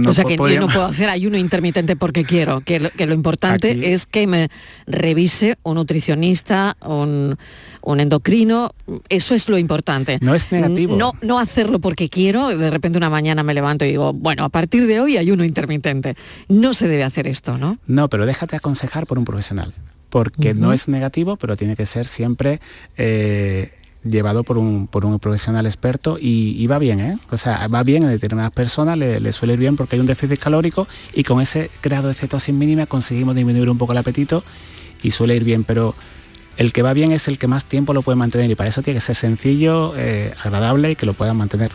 o 0.06 0.12
sea 0.12 0.24
que 0.24 0.36
yo 0.36 0.60
no 0.60 0.68
puedo 0.68 0.84
hacer 0.86 1.08
ayuno 1.08 1.36
intermitente 1.36 1.96
porque 1.96 2.24
quiero, 2.24 2.60
que 2.60 2.80
lo, 2.80 3.14
importante 3.14 3.92
es 3.92 4.06
que 4.06 4.26
me 4.26 4.48
revise 4.86 5.56
un 5.62 5.76
nutricionista, 5.76 6.76
un, 6.84 7.36
endocrino, 7.84 8.74
eso 9.08 9.34
es 9.34 9.48
lo 9.48 9.58
importante. 9.58 10.18
No 10.20 10.34
es 10.34 10.50
negativo. 10.52 10.96
No, 10.96 11.12
no 11.22 11.38
hacerlo 11.38 11.80
porque 11.80 12.08
quiero, 12.08 12.56
de 12.56 12.70
repente 12.70 12.98
una 12.98 13.10
mañana 13.10 13.42
me 13.42 13.54
levanto 13.54 13.84
y 13.84 13.88
digo, 13.88 14.12
bueno, 14.12 14.44
a 14.44 14.48
partir 14.48 14.86
de 14.86 15.00
hoy 15.00 15.16
ayuno 15.16 15.44
intermitente. 15.44 16.16
No 16.48 16.74
se 16.74 16.88
debe 16.88 17.04
hacer 17.04 17.26
esto, 17.26 17.58
¿no? 17.58 17.78
No, 17.86 18.08
pero 18.08 18.26
déjate 18.26 18.56
aconsejar 18.56 19.06
por 19.06 19.18
un 19.18 19.24
profesional 19.24 19.74
porque 20.12 20.52
no 20.52 20.74
es 20.74 20.88
negativo, 20.88 21.36
pero 21.36 21.56
tiene 21.56 21.74
que 21.74 21.86
ser 21.86 22.06
siempre 22.06 22.60
eh, 22.98 23.72
llevado 24.04 24.44
por 24.44 24.58
un, 24.58 24.86
por 24.86 25.04
un 25.04 25.18
profesional 25.18 25.66
experto 25.66 26.18
y, 26.20 26.66
va 26.66 26.78
bien, 26.78 27.00
¿eh? 27.00 27.18
O 27.30 27.36
sea, 27.36 27.66
va 27.68 27.82
bien 27.82 28.02
en 28.02 28.10
determinadas 28.10 28.52
personas, 28.52 28.96
le, 28.96 29.32
suele 29.32 29.54
ir 29.54 29.60
bien 29.60 29.76
porque 29.76 29.96
hay 29.96 30.00
un 30.00 30.06
déficit 30.06 30.38
calórico 30.38 30.88
y 31.14 31.24
con 31.24 31.40
ese 31.40 31.70
grado 31.82 32.08
de 32.08 32.14
cetosis 32.14 32.54
mínima 32.54 32.86
conseguimos 32.86 33.34
disminuir 33.34 33.70
un 33.70 33.78
poco 33.78 33.92
el 33.92 33.98
apetito 33.98 34.44
y 35.02 35.10
suele 35.12 35.36
ir 35.36 35.44
bien, 35.44 35.64
pero 35.64 35.94
el 36.56 36.72
que 36.72 36.82
va 36.82 36.92
bien 36.92 37.12
es 37.12 37.28
el 37.28 37.38
que 37.38 37.46
más 37.46 37.64
tiempo 37.64 37.94
lo 37.94 38.02
puede 38.02 38.16
mantener 38.16 38.50
y 38.50 38.54
para 38.54 38.68
eso 38.68 38.82
tiene 38.82 38.98
que 38.98 39.04
ser 39.04 39.16
sencillo, 39.16 39.94
eh, 39.96 40.34
agradable 40.42 40.92
y 40.92 40.96
que 40.96 41.06
lo 41.06 41.14
puedan 41.14 41.36
mantener. 41.36 41.70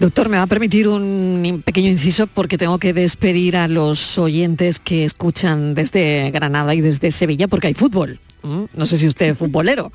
Doctor, 0.00 0.28
me 0.28 0.36
va 0.36 0.44
a 0.44 0.48
permitir 0.48 0.88
un 0.88 1.62
pequeño 1.64 1.88
inciso 1.88 2.26
porque 2.26 2.58
tengo 2.58 2.78
que 2.78 2.92
despedir 2.92 3.56
a 3.56 3.68
los 3.68 4.18
oyentes 4.18 4.80
que 4.80 5.04
escuchan 5.04 5.74
desde 5.74 6.30
Granada 6.32 6.74
y 6.74 6.80
desde 6.80 7.12
Sevilla 7.12 7.46
porque 7.46 7.68
hay 7.68 7.74
fútbol. 7.74 8.18
No 8.42 8.86
sé 8.86 8.98
si 8.98 9.06
usted 9.06 9.30
es 9.30 9.38
futbolero, 9.38 9.92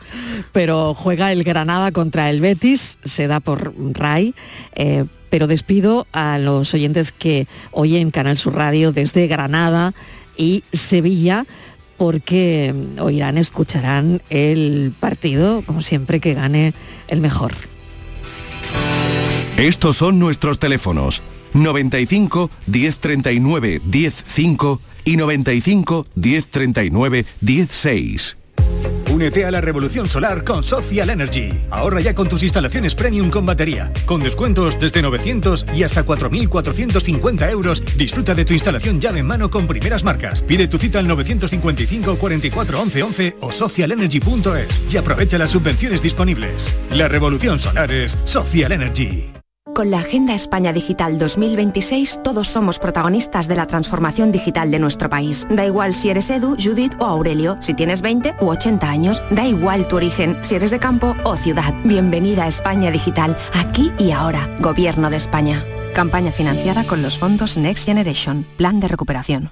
pero 0.51 0.93
juega 0.93 1.31
el 1.31 1.43
Granada 1.43 1.91
contra 1.91 2.29
el 2.29 2.41
Betis, 2.41 2.97
se 3.03 3.27
da 3.27 3.39
por 3.39 3.73
RAI, 3.93 4.33
eh, 4.75 5.05
pero 5.29 5.47
despido 5.47 6.07
a 6.13 6.37
los 6.37 6.73
oyentes 6.73 7.11
que 7.11 7.47
oyen 7.71 8.11
Canal 8.11 8.37
Sur 8.37 8.55
Radio 8.55 8.91
desde 8.91 9.27
Granada 9.27 9.93
y 10.37 10.63
Sevilla 10.71 11.45
porque 11.97 12.73
oirán, 12.99 13.37
escucharán 13.37 14.21
el 14.29 14.93
partido, 14.99 15.63
como 15.65 15.81
siempre, 15.81 16.19
que 16.19 16.35
gane 16.35 16.73
el 17.07 17.19
mejor. 17.19 17.53
Estos 19.57 19.97
son 19.97 20.19
nuestros 20.19 20.59
teléfonos 20.59 21.23
95 21.63 22.49
1039 22.67 23.81
105 23.89 24.81
y 25.05 25.17
95 25.17 26.07
1039 26.15 27.25
16. 27.41 28.37
Únete 29.09 29.45
a 29.45 29.51
la 29.51 29.61
revolución 29.61 30.07
solar 30.07 30.43
con 30.43 30.63
Social 30.63 31.09
Energy. 31.09 31.49
Ahorra 31.71 32.01
ya 32.01 32.13
con 32.13 32.27
tus 32.27 32.43
instalaciones 32.43 32.93
premium 32.93 33.29
con 33.29 33.45
batería. 33.45 33.91
Con 34.05 34.21
descuentos 34.21 34.79
desde 34.79 35.01
900 35.01 35.65
y 35.73 35.83
hasta 35.83 36.05
4.450 36.05 37.49
euros. 37.49 37.81
Disfruta 37.97 38.35
de 38.35 38.45
tu 38.45 38.53
instalación 38.53 38.99
llave 38.99 39.19
en 39.19 39.25
mano 39.25 39.49
con 39.49 39.65
primeras 39.65 40.03
marcas. 40.03 40.43
Pide 40.43 40.67
tu 40.67 40.77
cita 40.77 40.99
al 40.99 41.07
955 41.07 42.17
44 42.17 42.81
11 42.81 43.03
11 43.03 43.37
o 43.41 43.51
socialenergy.es 43.51 44.81
y 44.93 44.97
aprovecha 44.97 45.37
las 45.37 45.51
subvenciones 45.51 46.01
disponibles. 46.01 46.73
La 46.91 47.07
revolución 47.07 47.59
solar 47.59 47.91
es 47.91 48.17
Social 48.25 48.73
Energy. 48.73 49.36
Con 49.77 49.91
la 49.91 49.99
Agenda 49.99 50.33
España 50.33 50.73
Digital 50.73 51.19
2026 51.19 52.21
todos 52.23 52.47
somos 52.47 52.79
protagonistas 52.79 53.47
de 53.47 53.55
la 53.55 53.67
transformación 53.67 54.31
digital 54.31 54.71
de 54.71 54.79
nuestro 54.79 55.07
país. 55.07 55.45
Da 55.51 55.67
igual 55.67 55.93
si 55.93 56.09
eres 56.09 56.31
Edu, 56.31 56.57
Judith 56.59 56.95
o 56.97 57.05
Aurelio, 57.05 57.59
si 57.61 57.75
tienes 57.75 58.01
20 58.01 58.37
u 58.41 58.47
80 58.47 58.89
años, 58.89 59.21
da 59.29 59.45
igual 59.45 59.87
tu 59.87 59.97
origen, 59.97 60.35
si 60.41 60.55
eres 60.55 60.71
de 60.71 60.79
campo 60.79 61.15
o 61.23 61.37
ciudad. 61.37 61.75
Bienvenida 61.83 62.45
a 62.45 62.47
España 62.47 62.89
Digital, 62.89 63.37
aquí 63.53 63.91
y 63.99 64.09
ahora. 64.09 64.49
Gobierno 64.59 65.11
de 65.11 65.17
España. 65.17 65.63
Campaña 65.93 66.31
financiada 66.31 66.83
con 66.83 67.03
los 67.03 67.19
fondos 67.19 67.55
Next 67.55 67.85
Generation, 67.85 68.47
Plan 68.57 68.79
de 68.79 68.87
Recuperación. 68.87 69.51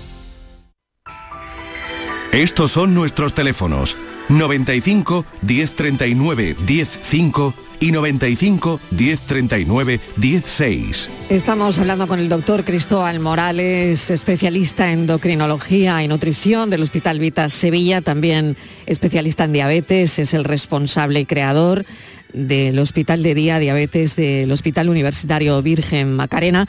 Estos 2.31 2.71
son 2.71 2.93
nuestros 2.93 3.33
teléfonos 3.33 3.97
95 4.29 5.25
1039 5.41 6.55
105 6.65 7.53
y 7.81 7.91
95 7.91 8.79
1039 8.89 9.99
16. 10.15 11.09
Estamos 11.27 11.77
hablando 11.77 12.07
con 12.07 12.21
el 12.21 12.29
doctor 12.29 12.63
Cristóbal 12.63 13.19
Morales, 13.19 14.09
especialista 14.09 14.93
en 14.93 14.99
endocrinología 14.99 16.01
y 16.03 16.07
nutrición 16.07 16.69
del 16.69 16.83
Hospital 16.83 17.19
Vitas 17.19 17.51
Sevilla, 17.51 17.99
también 17.99 18.55
especialista 18.85 19.43
en 19.43 19.51
diabetes, 19.51 20.17
es 20.17 20.33
el 20.33 20.45
responsable 20.45 21.19
y 21.19 21.25
creador 21.25 21.83
del 22.31 22.79
Hospital 22.79 23.23
de 23.23 23.35
Día 23.35 23.59
Diabetes 23.59 24.15
del 24.15 24.49
Hospital 24.53 24.87
Universitario 24.87 25.61
Virgen 25.61 26.15
Macarena. 26.15 26.65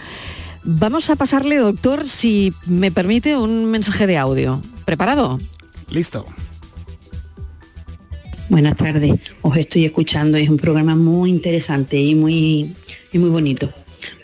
Vamos 0.65 1.09
a 1.09 1.15
pasarle, 1.15 1.59
doctor, 1.59 2.09
si 2.09 2.53
me 2.67 2.91
permite, 2.91 3.37
un 3.37 3.71
mensaje 3.71 4.09
de 4.09 4.19
audio. 4.19 4.61
¿Preparado? 4.85 5.39
Listo. 5.93 6.25
Buenas 8.49 8.77
tardes, 8.77 9.13
os 9.43 9.57
estoy 9.57 9.85
escuchando, 9.85 10.39
es 10.39 10.49
un 10.49 10.57
programa 10.57 10.97
muy 10.97 11.29
interesante 11.29 11.99
y 11.99 12.15
muy, 12.15 12.75
y 13.13 13.19
muy 13.19 13.29
bonito. 13.29 13.71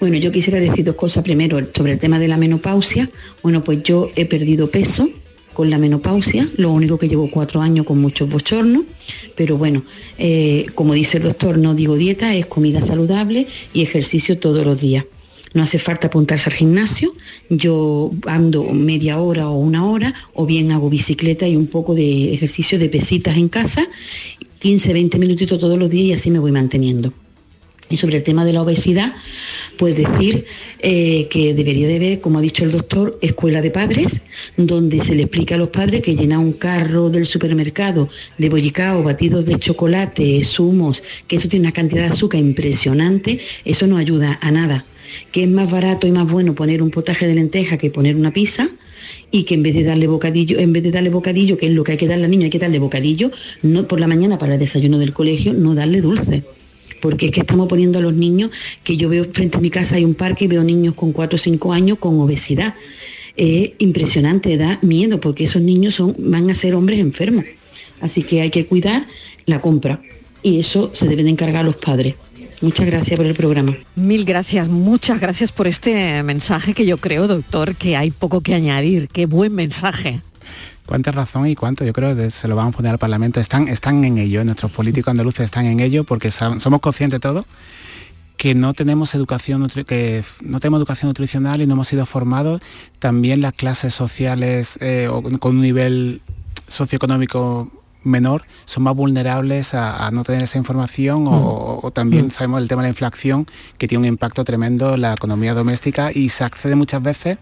Bueno, 0.00 0.16
yo 0.16 0.32
quisiera 0.32 0.58
decir 0.60 0.84
dos 0.84 0.96
cosas. 0.96 1.22
Primero, 1.22 1.58
sobre 1.74 1.92
el 1.92 1.98
tema 1.98 2.18
de 2.18 2.28
la 2.28 2.36
menopausia. 2.36 3.10
Bueno, 3.42 3.62
pues 3.62 3.82
yo 3.82 4.10
he 4.16 4.24
perdido 4.24 4.70
peso 4.70 5.10
con 5.52 5.70
la 5.70 5.78
menopausia, 5.78 6.48
lo 6.56 6.70
único 6.70 6.98
que 6.98 7.08
llevo 7.08 7.30
cuatro 7.30 7.60
años 7.60 7.84
con 7.84 8.00
muchos 8.00 8.30
bochornos, 8.30 8.84
pero 9.34 9.58
bueno, 9.58 9.82
eh, 10.16 10.66
como 10.74 10.94
dice 10.94 11.18
el 11.18 11.24
doctor, 11.24 11.58
no 11.58 11.74
digo 11.74 11.96
dieta, 11.96 12.34
es 12.34 12.46
comida 12.46 12.80
saludable 12.80 13.48
y 13.72 13.82
ejercicio 13.82 14.38
todos 14.38 14.64
los 14.64 14.80
días. 14.80 15.04
No 15.55 15.62
hace 15.62 15.78
falta 15.78 16.09
apuntarse 16.09 16.51
al 16.51 16.57
gimnasio, 16.57 17.14
yo 17.49 18.11
ando 18.26 18.64
media 18.64 19.18
hora 19.18 19.49
o 19.49 19.59
una 19.59 19.86
hora, 19.86 20.14
o 20.34 20.46
bien 20.46 20.72
hago 20.72 20.90
bicicleta 20.90 21.46
y 21.46 21.57
un 21.57 21.66
poco 21.66 21.94
de 21.94 22.34
ejercicio 22.34 22.78
de 22.78 22.88
pesitas 22.88 23.36
en 23.36 23.49
casa, 23.49 23.86
15, 24.59 24.92
20 24.92 25.18
minutitos 25.18 25.59
todos 25.59 25.78
los 25.78 25.88
días 25.88 26.09
y 26.09 26.12
así 26.12 26.30
me 26.30 26.38
voy 26.38 26.53
manteniendo. 26.53 27.12
Y 27.90 27.96
sobre 27.96 28.18
el 28.18 28.22
tema 28.22 28.44
de 28.44 28.53
la 28.53 28.62
obesidad, 28.62 29.12
pues 29.78 29.96
decir 29.96 30.44
eh, 30.80 31.26
que 31.30 31.55
debería 31.55 31.88
de 31.88 31.96
haber, 31.96 32.20
como 32.20 32.38
ha 32.38 32.42
dicho 32.42 32.64
el 32.64 32.72
doctor, 32.72 33.18
escuela 33.22 33.62
de 33.62 33.70
padres, 33.70 34.20
donde 34.59 35.03
se 35.05 35.14
le 35.14 35.22
explica 35.22 35.55
a 35.55 35.59
los 35.59 35.68
padres 35.68 36.03
que 36.03 36.14
llenar 36.14 36.40
un 36.40 36.53
carro 36.53 37.09
del 37.09 37.24
supermercado 37.24 38.11
de 38.36 38.51
bollicao, 38.51 39.03
batidos 39.03 39.46
de 39.46 39.59
chocolate, 39.59 40.44
zumos, 40.44 41.03
que 41.26 41.36
eso 41.36 41.49
tiene 41.49 41.66
una 41.66 41.72
cantidad 41.72 42.03
de 42.03 42.12
azúcar 42.12 42.40
impresionante, 42.40 43.40
eso 43.64 43.86
no 43.86 43.96
ayuda 43.96 44.38
a 44.42 44.51
nada. 44.51 44.84
Que 45.32 45.44
es 45.44 45.48
más 45.48 45.70
barato 45.70 46.06
y 46.06 46.12
más 46.12 46.30
bueno 46.30 46.54
poner 46.54 46.82
un 46.82 46.90
potaje 46.90 47.26
de 47.26 47.34
lenteja 47.34 47.78
que 47.78 47.90
poner 47.90 48.16
una 48.16 48.32
pizza 48.32 48.68
y 49.30 49.44
que 49.44 49.54
en 49.54 49.62
vez 49.62 49.74
de 49.74 49.84
darle 49.84 50.06
bocadillo, 50.06 50.59
en 50.59 50.72
vez 50.72 50.82
de 50.82 50.90
darle 50.90 51.11
bocadillo, 51.11 51.56
que 51.56 51.66
es 51.66 51.72
lo 51.72 51.84
que 51.84 51.92
hay 51.92 51.98
que 51.98 52.09
darle 52.09 52.24
al 52.24 52.30
niño, 52.30 52.44
hay 52.44 52.50
que 52.50 52.59
darle 52.59 52.78
bocadillo, 52.78 53.30
no 53.62 53.86
por 53.86 54.00
la 54.00 54.06
mañana 54.06 54.38
para 54.38 54.54
el 54.54 54.61
desayuno 54.61 54.98
del 54.98 55.12
colegio, 55.12 55.52
no 55.52 55.74
darle 55.74 56.00
dulce 56.00 56.44
porque 57.00 57.26
es 57.26 57.32
que 57.32 57.40
estamos 57.40 57.68
poniendo 57.68 57.98
a 57.98 58.02
los 58.02 58.14
niños, 58.14 58.50
que 58.82 58.96
yo 58.96 59.09
veo 59.09 59.24
frente 59.32 59.59
a 59.59 59.61
mi 59.61 59.70
casa 59.70 59.96
hay 59.96 60.04
un 60.04 60.14
parque 60.14 60.44
y 60.44 60.48
veo 60.48 60.64
niños 60.64 60.94
con 60.94 61.12
4 61.12 61.36
o 61.36 61.38
5 61.38 61.72
años 61.72 61.98
con 61.98 62.18
obesidad. 62.20 62.74
Es 63.36 63.70
impresionante, 63.78 64.56
da 64.56 64.78
miedo, 64.82 65.20
porque 65.20 65.44
esos 65.44 65.62
niños 65.62 65.94
son, 65.94 66.16
van 66.18 66.50
a 66.50 66.54
ser 66.54 66.74
hombres 66.74 66.98
enfermos. 66.98 67.44
Así 68.00 68.22
que 68.22 68.40
hay 68.40 68.50
que 68.50 68.66
cuidar 68.66 69.06
la 69.46 69.61
compra 69.61 70.00
y 70.42 70.61
eso 70.61 70.90
se 70.94 71.06
deben 71.06 71.26
de 71.26 71.32
encargar 71.32 71.64
los 71.64 71.76
padres. 71.76 72.14
Muchas 72.61 72.86
gracias 72.86 73.16
por 73.16 73.26
el 73.26 73.34
programa. 73.34 73.76
Mil 73.94 74.24
gracias, 74.24 74.68
muchas 74.68 75.20
gracias 75.20 75.52
por 75.52 75.66
este 75.66 76.22
mensaje 76.22 76.74
que 76.74 76.86
yo 76.86 76.98
creo, 76.98 77.28
doctor, 77.28 77.76
que 77.76 77.96
hay 77.96 78.11
poco 78.11 78.40
que 78.40 78.54
añadir. 78.54 79.09
Qué 79.09 79.26
buen 79.26 79.54
mensaje. 79.54 80.22
Cuánta 80.86 81.12
razón 81.12 81.46
y 81.46 81.54
cuánto, 81.54 81.84
yo 81.84 81.92
creo 81.92 82.16
que 82.16 82.30
se 82.30 82.48
lo 82.48 82.56
vamos 82.56 82.74
a 82.74 82.76
poner 82.78 82.92
al 82.92 82.98
Parlamento. 82.98 83.40
Están, 83.40 83.68
están 83.68 84.04
en 84.04 84.18
ello, 84.18 84.44
nuestros 84.44 84.72
políticos 84.72 85.11
andaluces 85.11 85.44
están 85.44 85.66
en 85.66 85.80
ello 85.80 86.04
porque 86.04 86.30
somos 86.30 86.80
conscientes 86.80 87.20
todos 87.20 87.44
que 88.38 88.54
no 88.54 88.72
tenemos 88.72 89.14
educación 89.16 89.66
que 89.86 90.24
no 90.40 90.61
tenemos 90.61 90.78
educación 90.78 91.09
nutricional 91.09 91.61
y 91.61 91.66
no 91.66 91.74
hemos 91.74 91.88
sido 91.88 92.06
formados 92.06 92.62
también 93.00 93.42
las 93.42 93.52
clases 93.52 93.92
sociales 93.92 94.78
eh, 94.80 95.09
o 95.11 95.22
con 95.40 95.56
un 95.56 95.61
nivel 95.61 96.22
socioeconómico 96.68 97.70
menor 98.09 98.44
son 98.64 98.82
más 98.84 98.94
vulnerables 98.94 99.74
a, 99.74 100.06
a 100.06 100.11
no 100.11 100.24
tener 100.24 100.42
esa 100.42 100.59
información 100.59 101.24
mm. 101.24 101.28
o, 101.28 101.80
o, 101.82 101.90
también 101.90 102.26
mm. 102.26 102.30
sabemos 102.30 102.62
el 102.62 102.68
tema 102.68 102.82
de 102.82 102.86
la 102.86 102.90
inflación 102.90 103.46
que 103.78 103.88
tiene 103.88 104.00
un 104.00 104.09
impacto 104.09 104.44
tremendo 104.44 104.94
en 104.94 105.02
la 105.02 105.12
economía 105.12 105.54
doméstica 105.54 106.11
y 106.12 106.28
se 106.28 106.44
accede 106.44 106.74
muchas 106.74 107.02
veces 107.02 107.38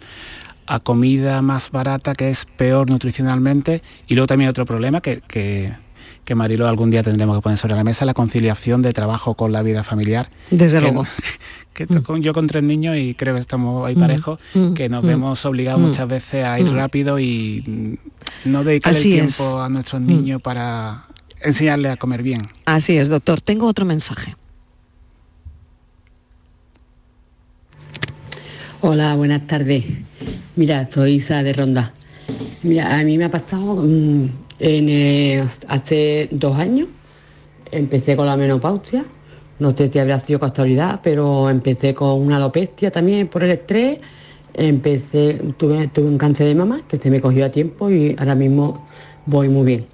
a 0.67 0.81
comida 0.81 1.43
más 1.43 1.71
barata 1.71 2.15
que 2.15 2.29
es 2.29 2.45
peor 2.45 2.91
nutricionalmente 2.91 3.83
y 4.07 4.15
luego 4.15 4.27
también 4.27 4.51
otro 4.51 4.67
problema 4.67 5.01
que, 5.01 5.21
que, 5.27 5.73
que 6.27 6.35
Marilo 6.35 6.67
algún 6.67 6.91
día 6.91 7.05
tendremos 7.05 7.39
que 7.39 7.43
poner 7.43 7.57
sobre 7.57 7.77
la 7.77 7.85
mesa, 7.85 8.05
la 8.05 8.13
conciliación 8.13 8.83
de 8.83 8.93
trabajo 8.93 9.35
con 9.35 9.53
la 9.53 9.63
vida 9.63 9.85
familiar. 9.85 10.29
Desde 10.51 10.81
luego. 10.81 11.07
que 11.73 11.87
yo 12.21 12.35
con 12.35 12.47
tres 12.49 12.65
niños 12.65 12.97
y 12.97 13.15
creo 13.15 13.35
que 13.35 13.41
estamos 13.41 13.87
ahí 13.87 13.95
mm, 13.95 14.01
parejos, 14.01 14.41
mm, 14.55 14.73
que 14.73 14.89
nos 14.89 15.05
mm, 15.05 15.07
vemos 15.07 15.47
obligados 15.47 15.81
muchas 15.81 16.09
veces 16.09 16.45
a 16.45 16.59
ir 16.59 16.73
rápido 16.73 17.21
y 17.21 17.99
no 18.45 18.65
dedicar 18.65 18.97
el 18.97 19.03
tiempo 19.03 19.61
a 19.61 19.69
nuestros 19.69 20.03
niños 20.03 20.43
para 20.43 21.07
enseñarles 21.41 21.93
a 21.93 21.97
comer 21.97 22.23
bien. 22.23 22.49
Así 22.65 22.97
es, 22.97 23.09
doctor. 23.09 23.41
Tengo 23.41 23.67
otro 23.67 23.85
mensaje. 23.85 24.35
Hola, 28.81 29.15
buenas 29.15 29.47
tardes. 29.47 29.85
Mira, 30.57 30.89
soy 30.93 31.15
Isa 31.15 31.43
de 31.45 31.53
Ronda. 31.53 31.93
Mira, 32.63 32.99
a 32.99 33.05
mí 33.05 33.17
me 33.17 33.27
ha 33.27 33.31
pasado 33.31 33.85
eh, 34.59 35.45
hace 35.69 36.29
dos 36.31 36.57
años. 36.59 36.89
Empecé 37.71 38.17
con 38.17 38.27
la 38.27 38.37
menopausia 38.37 39.05
no 39.59 39.71
sé 39.71 39.89
si 39.89 39.99
habrá 39.99 40.21
sido 40.21 40.39
casualidad, 40.39 41.01
pero 41.03 41.49
empecé 41.49 41.95
con 41.95 42.21
una 42.21 42.37
alopecia 42.37 42.91
también 42.91 43.29
por 43.29 43.43
el 43.43 43.53
estrés. 43.53 43.99
Empecé, 44.53 45.41
tuve, 45.57 45.89
tuve 45.89 46.07
un 46.07 46.19
cáncer 46.19 46.47
de 46.47 46.55
mama 46.55 46.83
que 46.89 46.99
se 46.99 47.11
me 47.11 47.21
cogió 47.21 47.47
a 47.47 47.51
tiempo 47.51 47.91
y 47.91 48.15
ahora 48.19 48.35
mismo 48.35 48.87
voy 49.25 49.49
muy 49.49 49.65
bien. 49.65 49.87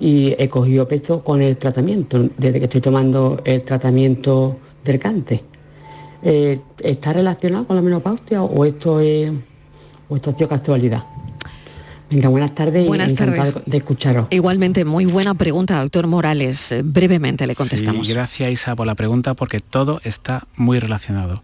Y 0.00 0.34
he 0.38 0.48
cogido 0.48 0.86
peso 0.86 1.24
con 1.24 1.42
el 1.42 1.56
tratamiento, 1.56 2.28
desde 2.36 2.58
que 2.58 2.64
estoy 2.64 2.80
tomando 2.80 3.40
el 3.44 3.62
tratamiento 3.62 4.58
del 4.84 4.98
cáncer. 4.98 5.42
Eh, 6.22 6.60
¿Está 6.80 7.12
relacionado 7.12 7.66
con 7.66 7.76
la 7.76 7.82
menopausia 7.82 8.42
o 8.42 8.64
esto 8.64 9.00
es 9.00 9.30
o 10.08 10.16
esto 10.16 10.30
ha 10.30 10.32
sido 10.34 10.48
casualidad? 10.48 11.04
Venga, 12.10 12.28
buenas 12.28 12.54
tardes 12.54 12.86
buenas 12.86 13.14
tardes. 13.14 13.58
de 13.66 13.76
escucharos. 13.76 14.28
Igualmente, 14.30 14.84
muy 14.84 15.04
buena 15.04 15.34
pregunta, 15.34 15.80
doctor 15.80 16.06
Morales. 16.06 16.72
Eh, 16.72 16.82
brevemente 16.82 17.46
le 17.46 17.54
contestamos. 17.54 18.06
Sí, 18.06 18.12
gracias 18.12 18.50
Isa 18.50 18.74
por 18.74 18.86
la 18.86 18.94
pregunta 18.94 19.34
porque 19.34 19.60
todo 19.60 20.00
está 20.04 20.46
muy 20.56 20.78
relacionado. 20.78 21.42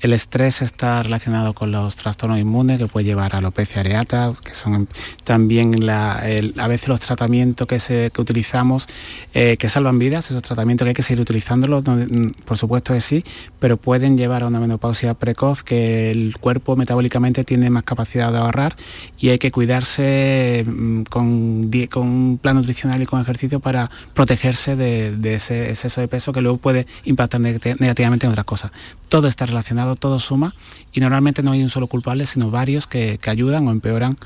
El 0.00 0.12
estrés 0.12 0.60
está 0.60 1.02
relacionado 1.02 1.54
con 1.54 1.72
los 1.72 1.96
trastornos 1.96 2.38
inmunes 2.38 2.78
que 2.78 2.86
puede 2.86 3.06
llevar 3.06 3.34
a 3.34 3.38
alopecia 3.38 3.80
areata, 3.80 4.34
que 4.44 4.52
son 4.52 4.88
también 5.24 5.88
a 5.88 6.68
veces 6.68 6.88
los 6.88 7.00
tratamientos 7.00 7.66
que, 7.66 7.78
se, 7.78 8.12
utilizamos 8.18 8.86
eh, 9.32 9.56
que 9.56 9.70
salvan 9.70 9.98
vidas, 9.98 10.30
esos 10.30 10.42
tratamientos 10.42 10.84
que 10.84 10.90
hay 10.90 10.94
que 10.94 11.02
seguir 11.02 11.22
utilizándolos, 11.22 11.82
mm, 11.84 12.28
por 12.44 12.58
supuesto 12.58 12.92
que 12.92 13.00
sí, 13.00 13.24
pero 13.58 13.78
pueden 13.78 14.18
llevar 14.18 14.42
a 14.42 14.48
una 14.48 14.60
menopausia 14.60 15.14
precoz 15.14 15.62
que 15.62 16.10
el 16.10 16.36
cuerpo 16.38 16.76
metabólicamente 16.76 17.44
tiene 17.44 17.70
más 17.70 17.84
capacidad 17.84 18.30
de 18.30 18.38
ahorrar 18.38 18.76
y 19.18 19.30
hay 19.30 19.38
que 19.38 19.50
cuidarse 19.50 20.62
mm, 20.66 21.02
con, 21.04 21.70
con 21.90 22.02
un 22.06 22.38
plan 22.38 22.56
nutricional 22.56 23.00
y 23.00 23.06
con 23.06 23.22
ejercicio 23.22 23.60
para 23.60 23.90
protegerse 24.12 24.76
de, 24.76 25.16
de 25.16 25.36
ese 25.36 25.70
exceso 25.70 26.02
de 26.02 26.08
peso 26.08 26.34
que 26.34 26.42
luego 26.42 26.58
puede 26.58 26.86
impactar 27.04 27.40
negativamente 27.40 28.26
en 28.26 28.32
otras 28.32 28.44
cosas. 28.44 28.72
Todo 29.08 29.28
está 29.28 29.46
relacionado 29.46 29.96
todo 29.96 30.18
suma 30.18 30.54
y 30.92 31.00
normalmente 31.00 31.42
no 31.42 31.52
hay 31.52 31.62
un 31.62 31.70
solo 31.70 31.86
culpable, 31.86 32.26
sino 32.26 32.50
varios 32.50 32.86
que, 32.86 33.18
ayudan 33.26 33.66
o 33.68 33.70
empeoran 33.70 34.18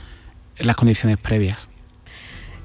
las 0.58 0.76
condiciones 0.76 1.18
previas. 1.18 1.68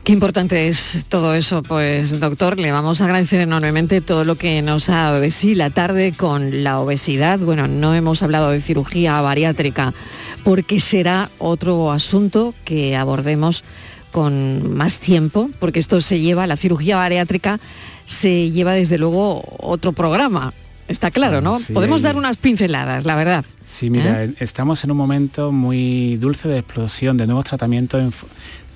Qué 0.04 0.14
importante 0.14 0.68
es 0.68 1.04
todo 1.10 1.34
eso, 1.34 1.64
pues 1.64 2.20
doctor, 2.20 2.60
le 2.60 2.72
vamos 2.72 3.02
a 3.02 3.06
agradecer 3.06 3.42
enormemente 3.42 4.02
todo 4.02 4.24
lo 4.24 4.36
que 4.36 4.62
nos 4.62 4.88
ha 4.90 4.98
dado 4.98 5.20
de 5.20 5.32
sí 5.32 5.56
la 5.56 5.72
tarde 5.72 6.14
con 6.16 6.64
la 6.64 6.80
obesidad. 6.80 7.40
Bueno, 7.40 7.68
no 7.68 7.96
hemos 7.96 8.22
hablado 8.22 8.52
de 8.52 8.62
cirugía 8.62 9.20
bariátrica 9.22 9.96
porque 10.44 10.80
será 10.80 11.32
otro 11.40 11.92
asunto 11.92 12.54
que 12.66 12.96
abordemos 12.96 13.64
con 14.12 14.78
más 14.78 15.00
tiempo, 15.00 15.50
porque 15.60 15.80
esto 15.80 16.00
se 16.00 16.20
lleva, 16.20 16.48
la 16.48 16.56
cirugía 16.56 16.96
bariátrica 16.96 17.60
se 18.06 18.52
lleva 18.52 18.74
desde 18.74 18.98
luego 18.98 19.44
otro 19.60 19.92
programa, 19.92 20.54
Está 20.88 21.10
claro, 21.10 21.42
¿no? 21.42 21.58
Podemos 21.74 22.02
dar 22.02 22.16
unas 22.16 22.38
pinceladas, 22.38 23.06
la 23.06 23.16
verdad. 23.16 23.44
Sí, 23.64 23.90
mira, 23.90 24.24
¿Eh? 24.24 24.36
estamos 24.40 24.84
en 24.84 24.92
un 24.92 24.98
momento 24.98 25.52
muy 25.52 26.18
dulce 26.18 26.48
de 26.48 26.60
explosión 26.60 27.18
de 27.18 27.26
nuevos 27.26 27.46
tratamientos 27.46 28.26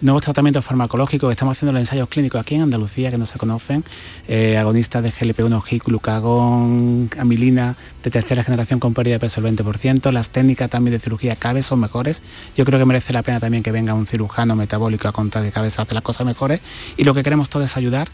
nuevos 0.02 0.24
tratamientos 0.24 0.64
farmacológicos, 0.64 1.30
estamos 1.30 1.58
haciendo 1.58 1.74
los 1.74 1.82
ensayos 1.82 2.08
clínicos 2.08 2.40
aquí 2.40 2.56
en 2.56 2.62
Andalucía 2.62 3.12
que 3.12 3.18
no 3.18 3.26
se 3.26 3.38
conocen, 3.38 3.84
eh, 4.30 4.58
agonistas 4.58 5.04
de 5.04 5.12
GLP-1, 5.12 5.62
GIC, 5.62 5.84
glucagón, 5.84 7.10
amilina 7.20 7.76
de 8.02 8.10
tercera 8.10 8.44
generación 8.44 8.80
con 8.80 8.94
pérdida 8.94 9.16
de 9.16 9.20
peso 9.20 9.42
del 9.42 9.58
20%, 9.58 10.12
las 10.12 10.30
técnicas 10.30 10.70
también 10.70 10.94
de 10.94 11.00
cirugía 11.00 11.38
vez 11.54 11.66
son 11.66 11.82
mejores, 11.82 12.22
yo 12.56 12.64
creo 12.64 12.80
que 12.80 12.86
merece 12.86 13.12
la 13.12 13.24
pena 13.24 13.42
también 13.42 13.62
que 13.62 13.74
venga 13.74 13.94
un 13.94 14.08
cirujano 14.08 14.56
metabólico 14.56 15.10
a 15.10 15.12
contar 15.12 15.44
que 15.44 15.52
cada 15.52 15.66
vez 15.66 15.78
hace 15.78 15.94
las 15.94 16.04
cosas 16.04 16.26
mejores. 16.26 16.62
Y 16.96 17.04
lo 17.04 17.14
que 17.14 17.24
queremos 17.24 17.50
todo 17.50 17.64
es 17.64 17.76
ayudar 17.76 18.10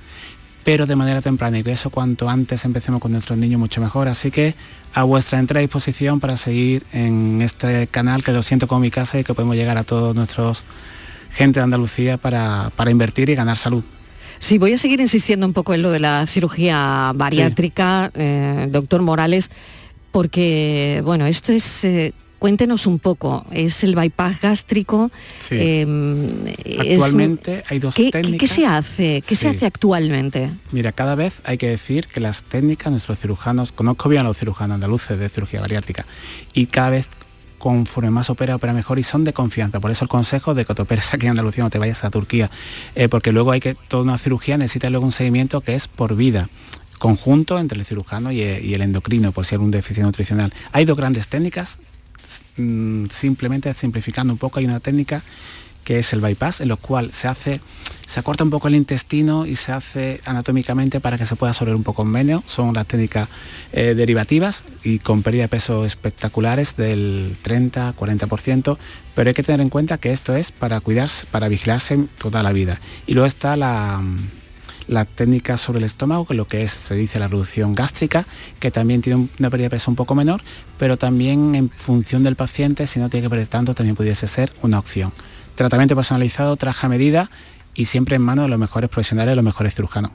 pero 0.66 0.88
de 0.88 0.96
manera 0.96 1.22
temprana 1.22 1.60
y 1.60 1.64
que 1.64 1.72
eso 1.72 1.92
cuanto 1.92 2.28
antes 2.28 2.66
empecemos 2.66 3.00
con 3.00 3.12
nuestros 3.12 3.38
niños 3.38 3.60
mucho 3.60 3.80
mejor. 3.80 4.08
Así 4.08 4.32
que 4.32 4.56
a 4.96 5.04
vuestra 5.04 5.38
entera 5.38 5.60
disposición 5.60 6.20
para 6.20 6.38
seguir 6.38 6.84
en 6.92 7.42
este 7.44 7.86
canal 7.86 8.24
que 8.24 8.32
lo 8.32 8.42
siento 8.42 8.68
como 8.68 8.82
mi 8.82 8.90
casa 8.90 9.20
y 9.20 9.24
que 9.24 9.36
podemos 9.36 9.56
llegar 9.56 9.78
a 9.78 9.84
todos 9.84 10.16
nuestros 10.16 10.64
gente 11.30 11.60
de 11.60 11.66
Andalucía 11.66 12.18
para, 12.18 12.72
invertir 12.90 13.30
y 13.30 13.36
ganar 13.36 13.58
salud. 13.58 13.84
Sí, 14.40 14.58
voy 14.58 14.74
a 14.74 14.78
seguir 14.80 15.00
insistiendo 15.00 15.46
un 15.46 15.54
poco 15.54 15.76
en 15.76 15.84
lo 15.84 15.92
de 15.92 16.00
la 16.00 16.26
cirugía 16.26 17.12
bariátrica, 17.14 18.12
eh, 18.16 18.68
doctor 18.72 19.04
Morales, 19.04 19.52
porque 20.12 21.02
bueno, 21.06 21.28
esto 21.28 21.52
es 21.52 21.86
eh, 21.86 22.14
Cuéntenos 22.46 22.86
un 22.86 23.00
poco, 23.00 23.44
¿es 23.50 23.84
el 23.84 23.96
bypass 23.96 24.40
gástrico? 24.40 25.10
Em, 25.50 26.46
actualmente 26.80 27.64
hay 27.66 27.80
dos 27.80 27.96
técnicas. 27.96 28.40
¿Qué 28.40 28.48
se 28.48 28.68
hace? 28.68 29.24
¿Qué 29.28 29.36
se 29.36 29.48
hace 29.48 29.66
actualmente? 29.66 30.52
Mira, 30.72 30.92
cada 30.92 31.16
vez 31.16 31.42
hay 31.44 31.58
que 31.58 31.68
decir 31.68 32.06
que 32.06 32.20
las 32.20 32.44
técnicas, 32.44 32.92
nuestros 32.92 33.18
cirujanos, 33.18 33.72
conozco 33.72 34.10
bien 34.10 34.22
a 34.22 34.24
los 34.26 34.38
cirujanos 34.38 34.76
andaluces 34.76 35.18
de 35.18 35.28
cirugía 35.28 35.60
bariátrica, 35.60 36.06
y 36.54 36.68
cada 36.68 36.92
vez 36.92 37.10
conforme 37.58 38.12
más 38.12 38.30
opera, 38.30 38.56
opera 38.56 38.74
mejor 38.74 39.00
y 39.00 39.04
son 39.04 39.24
de 39.24 39.34
confianza. 39.34 39.80
Por 39.80 39.90
eso 39.90 40.06
el 40.06 40.10
consejo 40.10 40.54
de 40.54 40.66
que 40.66 40.76
te 40.76 40.84
operes 40.84 41.16
aquí 41.16 41.26
en 41.26 41.32
Andalucía, 41.32 41.64
no 41.64 41.72
te 41.72 41.80
vayas 41.80 42.04
a 42.04 42.12
Turquía, 42.12 42.52
eh, 42.94 43.10
porque 43.10 43.32
luego 43.32 43.54
hay 43.54 43.60
que, 43.60 43.74
toda 43.74 44.04
una 44.04 44.20
cirugía 44.20 44.56
necesita 44.60 44.92
luego 44.92 45.04
un 45.04 45.12
seguimiento 45.12 45.62
que 45.62 45.74
es 45.74 45.88
por 45.88 46.16
vida 46.16 46.48
conjunto 47.00 47.58
entre 47.58 47.80
el 47.80 47.86
cirujano 47.86 48.32
y, 48.32 48.42
y 48.42 48.76
el 48.76 48.84
endocrino, 48.84 49.32
por 49.32 49.48
si 49.48 49.56
hay 49.56 49.62
un 49.62 49.72
déficit 49.72 50.04
nutricional. 50.04 50.54
Hay 50.72 50.86
dos 50.86 50.96
grandes 50.96 51.28
técnicas 51.28 51.80
simplemente 53.10 53.74
simplificando 53.74 54.34
un 54.34 54.40
poco, 54.40 54.60
hay 54.60 54.66
una 54.66 54.80
técnica 54.80 55.24
que 55.86 56.00
es 56.00 56.12
el 56.14 56.20
bypass, 56.20 56.62
en 56.62 56.68
lo 56.68 56.78
cual 56.78 57.14
se 57.14 57.28
hace, 57.28 57.62
se 58.08 58.20
acorta 58.20 58.44
un 58.44 58.50
poco 58.50 58.68
el 58.68 58.76
intestino 58.76 59.46
y 59.46 59.56
se 59.56 59.72
hace 59.72 60.20
anatómicamente 60.26 61.00
para 61.00 61.18
que 61.18 61.28
se 61.28 61.36
pueda 61.36 61.52
absorber 61.52 61.76
un 61.76 61.84
poco 61.84 62.04
menos. 62.04 62.42
Son 62.48 62.74
las 62.74 62.88
técnicas 62.88 63.30
eh, 63.72 63.94
derivativas 63.96 64.64
y 64.84 64.98
con 65.00 65.22
pérdida 65.22 65.44
de 65.44 65.50
peso 65.50 65.86
espectaculares 65.86 66.76
del 66.76 67.38
30-40%, 67.44 68.78
pero 69.14 69.30
hay 69.30 69.34
que 69.36 69.44
tener 69.44 69.62
en 69.62 69.70
cuenta 69.70 70.00
que 70.00 70.12
esto 70.12 70.36
es 70.36 70.52
para 70.52 70.80
cuidarse, 70.80 71.28
para 71.28 71.48
vigilarse 71.48 72.08
toda 72.18 72.42
la 72.42 72.52
vida. 72.52 72.82
Y 73.06 73.14
luego 73.14 73.28
está 73.28 73.56
la 73.56 74.02
la 74.88 75.06
técnica 75.06 75.58
sobre 75.58 75.80
el 75.80 75.86
estómago, 75.86 76.26
que 76.26 76.34
lo 76.34 76.48
que 76.48 76.62
es, 76.62 76.72
se 76.72 76.96
dice 76.96 77.20
la 77.20 77.28
reducción 77.28 77.76
gástrica, 77.76 78.26
que 78.60 78.72
también 78.72 79.02
tiene 79.02 79.28
una 79.40 79.50
pérdida 79.50 79.66
de 79.66 79.70
peso 79.72 79.92
un 79.92 79.96
poco 79.96 80.16
menor, 80.16 80.42
pero 80.78 80.98
también 80.98 81.56
en 81.56 81.70
función 81.70 82.24
del 82.24 82.36
paciente, 82.36 82.88
si 82.88 83.00
no 83.00 83.10
tiene 83.10 83.26
que 83.26 83.30
perder 83.30 83.48
tanto, 83.48 83.74
también 83.74 83.96
pudiese 83.96 84.28
ser 84.28 84.52
una 84.62 84.80
opción. 84.80 85.12
Tratamiento 85.56 85.96
personalizado, 85.96 86.56
traje 86.56 86.88
medida 86.88 87.30
y 87.74 87.86
siempre 87.86 88.16
en 88.16 88.22
manos 88.22 88.46
de 88.46 88.50
los 88.50 88.60
mejores 88.60 88.90
profesionales, 88.90 89.36
los 89.36 89.46
mejores 89.46 89.74
cirujanos. 89.76 90.12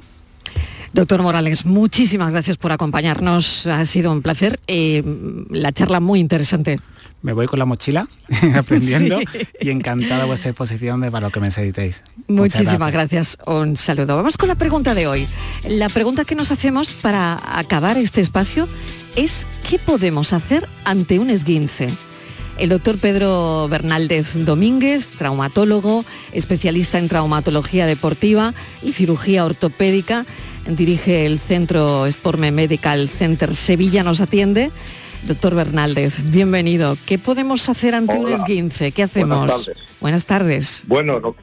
Doctor 0.92 1.22
Morales, 1.22 1.64
muchísimas 1.64 2.32
gracias 2.32 2.56
por 2.56 2.72
acompañarnos. 2.72 3.66
Ha 3.66 3.84
sido 3.86 4.10
un 4.12 4.22
placer. 4.22 4.58
Eh, 4.66 5.02
la 5.50 5.72
charla 5.72 6.00
muy 6.00 6.20
interesante 6.20 6.78
me 7.22 7.32
voy 7.32 7.46
con 7.46 7.58
la 7.58 7.66
mochila 7.66 8.08
aprendiendo 8.56 9.20
y 9.60 9.70
encantada 9.70 10.24
vuestra 10.24 10.50
exposición 10.50 11.00
de 11.00 11.10
para 11.10 11.26
lo 11.26 11.32
que 11.32 11.40
me 11.40 11.48
necesitéis. 11.48 12.02
Muchísimas 12.28 12.92
gracias. 12.92 13.36
Un 13.46 13.76
saludo. 13.76 14.16
Vamos 14.16 14.36
con 14.36 14.48
la 14.48 14.54
pregunta 14.54 14.94
de 14.94 15.06
hoy. 15.06 15.26
La 15.68 15.88
pregunta 15.88 16.24
que 16.24 16.34
nos 16.34 16.50
hacemos 16.50 16.92
para 16.92 17.40
acabar 17.58 17.98
este 17.98 18.20
espacio 18.20 18.68
es 19.16 19.46
¿qué 19.68 19.78
podemos 19.78 20.32
hacer 20.32 20.68
ante 20.84 21.18
un 21.18 21.30
esguince? 21.30 21.90
El 22.58 22.68
doctor 22.68 22.98
Pedro 22.98 23.68
Bernaldez 23.68 24.44
Domínguez, 24.44 25.06
traumatólogo, 25.16 26.04
especialista 26.32 26.98
en 26.98 27.08
traumatología 27.08 27.86
deportiva 27.86 28.52
y 28.82 28.92
cirugía 28.92 29.46
ortopédica, 29.46 30.26
dirige 30.66 31.26
el 31.26 31.38
Centro 31.38 32.06
Sporme 32.06 32.52
Medical 32.52 33.08
Center 33.08 33.54
Sevilla, 33.54 34.02
nos 34.02 34.20
atiende 34.20 34.70
Doctor 35.26 35.54
Bernaldez, 35.54 36.14
bienvenido. 36.30 36.96
¿Qué 37.06 37.18
podemos 37.18 37.68
hacer 37.68 37.94
ante 37.94 38.14
un 38.14 38.32
esguince? 38.32 38.92
¿Qué 38.92 39.02
hacemos? 39.02 39.38
Buenas 39.38 39.64
tardes. 39.64 40.00
Buenas 40.00 40.26
tardes. 40.26 40.82
Bueno, 40.86 41.36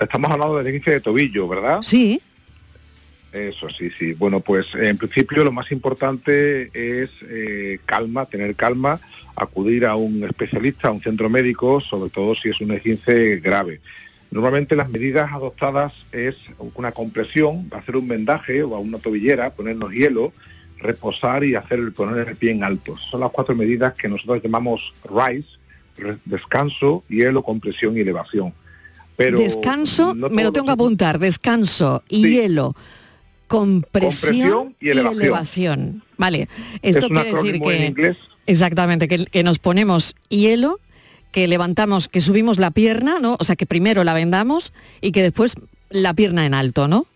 estamos 0.00 0.30
hablando 0.30 0.56
del 0.58 0.66
esguince 0.66 0.90
de 0.90 1.00
tobillo, 1.00 1.46
¿verdad? 1.46 1.78
Sí. 1.82 2.20
Eso, 3.32 3.68
sí, 3.68 3.90
sí. 3.96 4.14
Bueno, 4.14 4.40
pues 4.40 4.66
en 4.74 4.98
principio 4.98 5.44
lo 5.44 5.52
más 5.52 5.70
importante 5.70 6.70
es 6.74 7.10
eh, 7.22 7.78
calma, 7.86 8.26
tener 8.26 8.56
calma, 8.56 9.00
acudir 9.36 9.86
a 9.86 9.94
un 9.94 10.24
especialista, 10.24 10.88
a 10.88 10.90
un 10.90 11.00
centro 11.00 11.30
médico, 11.30 11.80
sobre 11.80 12.10
todo 12.10 12.34
si 12.34 12.48
es 12.48 12.60
un 12.60 12.72
esguince 12.72 13.36
grave. 13.36 13.80
Normalmente 14.30 14.76
las 14.76 14.88
medidas 14.88 15.32
adoptadas 15.32 15.92
es 16.12 16.36
una 16.74 16.92
compresión, 16.92 17.68
hacer 17.72 17.96
un 17.96 18.06
vendaje 18.06 18.62
o 18.62 18.76
a 18.76 18.78
una 18.78 18.98
tobillera, 18.98 19.50
ponernos 19.50 19.92
hielo, 19.92 20.32
reposar 20.78 21.44
y 21.44 21.54
hacer 21.54 21.92
poner 21.92 22.28
el 22.28 22.36
pie 22.36 22.52
en 22.52 22.64
alto. 22.64 22.96
Son 22.96 23.20
las 23.20 23.30
cuatro 23.30 23.54
medidas 23.54 23.94
que 23.94 24.08
nosotros 24.08 24.42
llamamos 24.42 24.94
RISE, 25.04 25.48
descanso, 26.24 27.04
hielo, 27.08 27.42
compresión 27.42 27.96
y 27.96 28.00
elevación. 28.00 28.54
Pero 29.16 29.38
descanso, 29.38 30.14
me 30.14 30.42
lo 30.42 30.52
tengo 30.52 30.66
que 30.66 30.72
apuntar, 30.72 31.18
descanso, 31.18 32.02
hielo, 32.08 32.74
compresión, 33.48 34.74
y, 34.80 34.90
elevación. 34.90 36.02
Vale, 36.16 36.48
esto 36.82 37.08
quiere 37.08 37.32
decir 37.34 37.60
que... 37.60 38.16
Exactamente, 38.46 39.06
que, 39.06 39.42
nos 39.44 39.58
ponemos 39.58 40.16
hielo, 40.28 40.80
que 41.32 41.46
levantamos, 41.48 42.08
que 42.08 42.20
subimos 42.20 42.58
la 42.58 42.70
pierna, 42.70 43.18
¿no? 43.20 43.36
O 43.38 43.44
sea, 43.44 43.56
que 43.56 43.66
primero 43.66 44.04
la 44.04 44.14
vendamos 44.14 44.72
y 45.00 45.12
que 45.12 45.22
después 45.22 45.54
la 45.90 46.14
pierna 46.14 46.46
en 46.46 46.54
alto, 46.54 46.88
¿no? 46.88 47.06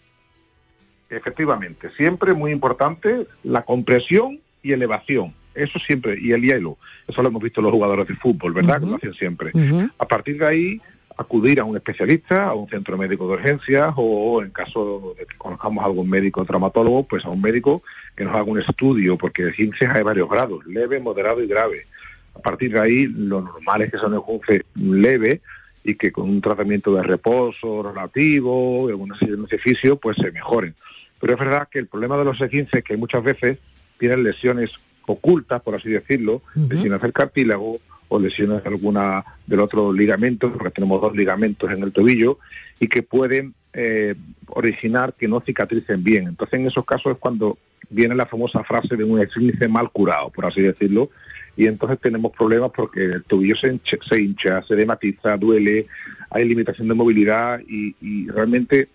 Efectivamente, 1.10 1.90
siempre 1.96 2.34
muy 2.34 2.50
importante 2.50 3.26
la 3.42 3.62
compresión 3.62 4.40
y 4.62 4.72
elevación. 4.72 5.34
Eso 5.54 5.78
siempre, 5.78 6.16
y 6.20 6.32
el 6.32 6.42
hielo. 6.42 6.78
Eso 7.06 7.22
lo 7.22 7.28
hemos 7.28 7.42
visto 7.42 7.62
los 7.62 7.70
jugadores 7.70 8.08
de 8.08 8.16
fútbol, 8.16 8.52
¿verdad? 8.52 8.80
Que 8.80 8.86
lo 8.86 8.96
hacen 8.96 9.14
siempre. 9.14 9.52
A 9.98 10.08
partir 10.08 10.38
de 10.38 10.46
ahí, 10.46 10.80
acudir 11.16 11.60
a 11.60 11.64
un 11.64 11.76
especialista, 11.76 12.46
a 12.46 12.54
un 12.54 12.68
centro 12.68 12.98
médico 12.98 13.28
de 13.28 13.34
urgencias 13.34 13.92
o 13.96 14.42
en 14.42 14.50
caso 14.50 15.14
de 15.16 15.26
que 15.26 15.36
conozcamos 15.36 15.84
a 15.84 15.86
algún 15.86 16.08
médico 16.08 16.44
traumatólogo, 16.44 17.04
pues 17.04 17.24
a 17.24 17.28
un 17.28 17.40
médico 17.40 17.82
que 18.16 18.24
nos 18.24 18.34
haga 18.34 18.44
un 18.44 18.58
estudio, 18.58 19.16
porque 19.16 19.42
el 19.42 19.54
15 19.54 19.86
hay 19.86 20.02
varios 20.02 20.28
grados, 20.28 20.66
leve, 20.66 20.98
moderado 20.98 21.42
y 21.42 21.46
grave. 21.46 21.86
A 22.34 22.40
partir 22.40 22.72
de 22.72 22.80
ahí, 22.80 23.06
lo 23.06 23.40
normal 23.40 23.82
es 23.82 23.90
que 23.90 23.98
son 23.98 24.14
esguinces 24.14 24.62
leve 24.74 25.40
y 25.84 25.94
que 25.94 26.12
con 26.12 26.28
un 26.28 26.40
tratamiento 26.40 26.94
de 26.94 27.02
reposo 27.02 27.82
relativo, 27.82 28.88
alguna 28.88 29.18
serie 29.18 29.36
de 29.36 29.44
ejercicio, 29.44 29.96
pues 29.96 30.16
se 30.16 30.32
mejoren. 30.32 30.74
Pero 31.20 31.34
es 31.34 31.38
verdad 31.38 31.68
que 31.70 31.78
el 31.78 31.86
problema 31.86 32.16
de 32.16 32.24
los 32.24 32.40
esguinces 32.40 32.74
es 32.74 32.84
que 32.84 32.96
muchas 32.96 33.22
veces 33.22 33.58
tienen 33.98 34.24
lesiones 34.24 34.70
ocultas, 35.06 35.62
por 35.62 35.74
así 35.74 35.90
decirlo, 35.90 36.42
lesiones 36.54 37.00
del 37.00 37.12
cartílago 37.12 37.80
o 38.08 38.18
lesiones 38.18 38.62
de 38.62 38.68
alguna 38.68 39.24
del 39.46 39.60
otro 39.60 39.92
ligamento, 39.92 40.52
porque 40.52 40.70
tenemos 40.70 41.00
dos 41.00 41.14
ligamentos 41.16 41.70
en 41.70 41.82
el 41.82 41.92
tobillo, 41.92 42.38
y 42.80 42.88
que 42.88 43.02
pueden 43.02 43.54
eh, 43.72 44.14
originar 44.48 45.14
que 45.14 45.28
no 45.28 45.40
cicatricen 45.40 46.02
bien. 46.02 46.28
Entonces 46.28 46.60
en 46.60 46.66
esos 46.66 46.84
casos 46.84 47.12
es 47.12 47.18
cuando 47.18 47.58
viene 47.90 48.14
la 48.14 48.26
famosa 48.26 48.64
frase 48.64 48.96
de 48.96 49.04
un 49.04 49.20
esguince 49.20 49.68
mal 49.68 49.90
curado, 49.90 50.30
por 50.30 50.46
así 50.46 50.62
decirlo, 50.62 51.10
y 51.56 51.66
entonces 51.66 51.98
tenemos 52.00 52.32
problemas 52.32 52.70
porque 52.74 53.04
el 53.04 53.24
tobillo 53.24 53.56
se, 53.56 53.68
hincha, 53.68 53.96
se, 54.06 54.20
hincha, 54.20 54.62
se 54.62 54.74
dematiza, 54.74 55.36
duele, 55.36 55.86
hay 56.30 56.44
limitación 56.46 56.88
de 56.88 56.94
movilidad 56.94 57.60
y, 57.66 57.94
y 58.00 58.28
realmente 58.28 58.88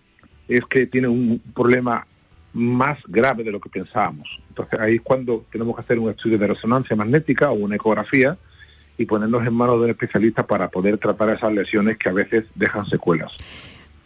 es 0.48 0.64
que 0.66 0.86
tiene 0.86 1.08
un 1.08 1.40
problema 1.54 2.06
más 2.52 2.98
grave 3.06 3.44
de 3.44 3.52
lo 3.52 3.60
que 3.60 3.70
pensábamos. 3.70 4.42
Entonces 4.48 4.78
ahí 4.80 4.96
es 4.96 5.00
cuando 5.00 5.46
tenemos 5.50 5.74
que 5.76 5.82
hacer 5.82 5.98
un 5.98 6.10
estudio 6.10 6.38
de 6.38 6.48
resonancia 6.48 6.96
magnética 6.96 7.50
o 7.50 7.54
una 7.54 7.76
ecografía 7.76 8.36
y 8.98 9.06
ponernos 9.06 9.46
en 9.46 9.54
manos 9.54 9.78
de 9.78 9.84
un 9.84 9.90
especialista 9.90 10.46
para 10.46 10.68
poder 10.68 10.98
tratar 10.98 11.30
esas 11.30 11.52
lesiones 11.52 11.96
que 11.96 12.08
a 12.08 12.12
veces 12.12 12.44
dejan 12.54 12.86
secuelas. 12.86 13.32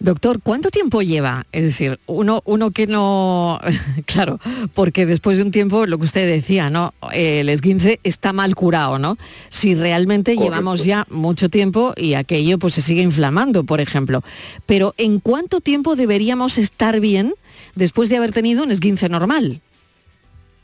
Doctor, 0.05 0.41
¿cuánto 0.43 0.69
tiempo 0.69 1.01
lleva? 1.01 1.47
Es 1.51 1.63
decir, 1.63 1.99
uno, 2.05 2.43
uno 2.45 2.73
que 2.73 2.87
no, 2.87 3.59
claro, 4.05 4.39
porque 4.75 5.07
después 5.07 5.39
de 5.39 5.45
un 5.45 5.51
tiempo, 5.51 5.87
lo 5.87 5.97
que 5.97 6.05
usted 6.05 6.29
decía, 6.29 6.69
¿no? 6.69 6.93
El 7.15 7.49
esguince 7.49 8.01
está 8.05 8.35
mal 8.35 8.55
curado, 8.55 8.99
¿no? 8.99 9.17
Si 9.49 9.75
realmente 9.75 10.37
llevamos 10.37 10.85
ya 10.85 11.07
mucho 11.09 11.49
tiempo 11.49 11.95
y 11.97 12.13
aquello 12.13 12.59
pues 12.59 12.75
se 12.75 12.83
sigue 12.83 13.01
inflamando, 13.01 13.65
por 13.65 13.81
ejemplo. 13.81 14.23
Pero 14.67 14.95
¿en 14.99 15.21
cuánto 15.21 15.63
tiempo 15.63 15.97
deberíamos 15.97 16.59
estar 16.59 17.01
bien 17.01 17.33
después 17.75 18.11
de 18.11 18.19
haber 18.19 18.33
tenido 18.33 18.63
un 18.63 18.73
esguince 18.73 19.09
normal? 19.09 19.63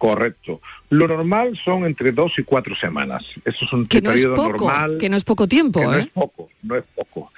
Correcto. 0.00 0.62
Lo 0.88 1.06
normal 1.06 1.58
son 1.62 1.84
entre 1.84 2.10
dos 2.10 2.38
y 2.38 2.42
cuatro 2.42 2.74
semanas. 2.74 3.22
Eso 3.44 3.66
es 3.66 3.72
un 3.74 3.84
que 3.84 4.00
no 4.00 4.08
periodo 4.12 4.32
es 4.32 4.40
poco, 4.40 4.64
normal. 4.64 4.96
Que 4.98 5.10
no 5.10 5.16
es 5.18 5.24
poco 5.24 5.46
tiempo, 5.46 5.82
No 5.82 5.92
es 5.92 6.06
¿eh? 6.06 6.10
poco, 6.14 6.48
no 6.62 6.76
es 6.76 6.84
poco. 6.94 7.30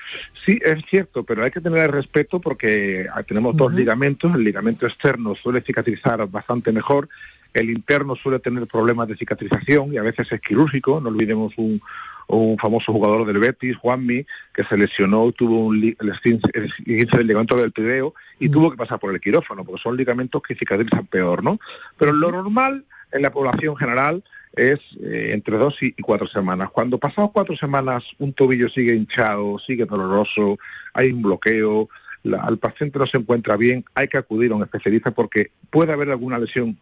Sí, 0.47 0.61
es 0.65 0.81
cierto, 0.89 1.25
pero 1.25 1.43
hay 1.43 1.51
que 1.51 1.61
tener 1.61 1.83
el 1.83 1.91
respeto 1.91 2.41
porque 2.41 3.09
tenemos 3.27 3.57
dos 3.57 3.75
ligamentos. 3.75 4.33
El 4.33 4.45
ligamento 4.45 4.87
externo 4.87 5.35
suele 5.35 5.63
cicatrizar 5.63 6.25
bastante 6.29 6.71
mejor. 6.71 7.09
El 7.53 7.69
interno 7.69 8.15
suele 8.15 8.39
tener 8.39 8.69
problemas 8.69 9.09
de 9.09 9.17
cicatrización 9.17 9.93
y 9.93 9.97
a 9.97 10.03
veces 10.03 10.31
es 10.31 10.41
quirúrgico. 10.41 11.01
No 11.01 11.09
olvidemos 11.09 11.55
un, 11.57 11.83
un 12.29 12.59
famoso 12.59 12.93
jugador 12.93 13.27
del 13.27 13.39
Betis, 13.39 13.77
Juanmi, 13.77 14.25
que 14.53 14.65
se 14.65 14.77
lesionó, 14.77 15.31
tuvo 15.33 15.67
un 15.67 15.83
el 15.83 17.07
del 17.07 17.27
ligamento 17.27 17.57
del 17.57 17.73
pideo 17.73 18.15
y 18.39 18.49
tuvo 18.49 18.71
que 18.71 18.77
pasar 18.77 18.99
por 18.99 19.13
el 19.13 19.21
quirófano, 19.21 19.65
porque 19.65 19.83
son 19.83 19.97
ligamentos 19.97 20.43
que 20.43 20.55
cicatrizan 20.55 21.07
peor, 21.07 21.43
¿no? 21.43 21.59
Pero 21.99 22.13
lo 22.13 22.31
normal 22.31 22.85
en 23.13 23.23
la 23.23 23.33
población 23.33 23.77
general 23.77 24.23
es 24.55 24.79
eh, 25.03 25.31
entre 25.33 25.57
dos 25.57 25.83
y, 25.83 25.93
cuatro 25.93 26.27
semanas. 26.27 26.71
Cuando 26.71 26.99
pasados 26.99 27.31
cuatro 27.33 27.57
semanas 27.57 28.05
un 28.19 28.33
tobillo 28.33 28.69
sigue 28.69 28.95
hinchado, 28.95 29.59
sigue 29.59 29.87
doloroso, 29.87 30.59
hay 30.95 31.13
un 31.13 31.23
bloqueo, 31.23 31.89
la, 32.23 32.43
al 32.43 32.59
paciente 32.59 32.99
no 32.99 33.07
se 33.07 33.19
encuentra 33.19 33.57
bien, 33.57 33.85
hay 33.95 34.09
que 34.09 34.19
acudir 34.19 34.53
a 34.53 34.57
un 34.57 34.63
especialista 34.63 35.11
porque 35.11 35.51
puede 35.71 35.93
haber 35.93 36.11
alguna 36.11 36.39
lesión 36.39 36.79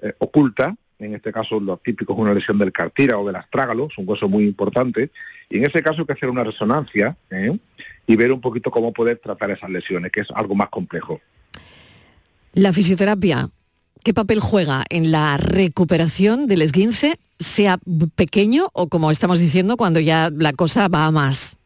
eh, 0.00 0.12
oculta 0.18 0.76
en 0.98 1.14
este 1.14 1.32
caso 1.32 1.60
lo 1.60 1.76
típico 1.76 2.12
es 2.12 2.18
una 2.18 2.34
lesión 2.34 2.58
del 2.58 2.72
cartílago 2.72 3.22
o 3.22 3.26
del 3.26 3.36
astrágalo, 3.36 3.88
es 3.90 3.98
un 3.98 4.08
hueso 4.08 4.28
muy 4.28 4.44
importante, 4.44 5.10
y 5.48 5.58
en 5.58 5.64
ese 5.64 5.82
caso 5.82 6.00
hay 6.00 6.06
que 6.06 6.12
hacer 6.12 6.30
una 6.30 6.44
resonancia 6.44 7.16
¿eh? 7.30 7.56
y 8.06 8.16
ver 8.16 8.32
un 8.32 8.40
poquito 8.40 8.70
cómo 8.70 8.92
poder 8.92 9.18
tratar 9.18 9.50
esas 9.50 9.70
lesiones, 9.70 10.10
que 10.10 10.20
es 10.20 10.28
algo 10.34 10.54
más 10.54 10.68
complejo. 10.68 11.20
La 12.52 12.72
fisioterapia, 12.72 13.50
¿qué 14.02 14.14
papel 14.14 14.40
juega 14.40 14.84
en 14.88 15.12
la 15.12 15.36
recuperación 15.36 16.46
del 16.46 16.62
esguince, 16.62 17.18
sea 17.38 17.78
pequeño 18.16 18.68
o 18.72 18.88
como 18.88 19.10
estamos 19.10 19.38
diciendo, 19.38 19.76
cuando 19.76 20.00
ya 20.00 20.30
la 20.34 20.52
cosa 20.52 20.88
va 20.88 21.06
a 21.06 21.10
más? 21.10 21.57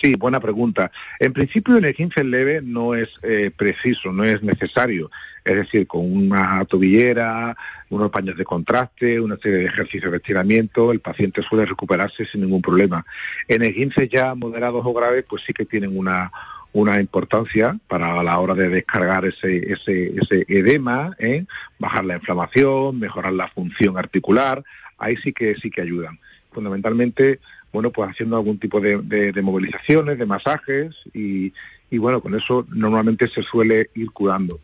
Sí, 0.00 0.16
buena 0.16 0.40
pregunta. 0.40 0.90
En 1.20 1.32
principio 1.32 1.76
el 1.76 1.84
esguince 1.84 2.24
leve 2.24 2.60
no 2.62 2.94
es 2.94 3.08
eh, 3.22 3.50
preciso, 3.56 4.12
no 4.12 4.24
es 4.24 4.42
necesario 4.42 5.10
es 5.44 5.56
decir, 5.56 5.86
con 5.86 6.10
una 6.10 6.64
tobillera, 6.64 7.54
unos 7.90 8.10
paños 8.10 8.36
de 8.36 8.44
contraste, 8.44 9.20
una 9.20 9.36
serie 9.36 9.58
de 9.58 9.64
ejercicios 9.66 10.10
de 10.10 10.16
estiramiento, 10.16 10.90
el 10.90 11.00
paciente 11.00 11.42
suele 11.42 11.66
recuperarse 11.66 12.24
sin 12.24 12.40
ningún 12.40 12.62
problema. 12.62 13.04
En 13.46 13.62
esguinces 13.62 14.08
ya 14.08 14.34
moderados 14.34 14.84
o 14.84 14.94
graves, 14.94 15.24
pues 15.28 15.42
sí 15.46 15.52
que 15.52 15.66
tienen 15.66 15.96
una, 15.96 16.32
una 16.72 16.98
importancia 16.98 17.78
para 17.88 18.22
la 18.22 18.38
hora 18.38 18.54
de 18.54 18.70
descargar 18.70 19.26
ese, 19.26 19.70
ese, 19.70 20.14
ese 20.16 20.46
edema, 20.48 21.14
¿eh? 21.18 21.44
bajar 21.78 22.06
la 22.06 22.16
inflamación, 22.16 22.98
mejorar 22.98 23.34
la 23.34 23.48
función 23.48 23.98
articular, 23.98 24.64
ahí 24.96 25.16
sí 25.16 25.34
que 25.34 25.54
sí 25.56 25.70
que 25.70 25.82
ayudan. 25.82 26.18
Fundamentalmente, 26.52 27.40
bueno, 27.74 27.90
pues 27.90 28.08
haciendo 28.08 28.36
algún 28.36 28.58
tipo 28.58 28.80
de, 28.80 28.96
de 29.02 29.42
movilizaciones, 29.42 30.16
de 30.16 30.24
masajes 30.24 30.94
y, 31.12 31.52
y 31.90 31.98
bueno, 31.98 32.20
con 32.20 32.34
eso 32.34 32.66
normalmente 32.70 33.28
se 33.28 33.42
suele 33.42 33.90
ir 33.94 34.10
curando. 34.10 34.60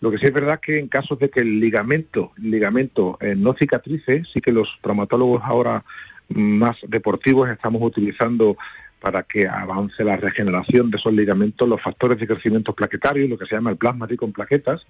Lo 0.00 0.10
que 0.10 0.18
sí 0.18 0.26
es 0.26 0.32
verdad 0.32 0.60
que 0.60 0.78
en 0.78 0.88
casos 0.88 1.18
de 1.18 1.30
que 1.30 1.40
el 1.40 1.60
ligamento, 1.60 2.32
ligamento 2.36 3.16
eh, 3.20 3.34
no 3.36 3.54
cicatrice, 3.54 4.22
sí 4.30 4.40
que 4.40 4.52
los 4.52 4.78
traumatólogos 4.82 5.42
ahora 5.44 5.84
más 6.28 6.76
deportivos 6.88 7.48
estamos 7.48 7.82
utilizando 7.82 8.56
para 9.00 9.22
que 9.22 9.46
avance 9.46 10.02
la 10.02 10.16
regeneración 10.16 10.90
de 10.90 10.96
esos 10.96 11.12
ligamentos, 11.12 11.68
los 11.68 11.80
factores 11.80 12.18
de 12.18 12.26
crecimiento 12.26 12.74
plaquetario, 12.74 13.28
lo 13.28 13.38
que 13.38 13.46
se 13.46 13.54
llama 13.54 13.70
el 13.70 13.76
plasma 13.76 14.08
con 14.18 14.32
plaquetas, 14.32 14.86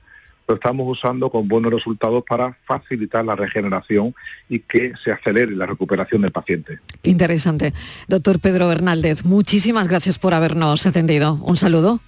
lo 0.47 0.55
estamos 0.55 0.87
usando 0.87 1.31
con 1.31 1.49
buenos 1.49 1.73
resultados 1.73 2.25
para 2.29 2.57
facilitar 2.65 3.25
la 3.25 3.37
regeneración 3.37 4.15
y 4.49 4.61
que 4.61 4.93
se 5.03 5.13
acelere 5.13 5.57
la 5.57 5.67
recuperación 5.67 6.23
del 6.23 6.33
paciente. 6.33 6.79
Interesante. 7.03 7.73
Doctor 8.09 8.41
Pedro 8.41 8.69
Bernaldez, 8.69 9.25
muchísimas 9.25 9.89
gracias 9.89 10.19
por 10.19 10.35
habernos 10.35 10.87
atendido. 10.87 11.35
Un 11.43 11.57
saludo 11.57 12.01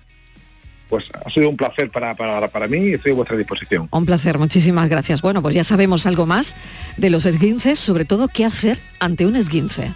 pues 0.89 1.05
ha 1.25 1.31
sido 1.31 1.49
un 1.49 1.57
placer 1.57 1.91
para, 1.91 2.15
para, 2.15 2.47
para 2.49 2.69
mí 2.69 2.79
y 2.79 2.95
estoy 2.95 3.13
a 3.13 3.17
vuestra 3.17 3.37
disposición. 3.37 3.89
Un 3.91 4.07
placer, 4.07 4.39
muchísimas 4.39 4.89
gracias. 4.89 5.21
Bueno, 5.21 5.43
pues 5.43 5.55
ya 5.55 5.65
sabemos 5.65 6.07
algo 6.07 6.27
más 6.27 6.55
de 6.97 7.11
los 7.11 7.27
esguinces, 7.27 7.79
sobre 7.79 8.05
todo 8.05 8.29
qué 8.29 8.45
hacer 8.45 8.79
ante 9.01 9.27
un 9.27 9.37
esguince. 9.37 9.93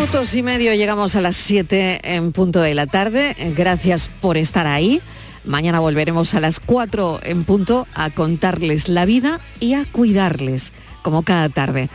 Minutos 0.00 0.34
y 0.34 0.42
medio 0.42 0.72
llegamos 0.72 1.14
a 1.14 1.20
las 1.20 1.36
7 1.36 2.00
en 2.16 2.32
punto 2.32 2.62
de 2.62 2.72
la 2.72 2.86
tarde. 2.86 3.36
Gracias 3.54 4.08
por 4.22 4.38
estar 4.38 4.66
ahí. 4.66 5.02
Mañana 5.44 5.78
volveremos 5.78 6.32
a 6.32 6.40
las 6.40 6.58
4 6.58 7.20
en 7.22 7.44
punto 7.44 7.86
a 7.92 8.08
contarles 8.08 8.88
la 8.88 9.04
vida 9.04 9.40
y 9.60 9.74
a 9.74 9.84
cuidarles, 9.84 10.72
como 11.02 11.22
cada 11.22 11.50
tarde. 11.50 11.90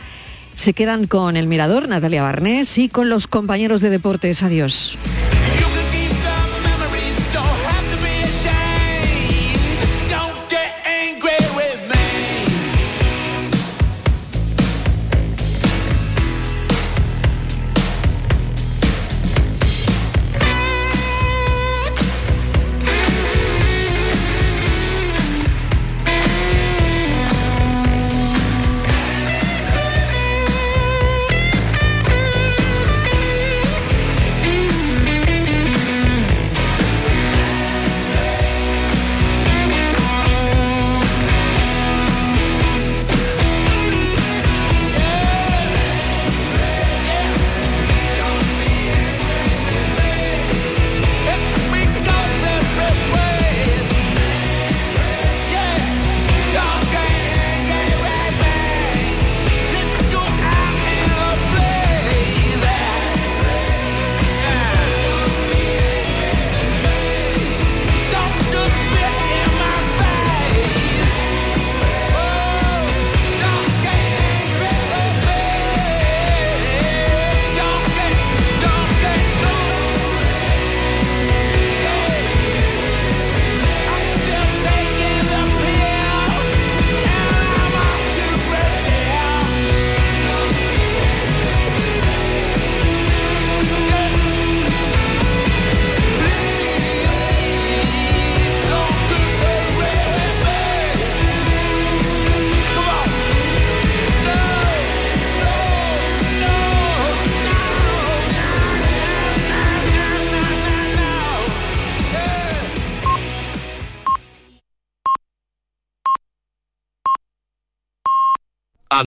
Se 0.54 0.72
quedan 0.72 1.08
con 1.08 1.36
el 1.36 1.48
Mirador, 1.48 1.88
Natalia 1.88 2.22
Barnés, 2.22 2.78
y 2.78 2.88
con 2.88 3.10
los 3.10 3.26
compañeros 3.26 3.80
de 3.80 3.90
deportes. 3.90 4.44
Adiós. 4.44 4.96